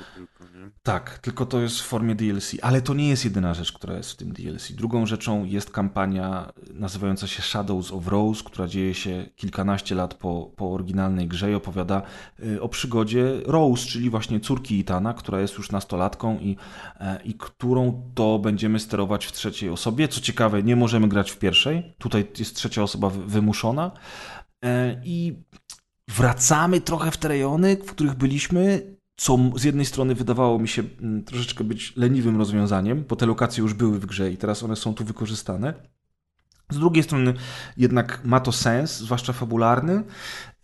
[0.83, 4.13] tak, tylko to jest w formie DLC, ale to nie jest jedyna rzecz, która jest
[4.13, 4.73] w tym DLC.
[4.73, 10.53] Drugą rzeczą jest kampania nazywająca się Shadows of Rose, która dzieje się kilkanaście lat po,
[10.57, 12.03] po oryginalnej grze i opowiada
[12.45, 16.57] y, o przygodzie Rose, czyli właśnie córki Itana, która jest już nastolatką i,
[17.01, 20.09] e, i którą to będziemy sterować w trzeciej osobie.
[20.09, 23.91] Co ciekawe, nie możemy grać w pierwszej, tutaj jest trzecia osoba wymuszona
[24.65, 25.43] e, i
[26.09, 30.83] wracamy trochę w te rejony, w których byliśmy, co z jednej strony wydawało mi się
[31.01, 34.77] mm, troszeczkę być leniwym rozwiązaniem, bo te lokacje już były w grze i teraz one
[34.77, 35.75] są tu wykorzystane.
[36.71, 37.35] Z drugiej strony
[37.77, 40.05] jednak ma to sens, zwłaszcza fabularny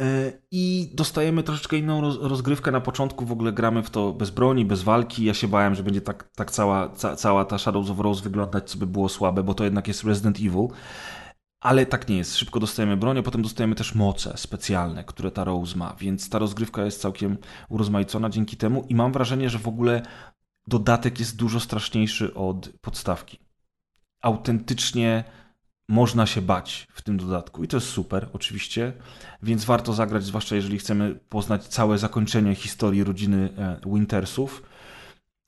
[0.00, 2.70] e, i dostajemy troszeczkę inną rozgrywkę.
[2.70, 5.24] Na początku w ogóle gramy w to bez broni, bez walki.
[5.24, 8.70] Ja się bałem, że będzie tak, tak cała, ca, cała ta Shadows of Rose wyglądać,
[8.70, 10.68] co by było słabe, bo to jednak jest Resident Evil.
[11.64, 12.36] Ale tak nie jest.
[12.36, 16.38] Szybko dostajemy broń, a potem dostajemy też moce specjalne, które ta Rose ma, więc ta
[16.38, 17.38] rozgrywka jest całkiem
[17.68, 20.02] urozmaicona dzięki temu i mam wrażenie, że w ogóle
[20.66, 23.38] dodatek jest dużo straszniejszy od podstawki.
[24.20, 25.24] Autentycznie
[25.88, 28.92] można się bać w tym dodatku i to jest super, oczywiście,
[29.42, 34.62] więc warto zagrać, zwłaszcza jeżeli chcemy poznać całe zakończenie historii rodziny e, Wintersów.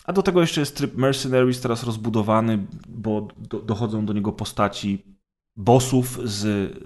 [0.05, 5.16] A do tego jeszcze jest tryb Mercenaries teraz rozbudowany, bo do, dochodzą do niego postaci
[5.57, 6.41] bossów z,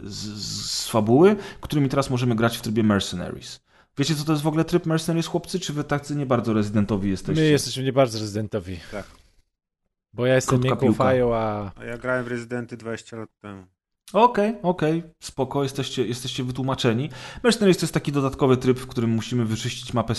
[0.05, 0.42] z,
[0.80, 3.60] z fabuły, którymi teraz możemy grać w trybie Mercenaries.
[3.98, 5.60] Wiecie, co to jest w ogóle tryb Mercenaries, chłopcy?
[5.60, 7.42] Czy wy tacy nie bardzo rezydentowi jesteście?
[7.42, 8.78] My jesteśmy nie bardzo rezydentowi.
[8.90, 9.06] Tak.
[10.12, 11.72] Bo ja jestem miękką fają, a...
[11.76, 13.66] A ja grałem w Rezydenty 20 lat temu.
[14.12, 15.11] Okej, okay, okej, okay.
[15.20, 17.11] spoko, jesteście, jesteście wytłumaczeni.
[17.43, 20.19] Mercenaries to jest taki dodatkowy tryb, w którym musimy wyczyścić mapę z,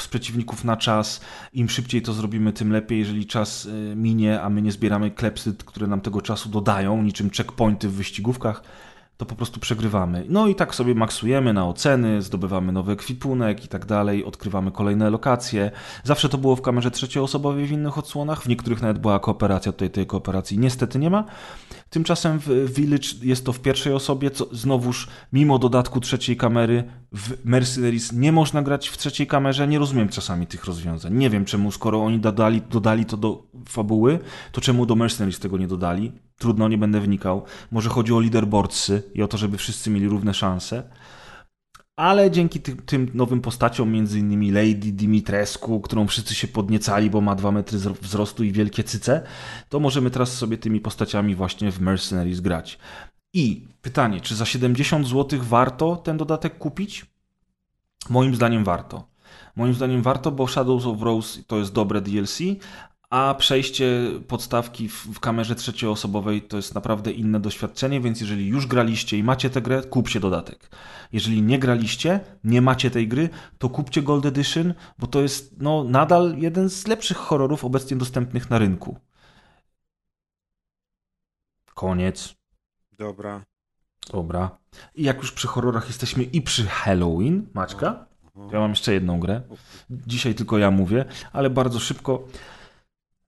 [0.00, 1.20] z przeciwników na czas.
[1.52, 2.98] Im szybciej to zrobimy, tym lepiej.
[2.98, 7.30] Jeżeli czas y, minie, a my nie zbieramy klepsy, które nam tego czasu dodają, niczym
[7.30, 8.62] checkpointy w wyścigówkach,
[9.18, 10.24] to po prostu przegrywamy.
[10.28, 15.10] No i tak sobie maksujemy na oceny, zdobywamy nowy ekwipunek i tak dalej, odkrywamy kolejne
[15.10, 15.70] lokacje.
[16.04, 19.90] Zawsze to było w kamerze trzecioosobowej w innych odsłonach, w niektórych nawet była kooperacja, tutaj
[19.90, 21.24] tej kooperacji niestety nie ma.
[21.90, 27.44] Tymczasem w Village jest to w pierwszej osobie, co znowuż mimo dodatku trzeciej kamery w
[27.44, 29.68] Mercenaries nie można grać w trzeciej kamerze.
[29.68, 31.14] Nie rozumiem czasami tych rozwiązań.
[31.14, 34.18] Nie wiem czemu, skoro oni dodali, dodali to do fabuły,
[34.52, 36.12] to czemu do Mercenaries tego nie dodali?
[36.38, 37.44] Trudno, nie będę wnikał.
[37.70, 40.82] Może chodzi o leaderboardsy i o to, żeby wszyscy mieli równe szanse.
[41.96, 47.20] Ale dzięki tym, tym nowym postaciom, między innymi Lady Dimitrescu, którą wszyscy się podniecali, bo
[47.20, 49.22] ma dwa metry wzrostu i wielkie cyce,
[49.68, 52.78] to możemy teraz sobie tymi postaciami właśnie w Mercenaries grać.
[53.34, 57.06] I pytanie, czy za 70 zł warto ten dodatek kupić?
[58.10, 59.08] Moim zdaniem warto.
[59.56, 62.38] Moim zdaniem warto, bo Shadows of Rose to jest dobre DLC,
[63.10, 63.86] a przejście
[64.28, 69.50] podstawki w, kamerze trzecioosobowej to jest naprawdę inne doświadczenie, więc jeżeli już graliście i macie
[69.50, 70.70] tę grę, kupcie dodatek.
[71.12, 73.28] Jeżeli nie graliście, nie macie tej gry,
[73.58, 78.50] to kupcie Gold Edition, bo to jest no, nadal jeden z lepszych horrorów obecnie dostępnych
[78.50, 78.98] na rynku.
[81.74, 82.34] Koniec.
[82.98, 83.44] Dobra.
[84.12, 84.58] Dobra.
[84.94, 88.06] I jak już przy horrorach jesteśmy i przy Halloween, Maćka,
[88.52, 89.42] ja mam jeszcze jedną grę.
[89.90, 92.24] Dzisiaj tylko ja mówię, ale bardzo szybko.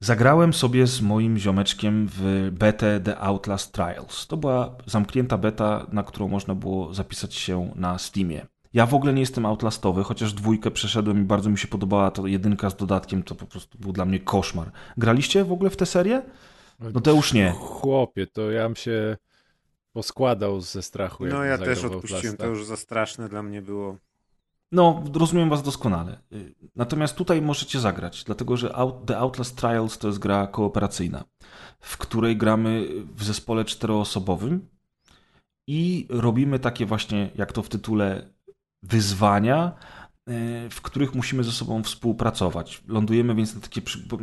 [0.02, 4.26] Zagrałem sobie z moim ziomeczkiem w betę The Outlast Trials.
[4.26, 8.46] To była zamknięta beta, na którą można było zapisać się na Steamie.
[8.72, 12.26] Ja w ogóle nie jestem outlastowy, chociaż dwójkę przeszedłem i bardzo mi się podobała to
[12.26, 14.70] jedynka z dodatkiem, to po prostu był dla mnie koszmar.
[14.96, 16.22] Graliście w ogóle w tę serię?
[16.94, 17.50] No to już nie.
[17.50, 19.16] Chłopie, to ja bym się
[19.92, 21.26] poskładał ze strachu.
[21.26, 23.96] No ja też odpuściłem, to już za straszne dla mnie było.
[24.72, 26.20] No, rozumiem was doskonale.
[26.76, 28.74] Natomiast tutaj możecie zagrać, dlatego że
[29.06, 31.24] The Outlast Trials to jest gra kooperacyjna,
[31.80, 34.68] w której gramy w zespole czteroosobowym
[35.66, 38.28] i robimy takie właśnie, jak to w tytule,
[38.82, 39.72] wyzwania,
[40.70, 42.82] w których musimy ze sobą współpracować.
[42.88, 43.82] Lądujemy więc na takie,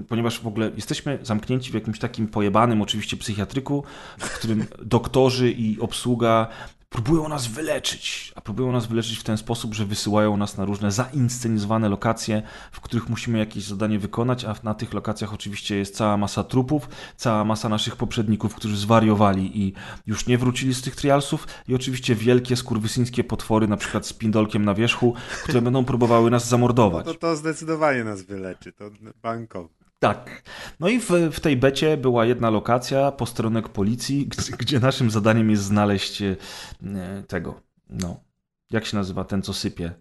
[0.09, 3.83] ponieważ w ogóle jesteśmy zamknięci w jakimś takim pojebanym oczywiście psychiatryku,
[4.19, 6.47] w którym doktorzy i obsługa
[6.89, 8.33] próbują nas wyleczyć.
[8.35, 12.41] A próbują nas wyleczyć w ten sposób, że wysyłają nas na różne zainscenizowane lokacje,
[12.71, 16.89] w których musimy jakieś zadanie wykonać, a na tych lokacjach oczywiście jest cała masa trupów,
[17.15, 19.73] cała masa naszych poprzedników, którzy zwariowali i
[20.05, 24.65] już nie wrócili z tych trialsów i oczywiście wielkie skurwysyńskie potwory, na przykład z pindolkiem
[24.65, 27.05] na wierzchu, które będą próbowały nas zamordować.
[27.05, 28.89] No to, to zdecydowanie nas wyleczy, to
[29.21, 29.77] bankowo.
[29.99, 30.43] Tak.
[30.79, 35.49] No i w, w, tej becie była jedna lokacja, posterunek policji, gdzie, gdzie naszym zadaniem
[35.49, 36.35] jest znaleźć e,
[37.27, 38.19] tego, no,
[38.71, 39.91] jak się nazywa ten, co sypie?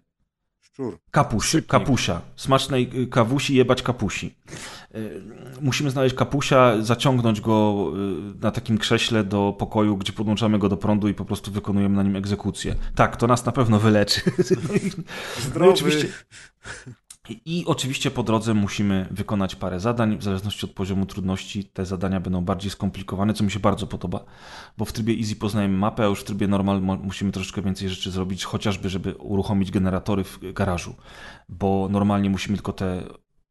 [0.77, 0.97] Szczur.
[1.11, 2.21] Kapuś, kapusia.
[2.35, 4.35] Smacznej y, kawusi jebać kapusi.
[4.95, 5.21] Y,
[5.61, 7.87] musimy znaleźć kapusia, zaciągnąć go
[8.41, 12.03] na takim krześle do pokoju, gdzie podłączamy go do prądu i po prostu wykonujemy na
[12.03, 12.75] nim egzekucję.
[12.95, 14.21] Tak, to nas na pewno wyleczy.
[15.59, 16.07] No i, oczywiście,
[17.29, 22.19] i oczywiście po drodze musimy wykonać parę zadań, w zależności od poziomu trudności te zadania
[22.19, 24.25] będą bardziej skomplikowane, co mi się bardzo podoba,
[24.77, 28.11] bo w trybie easy poznajemy mapę, a już w trybie normal musimy troszeczkę więcej rzeczy
[28.11, 30.95] zrobić, chociażby żeby uruchomić generatory w garażu,
[31.49, 33.03] bo normalnie musimy tylko te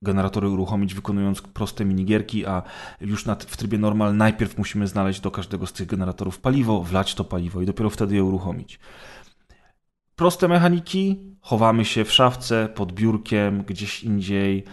[0.02, 2.62] generatory uruchomić wykonując proste minigierki, a
[3.00, 7.14] już na, w trybie normal najpierw musimy znaleźć do każdego z tych generatorów paliwo, wlać
[7.14, 8.78] to paliwo i dopiero wtedy je uruchomić.
[10.16, 14.64] Proste mechaniki, chowamy się w szafce, pod biurkiem, gdzieś indziej,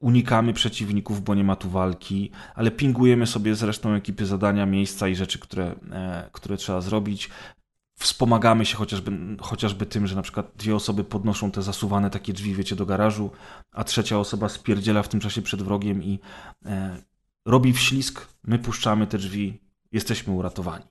[0.00, 5.08] unikamy przeciwników, bo nie ma tu walki, ale pingujemy sobie z resztą ekipy zadania, miejsca
[5.08, 7.30] i rzeczy, które, e, które trzeba zrobić.
[7.98, 12.54] Wspomagamy się chociażby, chociażby tym, że na przykład dwie osoby podnoszą te zasuwane takie drzwi,
[12.54, 13.30] wiecie, do garażu,
[13.72, 16.18] a trzecia osoba spierdziela w tym czasie przed wrogiem i
[16.66, 17.02] e,
[17.46, 19.60] robi wślizg, my puszczamy te drzwi,
[19.92, 20.84] jesteśmy uratowani.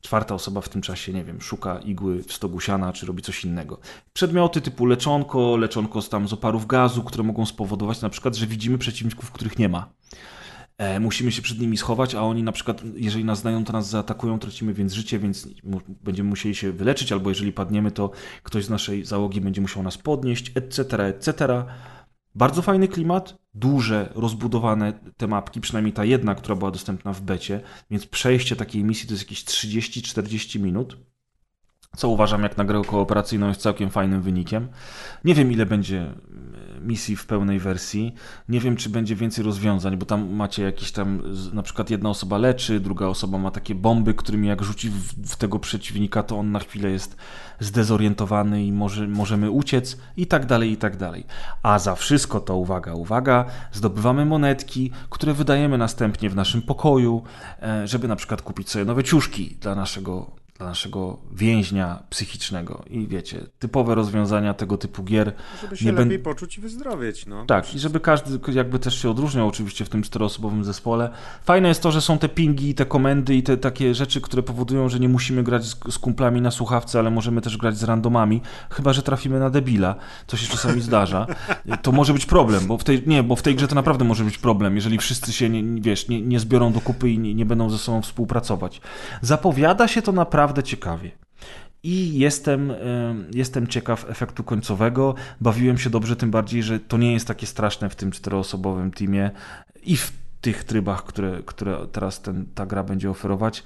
[0.00, 3.44] Czwarta osoba w tym czasie, nie wiem, szuka igły w stogu siana, czy robi coś
[3.44, 3.78] innego.
[4.12, 8.46] Przedmioty typu leczonko, leczonko z tam z oparów gazu, które mogą spowodować na przykład, że
[8.46, 9.88] widzimy przeciwników, których nie ma.
[10.78, 13.88] E, musimy się przed nimi schować, a oni na przykład, jeżeli nas znają, to nas
[13.88, 15.48] zaatakują, tracimy więc życie, więc
[16.04, 18.10] będziemy musieli się wyleczyć, albo jeżeli padniemy, to
[18.42, 21.64] ktoś z naszej załogi będzie musiał nas podnieść, etc., etc.
[22.36, 27.60] Bardzo fajny klimat, duże, rozbudowane te mapki, przynajmniej ta jedna, która była dostępna w becie,
[27.90, 30.98] więc przejście takiej misji to jest jakieś 30-40 minut,
[31.96, 34.68] co uważam jak na grę kooperacyjną jest całkiem fajnym wynikiem.
[35.24, 36.14] Nie wiem ile będzie
[36.80, 38.14] misji w pełnej wersji.
[38.48, 41.22] Nie wiem, czy będzie więcej rozwiązań, bo tam macie jakieś tam,
[41.52, 45.36] na przykład jedna osoba leczy, druga osoba ma takie bomby, którymi jak rzuci w, w
[45.36, 47.16] tego przeciwnika, to on na chwilę jest
[47.60, 51.26] zdezorientowany i może, możemy uciec i tak dalej, i tak dalej.
[51.62, 57.22] A za wszystko to, uwaga, uwaga, zdobywamy monetki, które wydajemy następnie w naszym pokoju,
[57.62, 62.82] e, żeby na przykład kupić sobie nowe ciuszki dla naszego dla naszego więźnia psychicznego.
[62.90, 65.32] I wiecie, typowe rozwiązania tego typu gier.
[65.62, 66.22] Żeby się nie lepiej ben...
[66.22, 67.26] poczuć i wyzdrowieć.
[67.26, 67.44] No.
[67.46, 71.10] Tak, i żeby każdy jakby też się odróżniał oczywiście w tym czteroosobowym zespole.
[71.44, 74.88] Fajne jest to, że są te pingi, te komendy i te takie rzeczy, które powodują,
[74.88, 78.40] że nie musimy grać z, z kumplami na słuchawce, ale możemy też grać z randomami,
[78.70, 79.94] chyba, że trafimy na debila,
[80.26, 81.26] co się czasami zdarza.
[81.82, 84.24] To może być problem, bo w tej, nie, bo w tej grze to naprawdę może
[84.24, 87.46] być problem, jeżeli wszyscy się, nie, wiesz, nie, nie zbiorą do kupy i nie, nie
[87.46, 88.80] będą ze sobą współpracować.
[89.22, 91.10] Zapowiada się to naprawdę naprawdę ciekawie.
[91.82, 92.72] I jestem,
[93.34, 95.14] jestem ciekaw efektu końcowego.
[95.40, 99.30] Bawiłem się dobrze, tym bardziej, że to nie jest takie straszne w tym czteroosobowym teamie
[99.82, 103.62] i w tych trybach, które, które teraz ten, ta gra będzie oferować.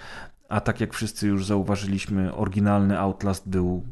[0.49, 3.85] A tak jak wszyscy już zauważyliśmy, oryginalny Outlast był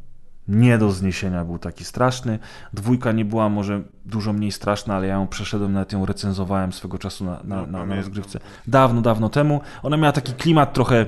[0.49, 2.39] nie do zniesienia, był taki straszny.
[2.73, 6.99] Dwójka nie była może dużo mniej straszna, ale ja ją przeszedłem, nawet ją recenzowałem swego
[6.99, 8.41] czasu na, na, no, na, na rozgrywce.
[8.67, 9.61] Dawno, dawno temu.
[9.83, 11.07] Ona miała taki klimat trochę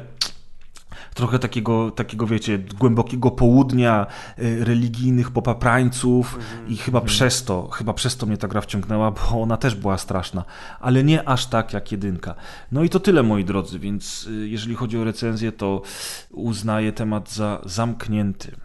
[1.14, 4.06] trochę takiego, takiego wiecie, głębokiego południa,
[4.38, 6.38] y, religijnych popaprańców
[6.68, 7.04] i chyba -hmm.
[7.04, 10.44] przez to, chyba przez to mnie ta gra wciągnęła, bo ona też była straszna,
[10.80, 12.34] ale nie aż tak jak jedynka.
[12.72, 15.82] No i to tyle, moi drodzy, więc y, jeżeli chodzi o recenzję, to
[16.30, 18.56] uznaję temat za zamknięty.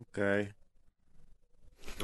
[0.00, 0.42] Okej.
[0.42, 0.62] Okay.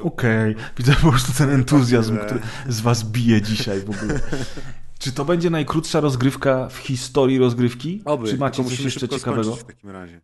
[0.03, 0.63] Okej, okay.
[0.77, 4.19] widzę po prostu ten entuzjazm, który z was bije dzisiaj w ogóle.
[4.99, 8.01] Czy to będzie najkrótsza rozgrywka w historii rozgrywki?
[8.05, 9.55] Oby, Czy macie coś jeszcze ciekawego?
[9.55, 10.21] w takim razie.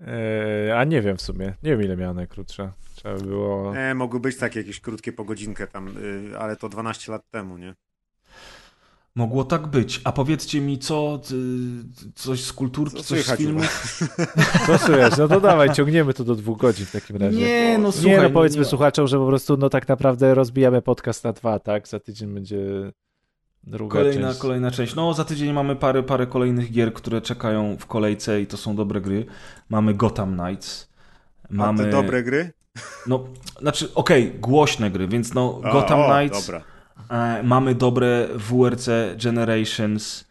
[0.00, 1.54] Eee, a nie wiem w sumie.
[1.62, 2.72] Nie wiem ile miała najkrótsza.
[2.96, 3.76] Trzeba było...
[3.76, 7.58] E, mogły być takie jakieś krótkie po godzinkę tam, y, ale to 12 lat temu,
[7.58, 7.74] nie?
[9.16, 10.00] Mogło tak być.
[10.04, 11.20] A powiedzcie mi, co,
[12.14, 13.60] coś z kulturki, co coś z filmu?
[14.66, 15.16] Co słychać?
[15.18, 17.38] No to dawaj, ciągniemy to do dwóch godzin w takim razie.
[17.38, 18.10] Nie, no słuchaj.
[18.10, 18.68] Nie, no powiedzmy nie.
[18.68, 21.88] słuchaczom, że po prostu no tak naprawdę rozbijamy podcast na dwa, tak?
[21.88, 22.58] Za tydzień będzie
[23.66, 24.40] Druga kolejna, część.
[24.40, 24.94] kolejna część.
[24.94, 28.76] No, za tydzień mamy parę, parę kolejnych gier, które czekają w kolejce i to są
[28.76, 29.26] dobre gry.
[29.68, 30.88] Mamy Gotham Knights.
[31.50, 31.82] Mamy...
[31.82, 32.52] A te dobre gry?
[33.06, 33.24] No,
[33.60, 36.46] znaczy, okej, okay, głośne gry, więc no, Gotham o, Knights.
[36.46, 36.64] Dobra.
[37.10, 38.88] E, mamy dobre WRC
[39.24, 40.24] Generations.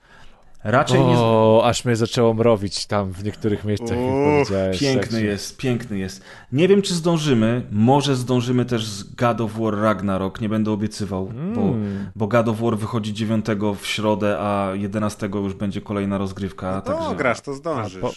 [0.64, 1.16] Raczej nie...
[1.18, 4.80] O, aż mnie zaczęło mrowić tam w niektórych miejscach, powiedziałeś.
[4.80, 6.24] Piękny tak jest, piękny jest.
[6.52, 7.62] Nie wiem, czy zdążymy.
[7.72, 10.42] Może zdążymy też z God of War Ragnarok.
[10.42, 11.26] Nie będę obiecywał,
[11.56, 12.12] bo, Mm.
[12.16, 13.46] bo God of War wychodzi 9
[13.80, 16.72] w środę, a 11 już będzie kolejna rozgrywka.
[16.76, 17.16] No to także...
[17.16, 17.98] grasz, to zdążysz.
[17.98, 18.14] A po-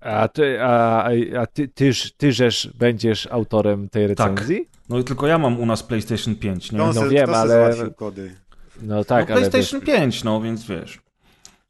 [0.00, 1.04] A ty, a,
[1.40, 4.30] a ty, tyż, tyżeż będziesz autorem tej Tak.
[4.30, 4.68] recenzji?
[4.88, 6.78] No i tylko ja mam u nas PlayStation 5, nie?
[6.78, 8.34] No se- wiem, ale- kody.
[8.82, 11.00] No tak, no, ale PlayStation wiesz, 5, no więc wiesz.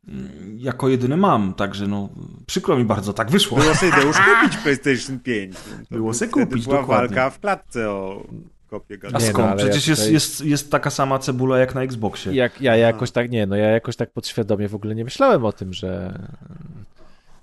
[0.09, 2.09] Mm, Jako jedyny mam, także no
[2.47, 3.59] przykro mi bardzo, tak wyszło.
[3.59, 5.55] Było sobie Deusz kupić PlayStation 5.
[5.89, 7.09] To Było se wtedy kupić, była dokładnie.
[7.16, 8.27] walka w klatce o
[8.70, 9.49] kopię A no, skąd?
[9.51, 12.35] ja Przecież jest, tutaj- jest, jest taka sama cebula jak na Xboxie.
[12.35, 15.53] jak, ja jakoś tak, nie, no ja jakoś tak podświadomie w ogóle nie myślałem o
[15.53, 16.19] tym, że,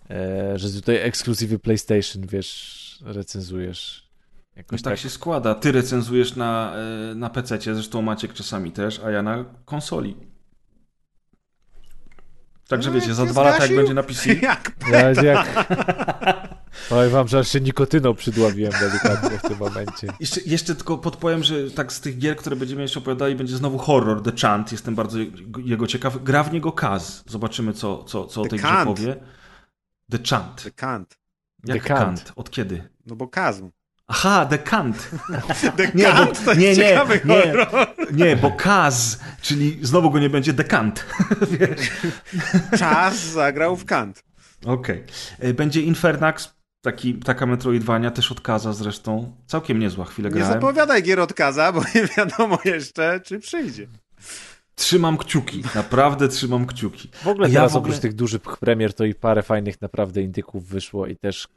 [0.09, 4.09] e, że tutaj ekskluzywy PlayStation, wiesz, recenzujesz.
[4.55, 5.55] Jakoś tak, się składa.
[5.55, 6.73] Ty recenzujesz na,
[7.11, 10.15] e, na PC, zresztą Maciek czasami też, a ja na konsoli.
[12.69, 15.67] Także No, wiecie, za dwa lata jak będzie na PC, Jak Ja, jak...
[16.89, 20.07] Powiem wam, że aż się nikotyną przydławiłem delikatnie w tym momencie.
[20.19, 23.77] Jeszcze, jeszcze tylko podpowiem, że tak z tych gier, które będziemy jeszcze opowiadali, będzie znowu
[23.77, 24.71] horror, The Chant.
[24.71, 25.19] Jestem bardzo
[25.63, 26.23] jego ciekaw.
[26.23, 27.23] Gra w niego Kaz.
[27.27, 29.15] Zobaczymy, co, co, co o tej grze powie.
[30.11, 30.63] The Chant.
[30.63, 31.19] The Kant.
[31.65, 31.99] Jak The Kant.
[31.99, 32.33] Kant?
[32.35, 32.89] Od kiedy?
[33.05, 33.69] No bo Kazm.
[34.11, 35.09] Aha, The Kant.
[35.77, 37.35] The Nie, Kant bo- to jest nie, nie, ciekawy nie.
[37.41, 37.87] horror.
[38.13, 41.05] Nie, bo Kaz, czyli znowu go nie będzie The Kant.
[42.79, 44.23] Czas zagrał w Kant.
[44.65, 45.03] Okej.
[45.39, 49.35] E, Będzie Infernax, taki, taka Metroidvania, też od Kaza zresztą.
[49.47, 50.53] Całkiem niezła chwilę Nie grałem.
[50.53, 53.87] zapowiadaj gier od Kaza, bo nie wiadomo jeszcze, czy przyjdzie.
[54.75, 57.09] Trzymam kciuki, naprawdę trzymam kciuki.
[57.23, 60.21] W ogóle Ja teraz w ogóle- oprócz tych dużych premier to i parę fajnych naprawdę
[60.21, 61.47] indyków wyszło i też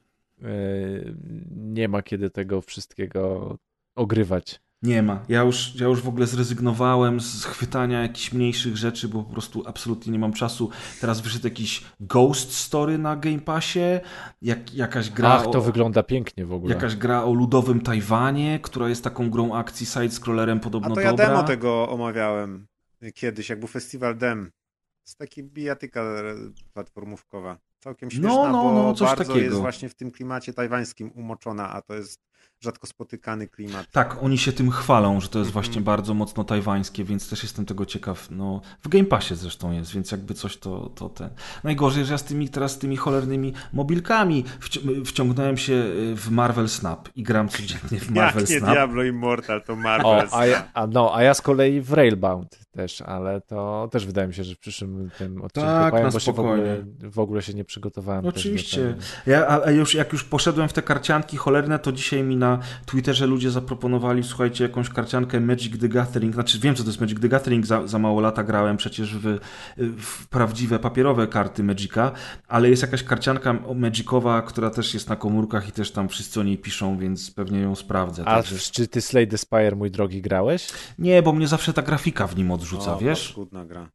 [1.51, 3.57] nie ma kiedy tego wszystkiego
[3.95, 4.61] ogrywać.
[4.83, 5.25] Nie ma.
[5.29, 9.63] Ja już, ja już w ogóle zrezygnowałem z chwytania jakichś mniejszych rzeczy, bo po prostu
[9.67, 10.71] absolutnie nie mam czasu.
[11.01, 14.01] Teraz wyszedł jakiś Ghost Story na Game Passie,
[14.43, 16.75] jak, jakaś gra Ach, to o, wygląda pięknie w ogóle.
[16.75, 21.11] jakaś gra o ludowym Tajwanie, która jest taką grą akcji side-scrollerem A podobno to ja
[21.11, 21.27] dobra.
[21.27, 22.67] demo tego omawiałem
[23.15, 24.47] kiedyś, jak był festiwal dem.
[24.47, 26.35] To jest taki bijatyka e,
[26.73, 27.59] platformówkowa.
[27.83, 29.41] Całkiem śmieszna, No, no, bo no, coś bardzo takiego.
[29.47, 32.21] jest właśnie w tym klimacie tajwańskim umoczona, a to jest
[32.63, 33.87] rzadko spotykany klimat.
[33.93, 35.53] Tak, oni się tym chwalą, że to jest Mhm.
[35.65, 38.29] właśnie bardzo mocno tajwańskie, więc też jestem tego ciekaw.
[38.31, 41.29] No, w Game Passie zresztą jest, więc jakby coś to, to ten.
[41.65, 46.31] Najgorzej, że ja z tymi teraz z tymi cholernymi mobilkami wci- wciągnąłem się y, w
[46.31, 48.71] Marvel Snap i gram codziennie w Marvel Jak nie Snap.
[48.71, 50.29] Diablo Immortal, to O, Marvel.
[50.33, 54.29] a ja, a, no, a ja z kolei w Railbound też, ale to też wydaje
[54.29, 57.43] mi się, że w przyszłym tym odcinku Tak, powiem, bo się w ogóle, w ogóle
[57.43, 58.23] się nie przygotowałem.
[58.23, 58.95] do Oczywiście.
[59.27, 62.52] Ja, a, a już, jak już poszedłem w te karcianki cholerne, to dzisiaj mi na
[62.87, 66.35] Twitterze ludzie zaproponowali, słuchajcie, jakąś karciankę Magic the Gathering.
[66.35, 69.39] Znaczy, wiem, co to jest Magic the Gathering, za, za mało lata grałem przecież w,
[69.77, 72.13] w prawdziwe papierowe karty Magica,
[72.49, 76.43] ale jest jakaś karcianka Magicowa, która też jest na komórkach i też tam wszyscy o
[76.43, 78.23] niej piszą, więc pewnie ją sprawdzę.
[78.27, 78.59] A Także...
[78.59, 80.69] czy ty Slay the Spire, mój drogi, grałeś?
[80.99, 83.27] Nie, bo mnie zawsze ta grafika w nim odrzuca, O, wiesz?
[83.29, 83.89] paskudna gra.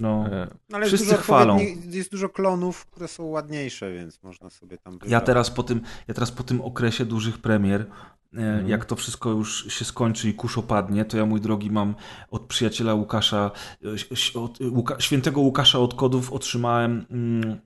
[0.00, 0.24] No.
[0.68, 1.58] No, ale Wszyscy jest dużo, chwalą.
[1.84, 6.14] jest dużo klonów, które są ładniejsze, więc można sobie tam Ja teraz po tym, ja
[6.14, 7.86] teraz po tym okresie dużych premier,
[8.34, 8.68] Mhm.
[8.68, 11.94] jak to wszystko już się skończy i kurz opadnie, to ja mój drogi mam
[12.30, 13.50] od przyjaciela Łukasza,
[14.34, 17.60] e, od, Łuka, świętego Łukasza od kodów otrzymałem mm,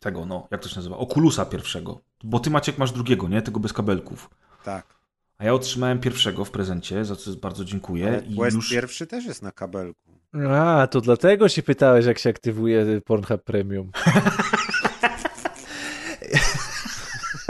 [0.00, 2.00] tego, no, jak to się nazywa, Okulusa pierwszego.
[2.24, 3.42] Bo ty Maciek masz drugiego, nie?
[3.42, 4.30] Tego bez kabelków.
[4.64, 4.86] Tak.
[5.38, 8.08] A ja otrzymałem pierwszego w prezencie, za co bardzo dziękuję.
[8.08, 8.70] Ale I Quest już...
[8.70, 10.09] pierwszy też jest na kabelku.
[10.34, 13.90] A, to dlatego się pytałeś, jak się aktywuje Pornhub Premium.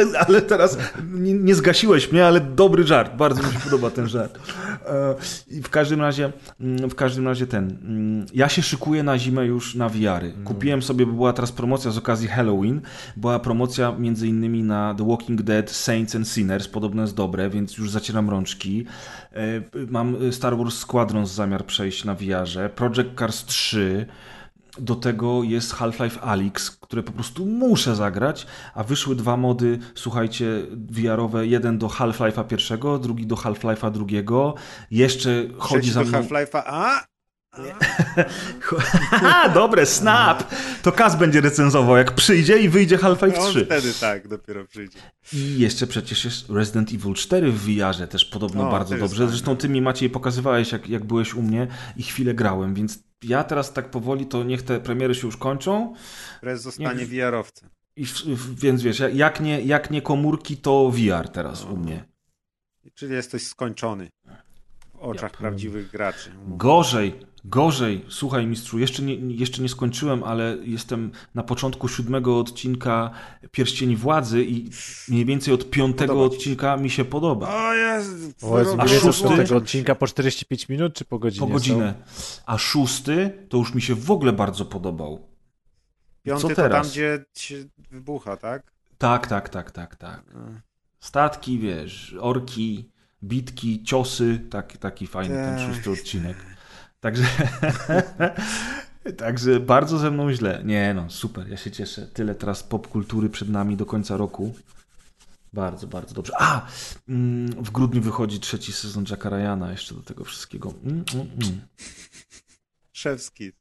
[0.29, 0.79] Ale teraz
[1.13, 3.17] nie, nie zgasiłeś mnie, ale dobry żart.
[3.17, 4.39] Bardzo mi się podoba ten żart.
[4.87, 5.15] E,
[5.51, 7.77] I w każdym razie, mm, w każdym razie ten.
[7.85, 10.33] mm, Ja się szykuję na zimę już na wiary.
[10.45, 12.81] Kupiłem sobie, bo była teraz promocja z okazji Halloween.
[13.17, 16.69] Była promocja między innymi na The Walking Dead Saints and Sinners.
[16.69, 18.87] Podobno jest dobre, więc już zacieram rączki.
[19.33, 22.69] E, Mam Star Wars Squadrons zamiar przejść na VR-ze.
[22.69, 24.07] Project Cars 3.
[24.81, 30.67] Do tego jest Half-Life Alyx, które po prostu muszę zagrać, a wyszły dwa mody, słuchajcie,
[30.91, 34.55] VR-owe, jeden do Half-Life'a pierwszego, drugi do Half-Life'a drugiego.
[34.91, 36.23] Jeszcze chodzi za do mną...
[36.23, 37.05] Half-Life'a, a?
[39.55, 40.45] Dobre, snap!
[40.83, 43.65] To Kaz będzie recenzował, jak przyjdzie i wyjdzie Half-Life On 3.
[43.65, 44.99] wtedy tak dopiero przyjdzie.
[45.33, 49.17] I jeszcze przecież jest Resident Evil 4 w VR-ze, też podobno O, bardzo dobrze.
[49.17, 49.31] fajne.
[49.31, 51.67] Zresztą ty mi Maciej pokazywałeś, jak, jak byłeś u mnie
[51.97, 55.95] i chwilę grałem, więc ja teraz tak powoli, to niech te premiery się już kończą,
[56.41, 57.69] Prez zostanie VR-owcem.
[57.97, 58.05] I
[58.55, 62.05] więc wiesz, jak nie, jak nie komórki, to VR teraz u mnie.
[62.95, 64.09] Czyli jesteś skończony.
[65.01, 66.31] Oczach ja prawdziwych graczy.
[66.49, 67.15] Gorzej,
[67.45, 68.05] gorzej.
[68.09, 73.11] Słuchaj, mistrzu, jeszcze nie, jeszcze nie skończyłem, ale jestem na początku siódmego odcinka
[73.51, 74.71] Pierścieni Władzy i
[75.09, 77.69] mniej więcej od piątego odcinka mi się podoba.
[77.69, 78.45] O jest!
[78.45, 79.37] O Jezu, A szósty...
[79.37, 81.47] tego odcinka po 45 minut czy po godzinie?
[81.47, 81.95] Po godzinę.
[82.07, 82.43] Są?
[82.47, 85.31] A szósty to już mi się w ogóle bardzo podobał.
[86.23, 86.71] Piąty Co teraz?
[86.71, 88.73] to tam, gdzie się wybucha, tak?
[88.99, 90.23] Tak, tak, tak, tak, tak.
[91.01, 92.90] Statki, wiesz, orki,
[93.23, 96.37] bitki, ciosy, tak, taki fajny ten szósty odcinek.
[97.01, 97.25] Także,
[99.17, 100.63] także bardzo ze mną źle.
[100.65, 102.07] Nie no, super, ja się cieszę.
[102.07, 104.55] Tyle teraz popkultury przed nami do końca roku.
[105.53, 106.33] Bardzo, bardzo dobrze.
[106.39, 106.67] A!
[107.09, 110.75] Mm, w grudniu wychodzi trzeci sezon Jacka Ryana jeszcze do tego wszystkiego.
[110.85, 111.61] Mm, mm, mm.
[112.93, 113.53] Szewski.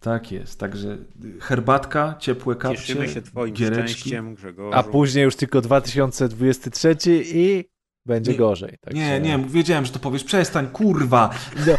[0.00, 0.98] Tak jest, także
[1.40, 3.98] herbatka, ciepłe kapcie, Cieszymy się twoim giereczki.
[3.98, 4.78] szczęściem, Grzegorzu.
[4.78, 7.64] A później już tylko 2023 i
[8.06, 8.78] będzie nie, gorzej.
[8.80, 11.30] Tak nie, nie, wiedziałem, że to powiesz, przestań, kurwa.
[11.66, 11.72] No,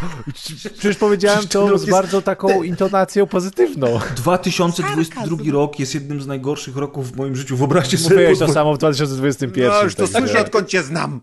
[0.72, 1.90] przecież powiedziałem to z jest...
[1.90, 4.00] bardzo taką intonacją pozytywną.
[4.16, 8.16] 2022 rok jest jednym z najgorszych roków w moim życiu, wyobraźcie sobie.
[8.16, 9.70] Mówiłeś to samo w 2021.
[9.70, 11.20] No już to tak słyszę, odkąd cię znam.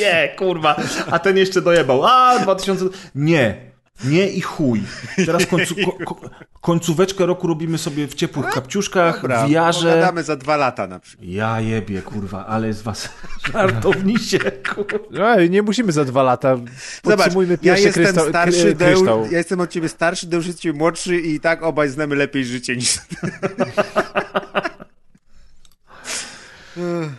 [0.00, 0.76] nie, kurwa,
[1.10, 2.04] a ten jeszcze dojebał.
[2.06, 2.84] A, 2000...
[3.14, 3.69] Nie,
[4.04, 4.82] nie i chuj.
[5.26, 5.74] Teraz końcu,
[6.04, 6.20] ko,
[6.60, 9.88] końcóweczkę roku robimy sobie w ciepłych no, kapciuszkach, Dobra, w jarze.
[9.88, 11.28] Pogadamy za dwa lata na przykład.
[11.28, 13.08] Ja jebie, kurwa, ale z was
[13.52, 14.38] żartownicie,
[14.74, 15.36] kurwa.
[15.36, 16.56] No, nie musimy za dwa lata.
[17.02, 20.78] Podtrzymujmy Zobacz, ja jestem krystał, starszy, Deusz, ja jestem od ciebie starszy, Deusz jest ciebie
[20.78, 22.98] młodszy i tak obaj znamy lepiej życie niż...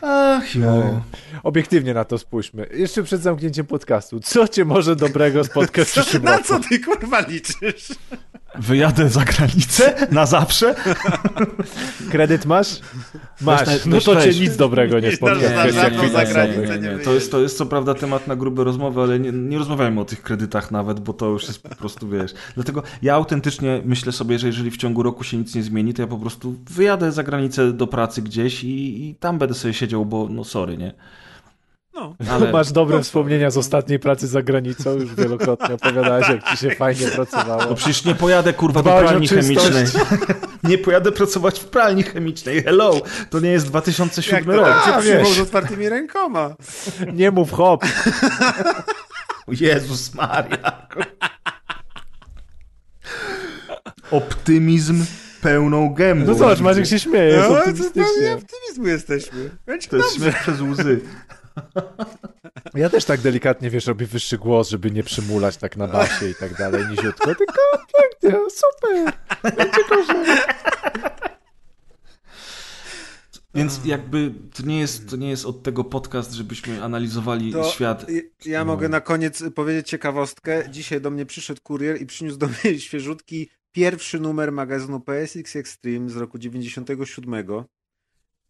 [0.02, 1.02] Ach, jo.
[1.44, 2.68] Obiektywnie na to spójrzmy.
[2.74, 4.20] Jeszcze przed zamknięciem podcastu.
[4.20, 6.38] Co cię może dobrego spotkać w przyszłym roku?
[6.38, 7.88] Na co ty kurwa liczysz?
[8.60, 10.76] Wyjadę za granicę na zawsze.
[12.12, 12.80] Kredyt masz?
[13.42, 13.86] Masz.
[13.86, 15.36] no to cię nic dobrego nie spotka.
[15.36, 19.32] Nie, nie, nie, To, jest, to jest co prawda temat na grube rozmowy, ale nie,
[19.32, 22.34] nie rozmawiajmy o tych kredytach nawet, bo to już jest po prostu, wiesz.
[22.56, 26.02] Dlatego ja autentycznie myślę sobie, że jeżeli w ciągu roku się nic nie zmieni, to
[26.02, 30.06] ja po prostu wyjadę za granicę do pracy gdzieś i, i tam będę sobie siedział,
[30.06, 30.94] bo no sorry, nie?
[31.94, 32.52] No, ale...
[32.52, 36.72] Masz dobre no, wspomnienia z ostatniej pracy za granicą, już wielokrotnie opowiadałeś, jak ci się
[36.76, 37.66] fajnie pracowało.
[37.70, 39.86] No przecież nie pojadę kurwa do pralni chemicznej.
[40.64, 42.64] nie pojadę pracować w pralni chemicznej.
[42.64, 44.68] Hello, to nie jest 2007 jak rok.
[45.06, 46.56] Jak cię z otwartymi rękoma.
[47.14, 47.86] Nie mów hop.
[49.48, 50.88] Jezus Maria.
[54.12, 55.06] Optymizm
[55.42, 56.26] pełną gębą.
[56.26, 58.34] No zobacz, Maciek się śmieje, jest no, optymistycznie.
[58.34, 59.50] optymizmu jesteśmy.
[59.90, 61.02] to jest śmiech przez łzy.
[62.74, 66.36] Ja też tak delikatnie, wiesz, robię wyższy głos, żeby nie przymulać tak na basie i
[66.36, 67.62] tak dalej, niziutko, tylko
[67.94, 69.14] pięknie, super,
[69.44, 70.38] będzie gorzej.
[73.56, 78.06] Więc jakby to nie jest, to nie jest od tego podcast, żebyśmy analizowali to świat.
[78.46, 78.66] Ja no.
[78.66, 80.64] mogę na koniec powiedzieć ciekawostkę.
[80.70, 86.10] Dzisiaj do mnie przyszedł kurier i przyniósł do mnie świeżutki pierwszy numer magazynu PSX Extreme
[86.10, 87.46] z roku 97.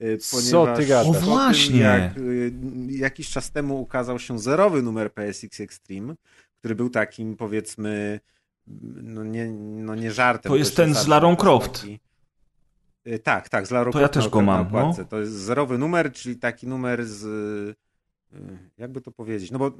[0.01, 1.07] Y, Co ty gadasz?
[1.07, 1.79] O właśnie!
[1.79, 2.53] jak y,
[2.89, 6.15] jakiś czas temu ukazał się zerowy numer PSX Extreme,
[6.59, 8.19] który był takim powiedzmy
[9.03, 10.49] no nie, no nie żartem.
[10.49, 11.85] To jest ten z Larą Croft.
[13.07, 14.71] Y, tak, tak, z Larą To ja też go mam.
[14.71, 14.95] No.
[15.09, 17.77] To jest zerowy numer, czyli taki numer z
[18.77, 19.71] jakby to powiedzieć, no bo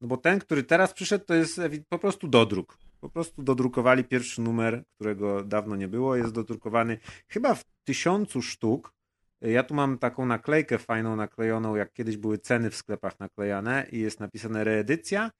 [0.00, 2.78] no bo ten, który teraz przyszedł, to jest po prostu dodruk.
[3.02, 6.16] Po prostu dodrukowali pierwszy numer, którego dawno nie było.
[6.16, 6.98] Jest dodrukowany
[7.28, 8.92] chyba w tysiącu sztuk.
[9.40, 14.00] Ja tu mam taką naklejkę fajną naklejoną, jak kiedyś były ceny w sklepach naklejane i
[14.00, 15.30] jest napisane reedycja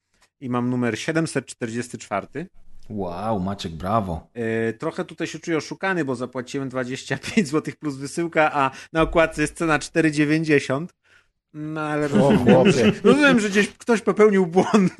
[0.40, 2.47] i mam numer 744.
[2.89, 4.30] Wow, Maciek, brawo.
[4.34, 9.43] Yy, trochę tutaj się czuję oszukany, bo zapłaciłem 25 zł plus wysyłka, a na okładce
[9.43, 10.86] jest cena 4,90.
[11.55, 12.32] No ale o,
[13.05, 14.93] rozumiem, że gdzieś ktoś popełnił błąd.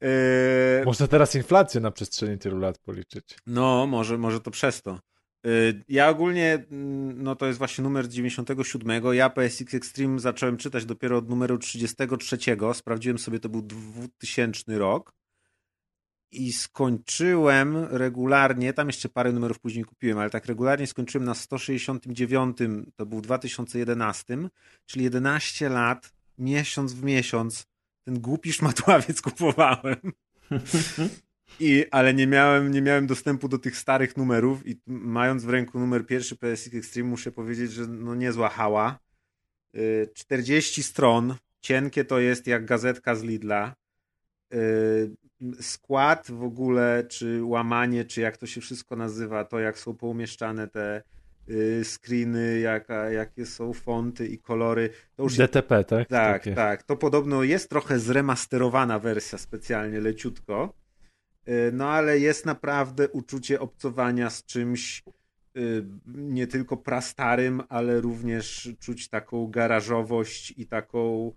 [0.00, 3.38] Yy, Można teraz inflację na przestrzeni tylu lat policzyć.
[3.46, 5.00] No, może, może to przez to.
[5.44, 9.14] Yy, ja ogólnie, mm, no to jest właśnie numer 97.
[9.14, 12.38] Ja PSX Extreme zacząłem czytać dopiero od numeru 33.
[12.72, 15.14] Sprawdziłem sobie, to był 2000 rok.
[16.30, 22.56] I skończyłem regularnie, tam jeszcze parę numerów później kupiłem, ale tak regularnie skończyłem na 169,
[22.96, 24.38] to był 2011,
[24.86, 27.66] czyli 11 lat, miesiąc w miesiąc
[28.06, 29.96] ten głupi szmatławiec kupowałem.
[31.60, 35.78] I, ale nie miałem, nie miałem dostępu do tych starych numerów i mając w ręku
[35.78, 38.98] numer pierwszy PSX Extreme muszę powiedzieć, że no niezła hała.
[40.14, 43.74] 40 y, stron, cienkie to jest jak gazetka z Lidla.
[44.54, 45.16] Y,
[45.60, 50.68] skład w ogóle, czy łamanie, czy jak to się wszystko nazywa, to jak są poumieszczane
[50.68, 51.02] te
[51.84, 54.90] screeny, jaka, jakie są fonty i kolory.
[55.16, 56.08] To już DTP, tak?
[56.08, 56.54] Tak, Takie.
[56.54, 56.82] tak.
[56.82, 60.74] To podobno jest trochę zremasterowana wersja specjalnie leciutko,
[61.48, 65.02] y, no ale jest naprawdę uczucie obcowania z czymś
[66.06, 71.32] nie tylko prastarym, ale również czuć taką garażowość i taką,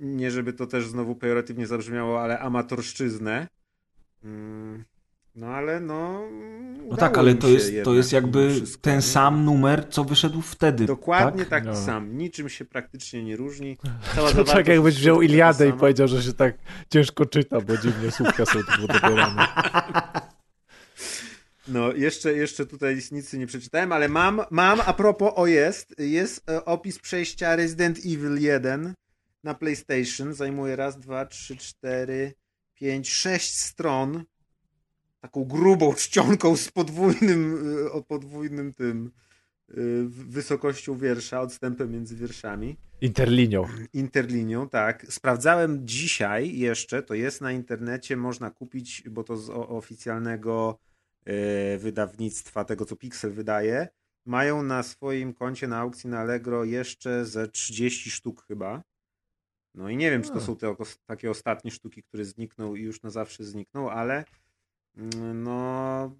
[0.00, 3.48] nie żeby to też znowu pejoratywnie zabrzmiało, ale amatorszczyznę.
[5.34, 6.28] No ale no.
[6.90, 9.02] No tak, ale to jest, to jest jakby ten nie?
[9.02, 10.86] sam numer, co wyszedł wtedy.
[10.86, 11.48] Dokładnie tak?
[11.48, 11.76] taki no.
[11.76, 12.18] sam.
[12.18, 13.78] Niczym się praktycznie nie różni.
[14.14, 16.54] Cała to tak jakbyś wziął Iliadę i powiedział, że się tak
[16.90, 19.46] ciężko czyta, bo dziwnie słówka są tu dobierane.
[21.68, 26.50] No, jeszcze, jeszcze tutaj nic nie przeczytałem, ale mam, mam, a propos, o jest, jest
[26.50, 28.94] e, opis przejścia Resident Evil 1
[29.44, 30.34] na PlayStation.
[30.34, 32.34] Zajmuje raz, dwa, trzy, cztery,
[32.74, 34.24] pięć, sześć stron.
[35.22, 39.10] Taką grubą czcionką z podwójnym, e, o podwójnym tym
[39.70, 39.74] e,
[40.08, 42.76] wysokością wiersza, odstępem między wierszami.
[43.00, 43.66] Interlinią.
[43.92, 45.06] Interlinią, tak.
[45.08, 50.78] Sprawdzałem dzisiaj jeszcze, to jest na internecie, można kupić, bo to z oficjalnego
[51.24, 53.88] E, wydawnictwa, tego co Pixel wydaje,
[54.26, 58.82] mają na swoim koncie na aukcji na Allegro jeszcze ze 30 sztuk chyba.
[59.74, 60.74] No i nie wiem, czy to są te
[61.06, 64.24] takie ostatnie sztuki, które znikną i już na zawsze znikną, ale
[65.34, 66.10] no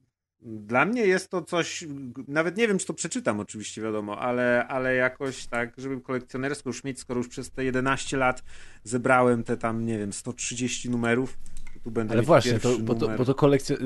[0.42, 1.84] dla mnie jest to coś,
[2.28, 6.84] nawet nie wiem, czy to przeczytam oczywiście, wiadomo, ale, ale jakoś tak, żeby kolekcjonersko już
[6.84, 8.42] mieć, skoro już przez te 11 lat
[8.84, 11.38] zebrałem te tam, nie wiem, 130 numerów,
[11.84, 13.76] tu będę Ale właśnie, to, bo, to, bo to kolekcja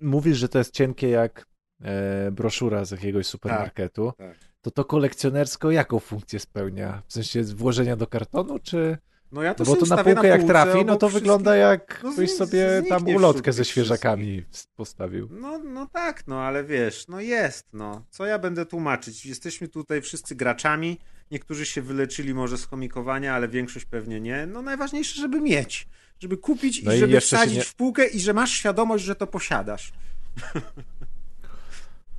[0.00, 1.46] mówisz, że to jest cienkie jak
[1.82, 4.38] e, broszura z jakiegoś supermarketu, tak, tak.
[4.60, 7.02] to to kolekcjonersko jaką funkcję spełnia?
[7.06, 8.98] W sensie włożenia do kartonu, czy...
[9.32, 12.00] No ja to no bo to na półkę, na jak trafi, no to wygląda jak
[12.04, 14.44] no byś sobie tam ulotkę ze świeżakami
[14.76, 15.28] postawił.
[15.32, 18.04] No, no tak, no ale wiesz, no jest, no.
[18.10, 19.26] Co ja będę tłumaczyć?
[19.26, 20.98] Jesteśmy tutaj wszyscy graczami,
[21.30, 24.46] niektórzy się wyleczyli może z chomikowania, ale większość pewnie nie.
[24.46, 25.88] No najważniejsze, żeby mieć
[26.20, 27.64] żeby kupić no i żeby wsadzić nie...
[27.64, 29.92] w półkę i że masz świadomość, że to posiadasz.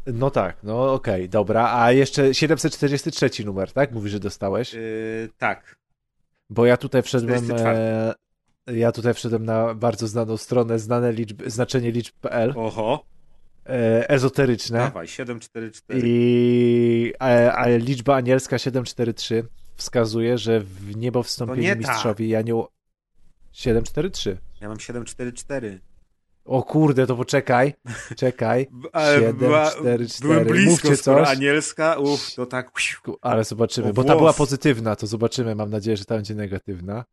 [0.07, 1.79] No tak, no okej, okay, dobra.
[1.79, 3.91] A jeszcze 743 numer, tak?
[3.91, 4.73] Mówisz, że dostałeś?
[4.73, 5.75] Yy, tak.
[6.51, 7.51] Bo ja tutaj wszedłem.
[7.51, 8.13] E,
[8.67, 12.53] ja tutaj wszedłem na bardzo znaną stronę, znane liczby, znaczenie liczb.pl.
[12.55, 13.05] Oho.
[13.65, 14.77] E, ezoteryczne.
[14.77, 16.01] Dawaj, 744.
[16.05, 19.43] I a, a liczba anielska 743
[19.75, 22.67] wskazuje, że w niebo wstąpili mistrzowie i anioł,
[23.51, 24.37] 743.
[24.61, 25.79] Ja mam 744.
[26.45, 27.73] O kurde, to poczekaj.
[28.15, 28.67] Czekaj.
[29.19, 30.07] 744.
[30.21, 31.27] Byłem blisko, Mówcie coś.
[31.29, 32.71] anielska, uff, to tak.
[33.21, 35.55] Ale zobaczymy, bo ta była pozytywna, to zobaczymy.
[35.55, 37.05] Mam nadzieję, że ta będzie negatywna.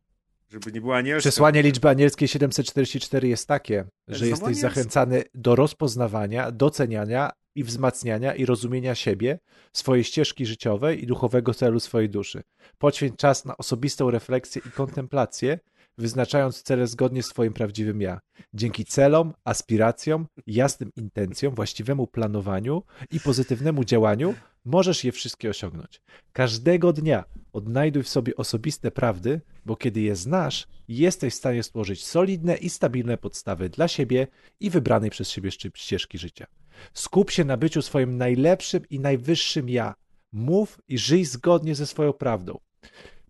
[0.51, 1.19] Żeby nie była anielska.
[1.29, 4.69] Przesłanie liczby anielskiej 744 jest takie, że jesteś anielska.
[4.69, 9.39] zachęcany do rozpoznawania, doceniania i wzmacniania i rozumienia siebie,
[9.73, 12.43] swojej ścieżki życiowej i duchowego celu swojej duszy.
[12.77, 15.59] Poświęć czas na osobistą refleksję i kontemplację,
[15.99, 18.19] wyznaczając cele zgodnie z Twoim prawdziwym ja.
[18.53, 24.35] Dzięki celom, aspiracjom, jasnym intencjom, właściwemu planowaniu i pozytywnemu działaniu
[24.65, 26.01] możesz je wszystkie osiągnąć.
[26.33, 27.23] Każdego dnia
[27.53, 32.69] odnajduj w sobie osobiste prawdy, bo kiedy je znasz, jesteś w stanie stworzyć solidne i
[32.69, 34.27] stabilne podstawy dla siebie
[34.59, 36.47] i wybranej przez siebie ścieżki życia.
[36.93, 39.95] Skup się na byciu swoim najlepszym i najwyższym ja.
[40.31, 42.59] Mów i żyj zgodnie ze swoją prawdą.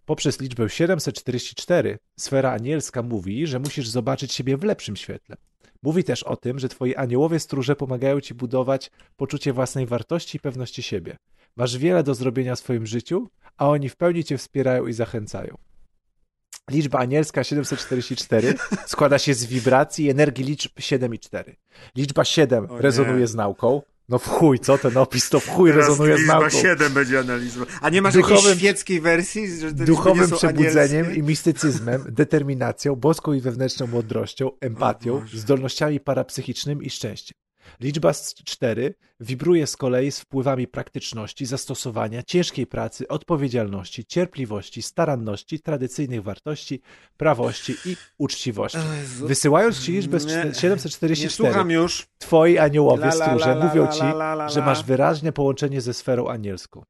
[0.09, 5.35] Poprzez liczbę 744 sfera anielska mówi, że musisz zobaczyć siebie w lepszym świetle.
[5.83, 10.39] Mówi też o tym, że twoi aniołowie stróże pomagają ci budować poczucie własnej wartości i
[10.39, 11.17] pewności siebie.
[11.55, 13.27] Masz wiele do zrobienia w swoim życiu,
[13.57, 15.57] a oni w pełni cię wspierają i zachęcają.
[16.71, 18.53] Liczba anielska 744
[18.85, 21.55] składa się z wibracji i energii liczb 7 i 4.
[21.95, 25.87] Liczba 7 rezonuje z nauką, no w chuj, co ten opis, to w chuj Teraz
[25.87, 26.49] rezonuje z nauką.
[26.49, 27.67] 7 będzie analizował.
[27.81, 29.59] A nie masz duchowym, jakiejś świeckiej wersji?
[29.59, 31.19] Że duchowym przebudzeniem anielskie?
[31.19, 37.33] i mistycyzmem, determinacją, boską i wewnętrzną mądrością, empatią, zdolnościami parapsychicznymi i szczęściem.
[37.79, 38.13] Liczba
[38.45, 46.81] 4 wibruje z kolei z wpływami praktyczności, zastosowania, ciężkiej pracy, odpowiedzialności, cierpliwości, staranności, tradycyjnych wartości,
[47.17, 48.77] prawości i uczciwości.
[49.05, 50.19] Wysyłając ci liczbę
[50.53, 52.07] 744, już.
[52.17, 54.03] twoi aniołowie stróże mówią ci,
[54.53, 56.83] że masz wyraźne połączenie ze sferą anielską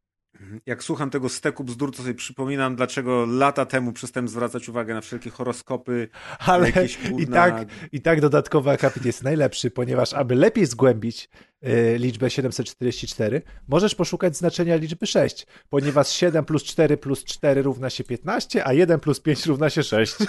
[0.66, 5.02] jak słucham tego steku bzdur, to sobie przypominam, dlaczego lata temu przestałem zwracać uwagę na
[5.02, 6.08] wszelkie horoskopy.
[6.40, 7.20] Ale jakieś, kurna...
[7.20, 11.30] i, tak, i tak dodatkowy akapit jest najlepszy, ponieważ aby lepiej zgłębić
[11.64, 17.90] y, liczbę 744, możesz poszukać znaczenia liczby 6, ponieważ 7 plus 4 plus 4 równa
[17.90, 20.16] się 15, a 1 plus 5 równa się 6.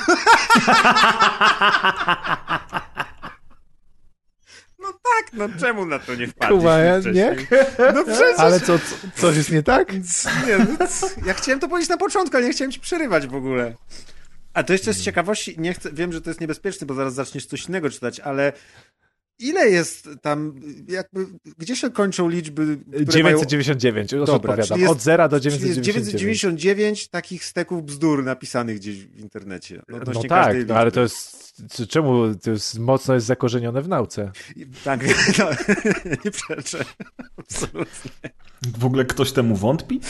[4.91, 7.37] No tak, no czemu na to nie wpadliśmy Kuba, ja nie?
[7.95, 8.39] No przecież...
[8.39, 8.85] Ale co, co,
[9.15, 9.93] coś jest nie tak?
[10.47, 10.87] Nie, no,
[11.27, 13.75] ja chciałem to powiedzieć na początku, ale nie chciałem ci przerywać w ogóle.
[14.55, 17.47] A to jeszcze z ciekawości, nie chcę, wiem, że to jest niebezpieczne, bo zaraz zaczniesz
[17.47, 18.53] coś innego czytać, ale
[19.41, 21.27] ile jest tam, jakby,
[21.59, 23.37] gdzie się kończą liczby, które mają...
[23.37, 24.81] 999, już Dobra, odpowiadam.
[24.81, 26.21] jest- Od 0 do Czyli jest 999.
[26.21, 29.83] 999 takich steków bzdur napisanych gdzieś w internecie.
[29.89, 31.55] No odnośnie tak, no, ale to jest,
[31.89, 34.33] czemu to jest mocno jest zakorzenione w nauce?
[34.85, 35.05] Tak,
[35.39, 35.51] no,
[36.25, 36.85] nie przeczę.
[37.37, 38.11] Absolutnie.
[38.79, 40.01] W ogóle ktoś temu wątpi?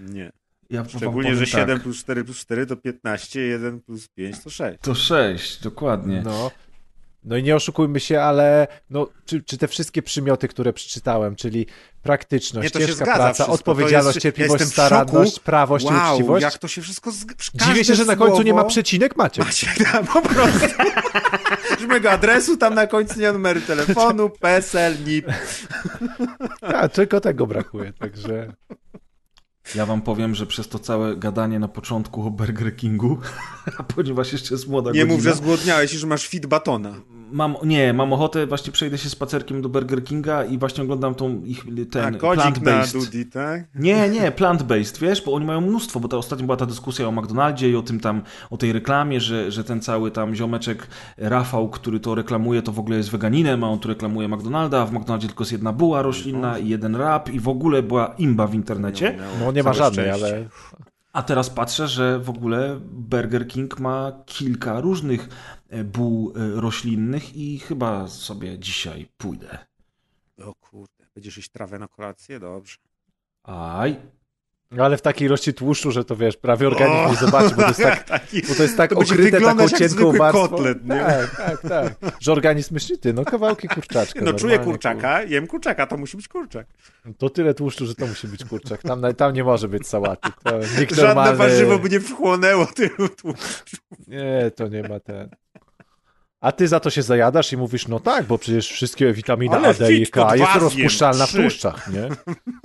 [0.00, 0.32] Nie.
[0.70, 1.82] Ja Szczególnie, że 7 tak.
[1.82, 4.78] plus 4 plus 4 to 15, 1 plus 5 to 6.
[4.82, 6.22] To 6, dokładnie.
[6.24, 6.50] No.
[7.24, 11.66] No i nie oszukujmy się, ale no, czy, czy te wszystkie przymioty, które przeczytałem, czyli
[12.02, 13.52] praktyczność, Nie, ciężka praca, wszystko.
[13.52, 16.42] odpowiedzialność, jest- cierpliwość, ja staranność, prawość i wow, uczciwość.
[16.42, 17.12] jak to się wszystko...
[17.12, 17.26] Z...
[17.54, 19.42] Dziwię się, że na końcu nie ma przecinek, macie.
[19.44, 20.66] Macie, tak, po prostu.
[21.80, 25.26] Że mojego adresu tam na końcu nie ma numeru telefonu, PESEL, NIP.
[26.62, 28.52] A, tylko tego brakuje, także...
[29.74, 33.18] Ja wam powiem, że przez to całe gadanie na początku o Burger Kingu,
[33.78, 36.94] a ponieważ jeszcze jest młoda Nie godzina, mów, że zgłodniałeś i że masz fit batona.
[37.32, 41.42] Mam, nie, mam ochotę, właśnie przejdę się spacerkiem do Burger Kinga i właśnie oglądam tą
[41.44, 42.92] ich, ten A kodzik na plant-based.
[42.92, 43.64] Dudi, tak?
[43.74, 47.12] Nie, nie, plant-based, wiesz, bo oni mają mnóstwo, bo ta ostatnio była ta dyskusja o
[47.12, 50.86] McDonaldzie i o tym tam, o tej reklamie, że, że ten cały tam ziomeczek
[51.18, 54.86] Rafał, który to reklamuje, to w ogóle jest weganinem, a on tu reklamuje McDonalda, a
[54.86, 58.46] w McDonaldzie tylko jest jedna buła roślinna i jeden rap i w ogóle była imba
[58.46, 59.18] w internecie.
[59.40, 60.26] No nie ma żadnej, szczęście.
[60.26, 60.48] ale...
[61.12, 65.28] A teraz patrzę, że w ogóle Burger King ma kilka różnych
[65.84, 69.58] buł e, roślinnych i chyba sobie dzisiaj pójdę.
[70.44, 72.40] O kurde, będziesz jeść trawę na kolację?
[72.40, 72.76] Dobrze.
[73.42, 73.96] Aj,
[74.78, 77.82] Ale w takiej ilości tłuszczu, że to wiesz, prawie organizm nie zobaczy, bo to jest
[77.90, 78.42] tak, Taki...
[78.42, 80.48] bo to jest tak To okryte taką cienką warstwą.
[80.48, 81.00] kotlet, nie?
[81.00, 81.94] Tak, tak, tak.
[82.20, 84.20] Że organizm myśli, ty, no kawałki kurczaczka.
[84.24, 86.66] No czuję kurczaka, jem kurczaka, to musi być kurczak.
[87.02, 88.82] kur- To tyle tłuszczu, że to musi być kurczak.
[88.82, 90.28] Tam, tam nie może być sałaty.
[90.44, 91.36] To nikt Żadne normalny...
[91.38, 93.76] warzywo by nie wchłonęło tylu tłuszczu.
[94.08, 95.28] Nie, to nie ma ten...
[96.40, 99.68] A ty za to się zajadasz i mówisz, no tak, bo przecież wszystkie witaminy Ale
[99.68, 102.08] A, D i K jest rozpuszczalna w tłuszczach, nie?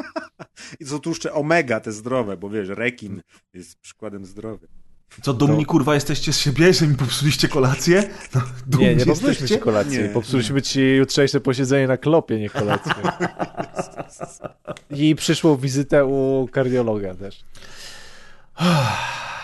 [0.80, 3.22] I są tłuszcze omega, te zdrowe, bo wiesz, rekin
[3.54, 4.70] jest przykładem zdrowym.
[5.22, 8.10] co do mnie kurwa jesteście z siebie, że mi popsuliście kolację?
[8.36, 9.98] No, dumni Nie, nie popsuliśmy ci kolacji.
[9.98, 10.10] Nie.
[10.10, 12.94] Popsuliśmy ci jutrzejsze posiedzenie na klopie, nie kolację.
[14.90, 17.44] I przyszłą wizytę u kardiologa też.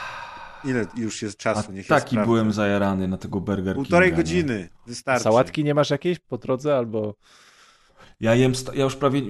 [0.63, 1.71] Ile już jest czasu?
[1.71, 2.25] Niech ja taki sprawdzę.
[2.31, 4.23] byłem zajarany na tego Burger Półtorej Kinga, nie?
[4.23, 5.23] godziny, wystarczy.
[5.23, 7.15] Sałatki nie masz jakiejś po drodze albo...
[8.21, 9.21] Ja jem, ja już prawie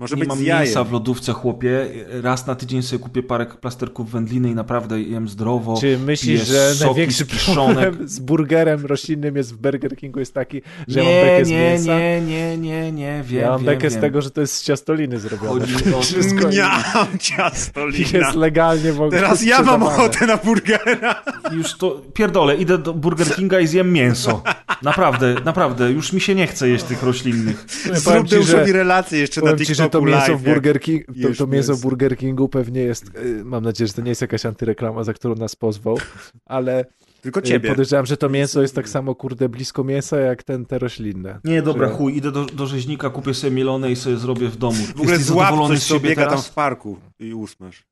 [0.00, 1.86] Może nie być mam z mięsa w lodówce, chłopie.
[2.22, 5.76] Raz na tydzień sobie kupię parę plasterków wędliny i naprawdę jem zdrowo.
[5.80, 10.34] Czy myślisz, że soki największy z problem z burgerem roślinnym jest w Burger Kingu jest
[10.34, 11.98] taki, że ja mam Nie, bekę z nie, mięsa?
[11.98, 14.00] nie, nie, nie, nie, wiem, ja mam wiem, bekę z wiem.
[14.00, 15.66] tego, że to jest z ciastoliny zrobione.
[16.02, 16.82] Wszystko Mniam,
[17.14, 18.08] i ciastolina.
[18.18, 21.22] jest legalnie w ogóle Teraz ja mam ochotę na burgera.
[21.52, 24.42] Już to, pierdolę, idę do Burger Kinga i zjem mięso.
[24.82, 27.66] Naprawdę, naprawdę, już mi się nie chce jeść tych roślinnych.
[27.92, 30.80] Zrób ci, że- relację jeszcze na Powiem ci, TikToku że to mięso live, w Burger
[30.80, 31.80] King, to, to mięso w.
[31.80, 35.34] Burger Kingu pewnie jest, y, mam nadzieję, że to nie jest jakaś antyreklama, za którą
[35.34, 35.98] nas pozwał,
[36.46, 36.84] ale
[37.22, 37.68] Tylko y, ciebie.
[37.70, 41.40] podejrzewam, że to mięso jest tak samo, kurde, blisko mięsa, jak ten, te roślinne.
[41.44, 44.56] Nie, dobra, Że- chuj, idę do, do rzeźnika, kupię sobie mielone i sobie zrobię w
[44.56, 44.84] domu.
[44.84, 46.48] W ogóle Jesteś złap zadowolony coś, z co siebie biega tam teraz?
[46.48, 47.82] w parku i usmasz.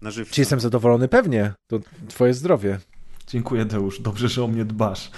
[0.00, 0.34] Na żywca.
[0.34, 1.08] Czy jestem zadowolony?
[1.08, 1.52] Pewnie.
[1.66, 1.78] To
[2.08, 2.78] twoje zdrowie.
[3.26, 4.00] Dziękuję, Deusz.
[4.00, 5.10] Dobrze, że o mnie dbasz.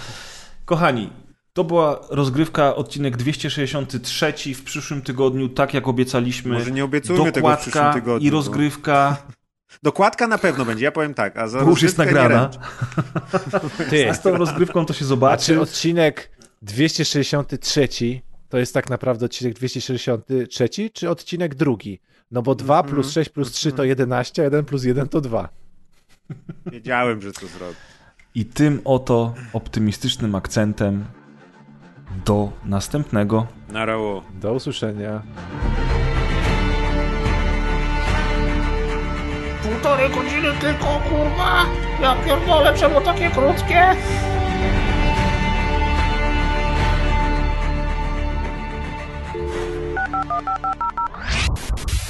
[0.65, 1.09] Kochani,
[1.55, 6.53] to była rozgrywka, odcinek 263 w przyszłym tygodniu, tak jak obiecaliśmy.
[6.53, 8.27] Może nie obiecujmy tego w przyszłym Dokładka tygodniu.
[8.27, 9.17] i bo- rozgrywka.
[9.83, 11.37] Dokładka na pewno będzie, ja powiem tak.
[11.37, 12.49] A za Bo już jest nagrana.
[13.89, 15.45] Ty, A z tą rozgrywką to się a zobaczy.
[15.45, 17.87] czy odcinek 263
[18.49, 21.99] to jest tak naprawdę odcinek 263, czy odcinek drugi?
[22.31, 22.95] No bo 2 Mhm.
[22.95, 25.49] plus 6 plus 3 to 11, a 1 plus 1 to 2.
[26.65, 27.75] Wiedziałem, że to zrobię.
[28.35, 31.05] I tym oto optymistycznym akcentem
[32.25, 33.47] do następnego.
[33.69, 34.23] Na rało.
[34.33, 35.21] Do usłyszenia.
[39.63, 41.65] Półtorej godziny tylko, kurwa!
[42.01, 43.95] Ja pierdolę, czemu takie krótkie?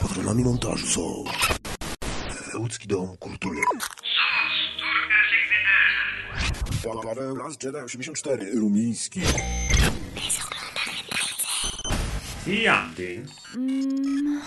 [0.02, 1.24] Patronami montażu są
[2.60, 3.62] Łódzki Dom Kultury.
[7.04, 9.22] Paweł Las Jedi 84 Rumiński.
[12.46, 13.04] 一样的。
[13.56, 14.42] 嗯。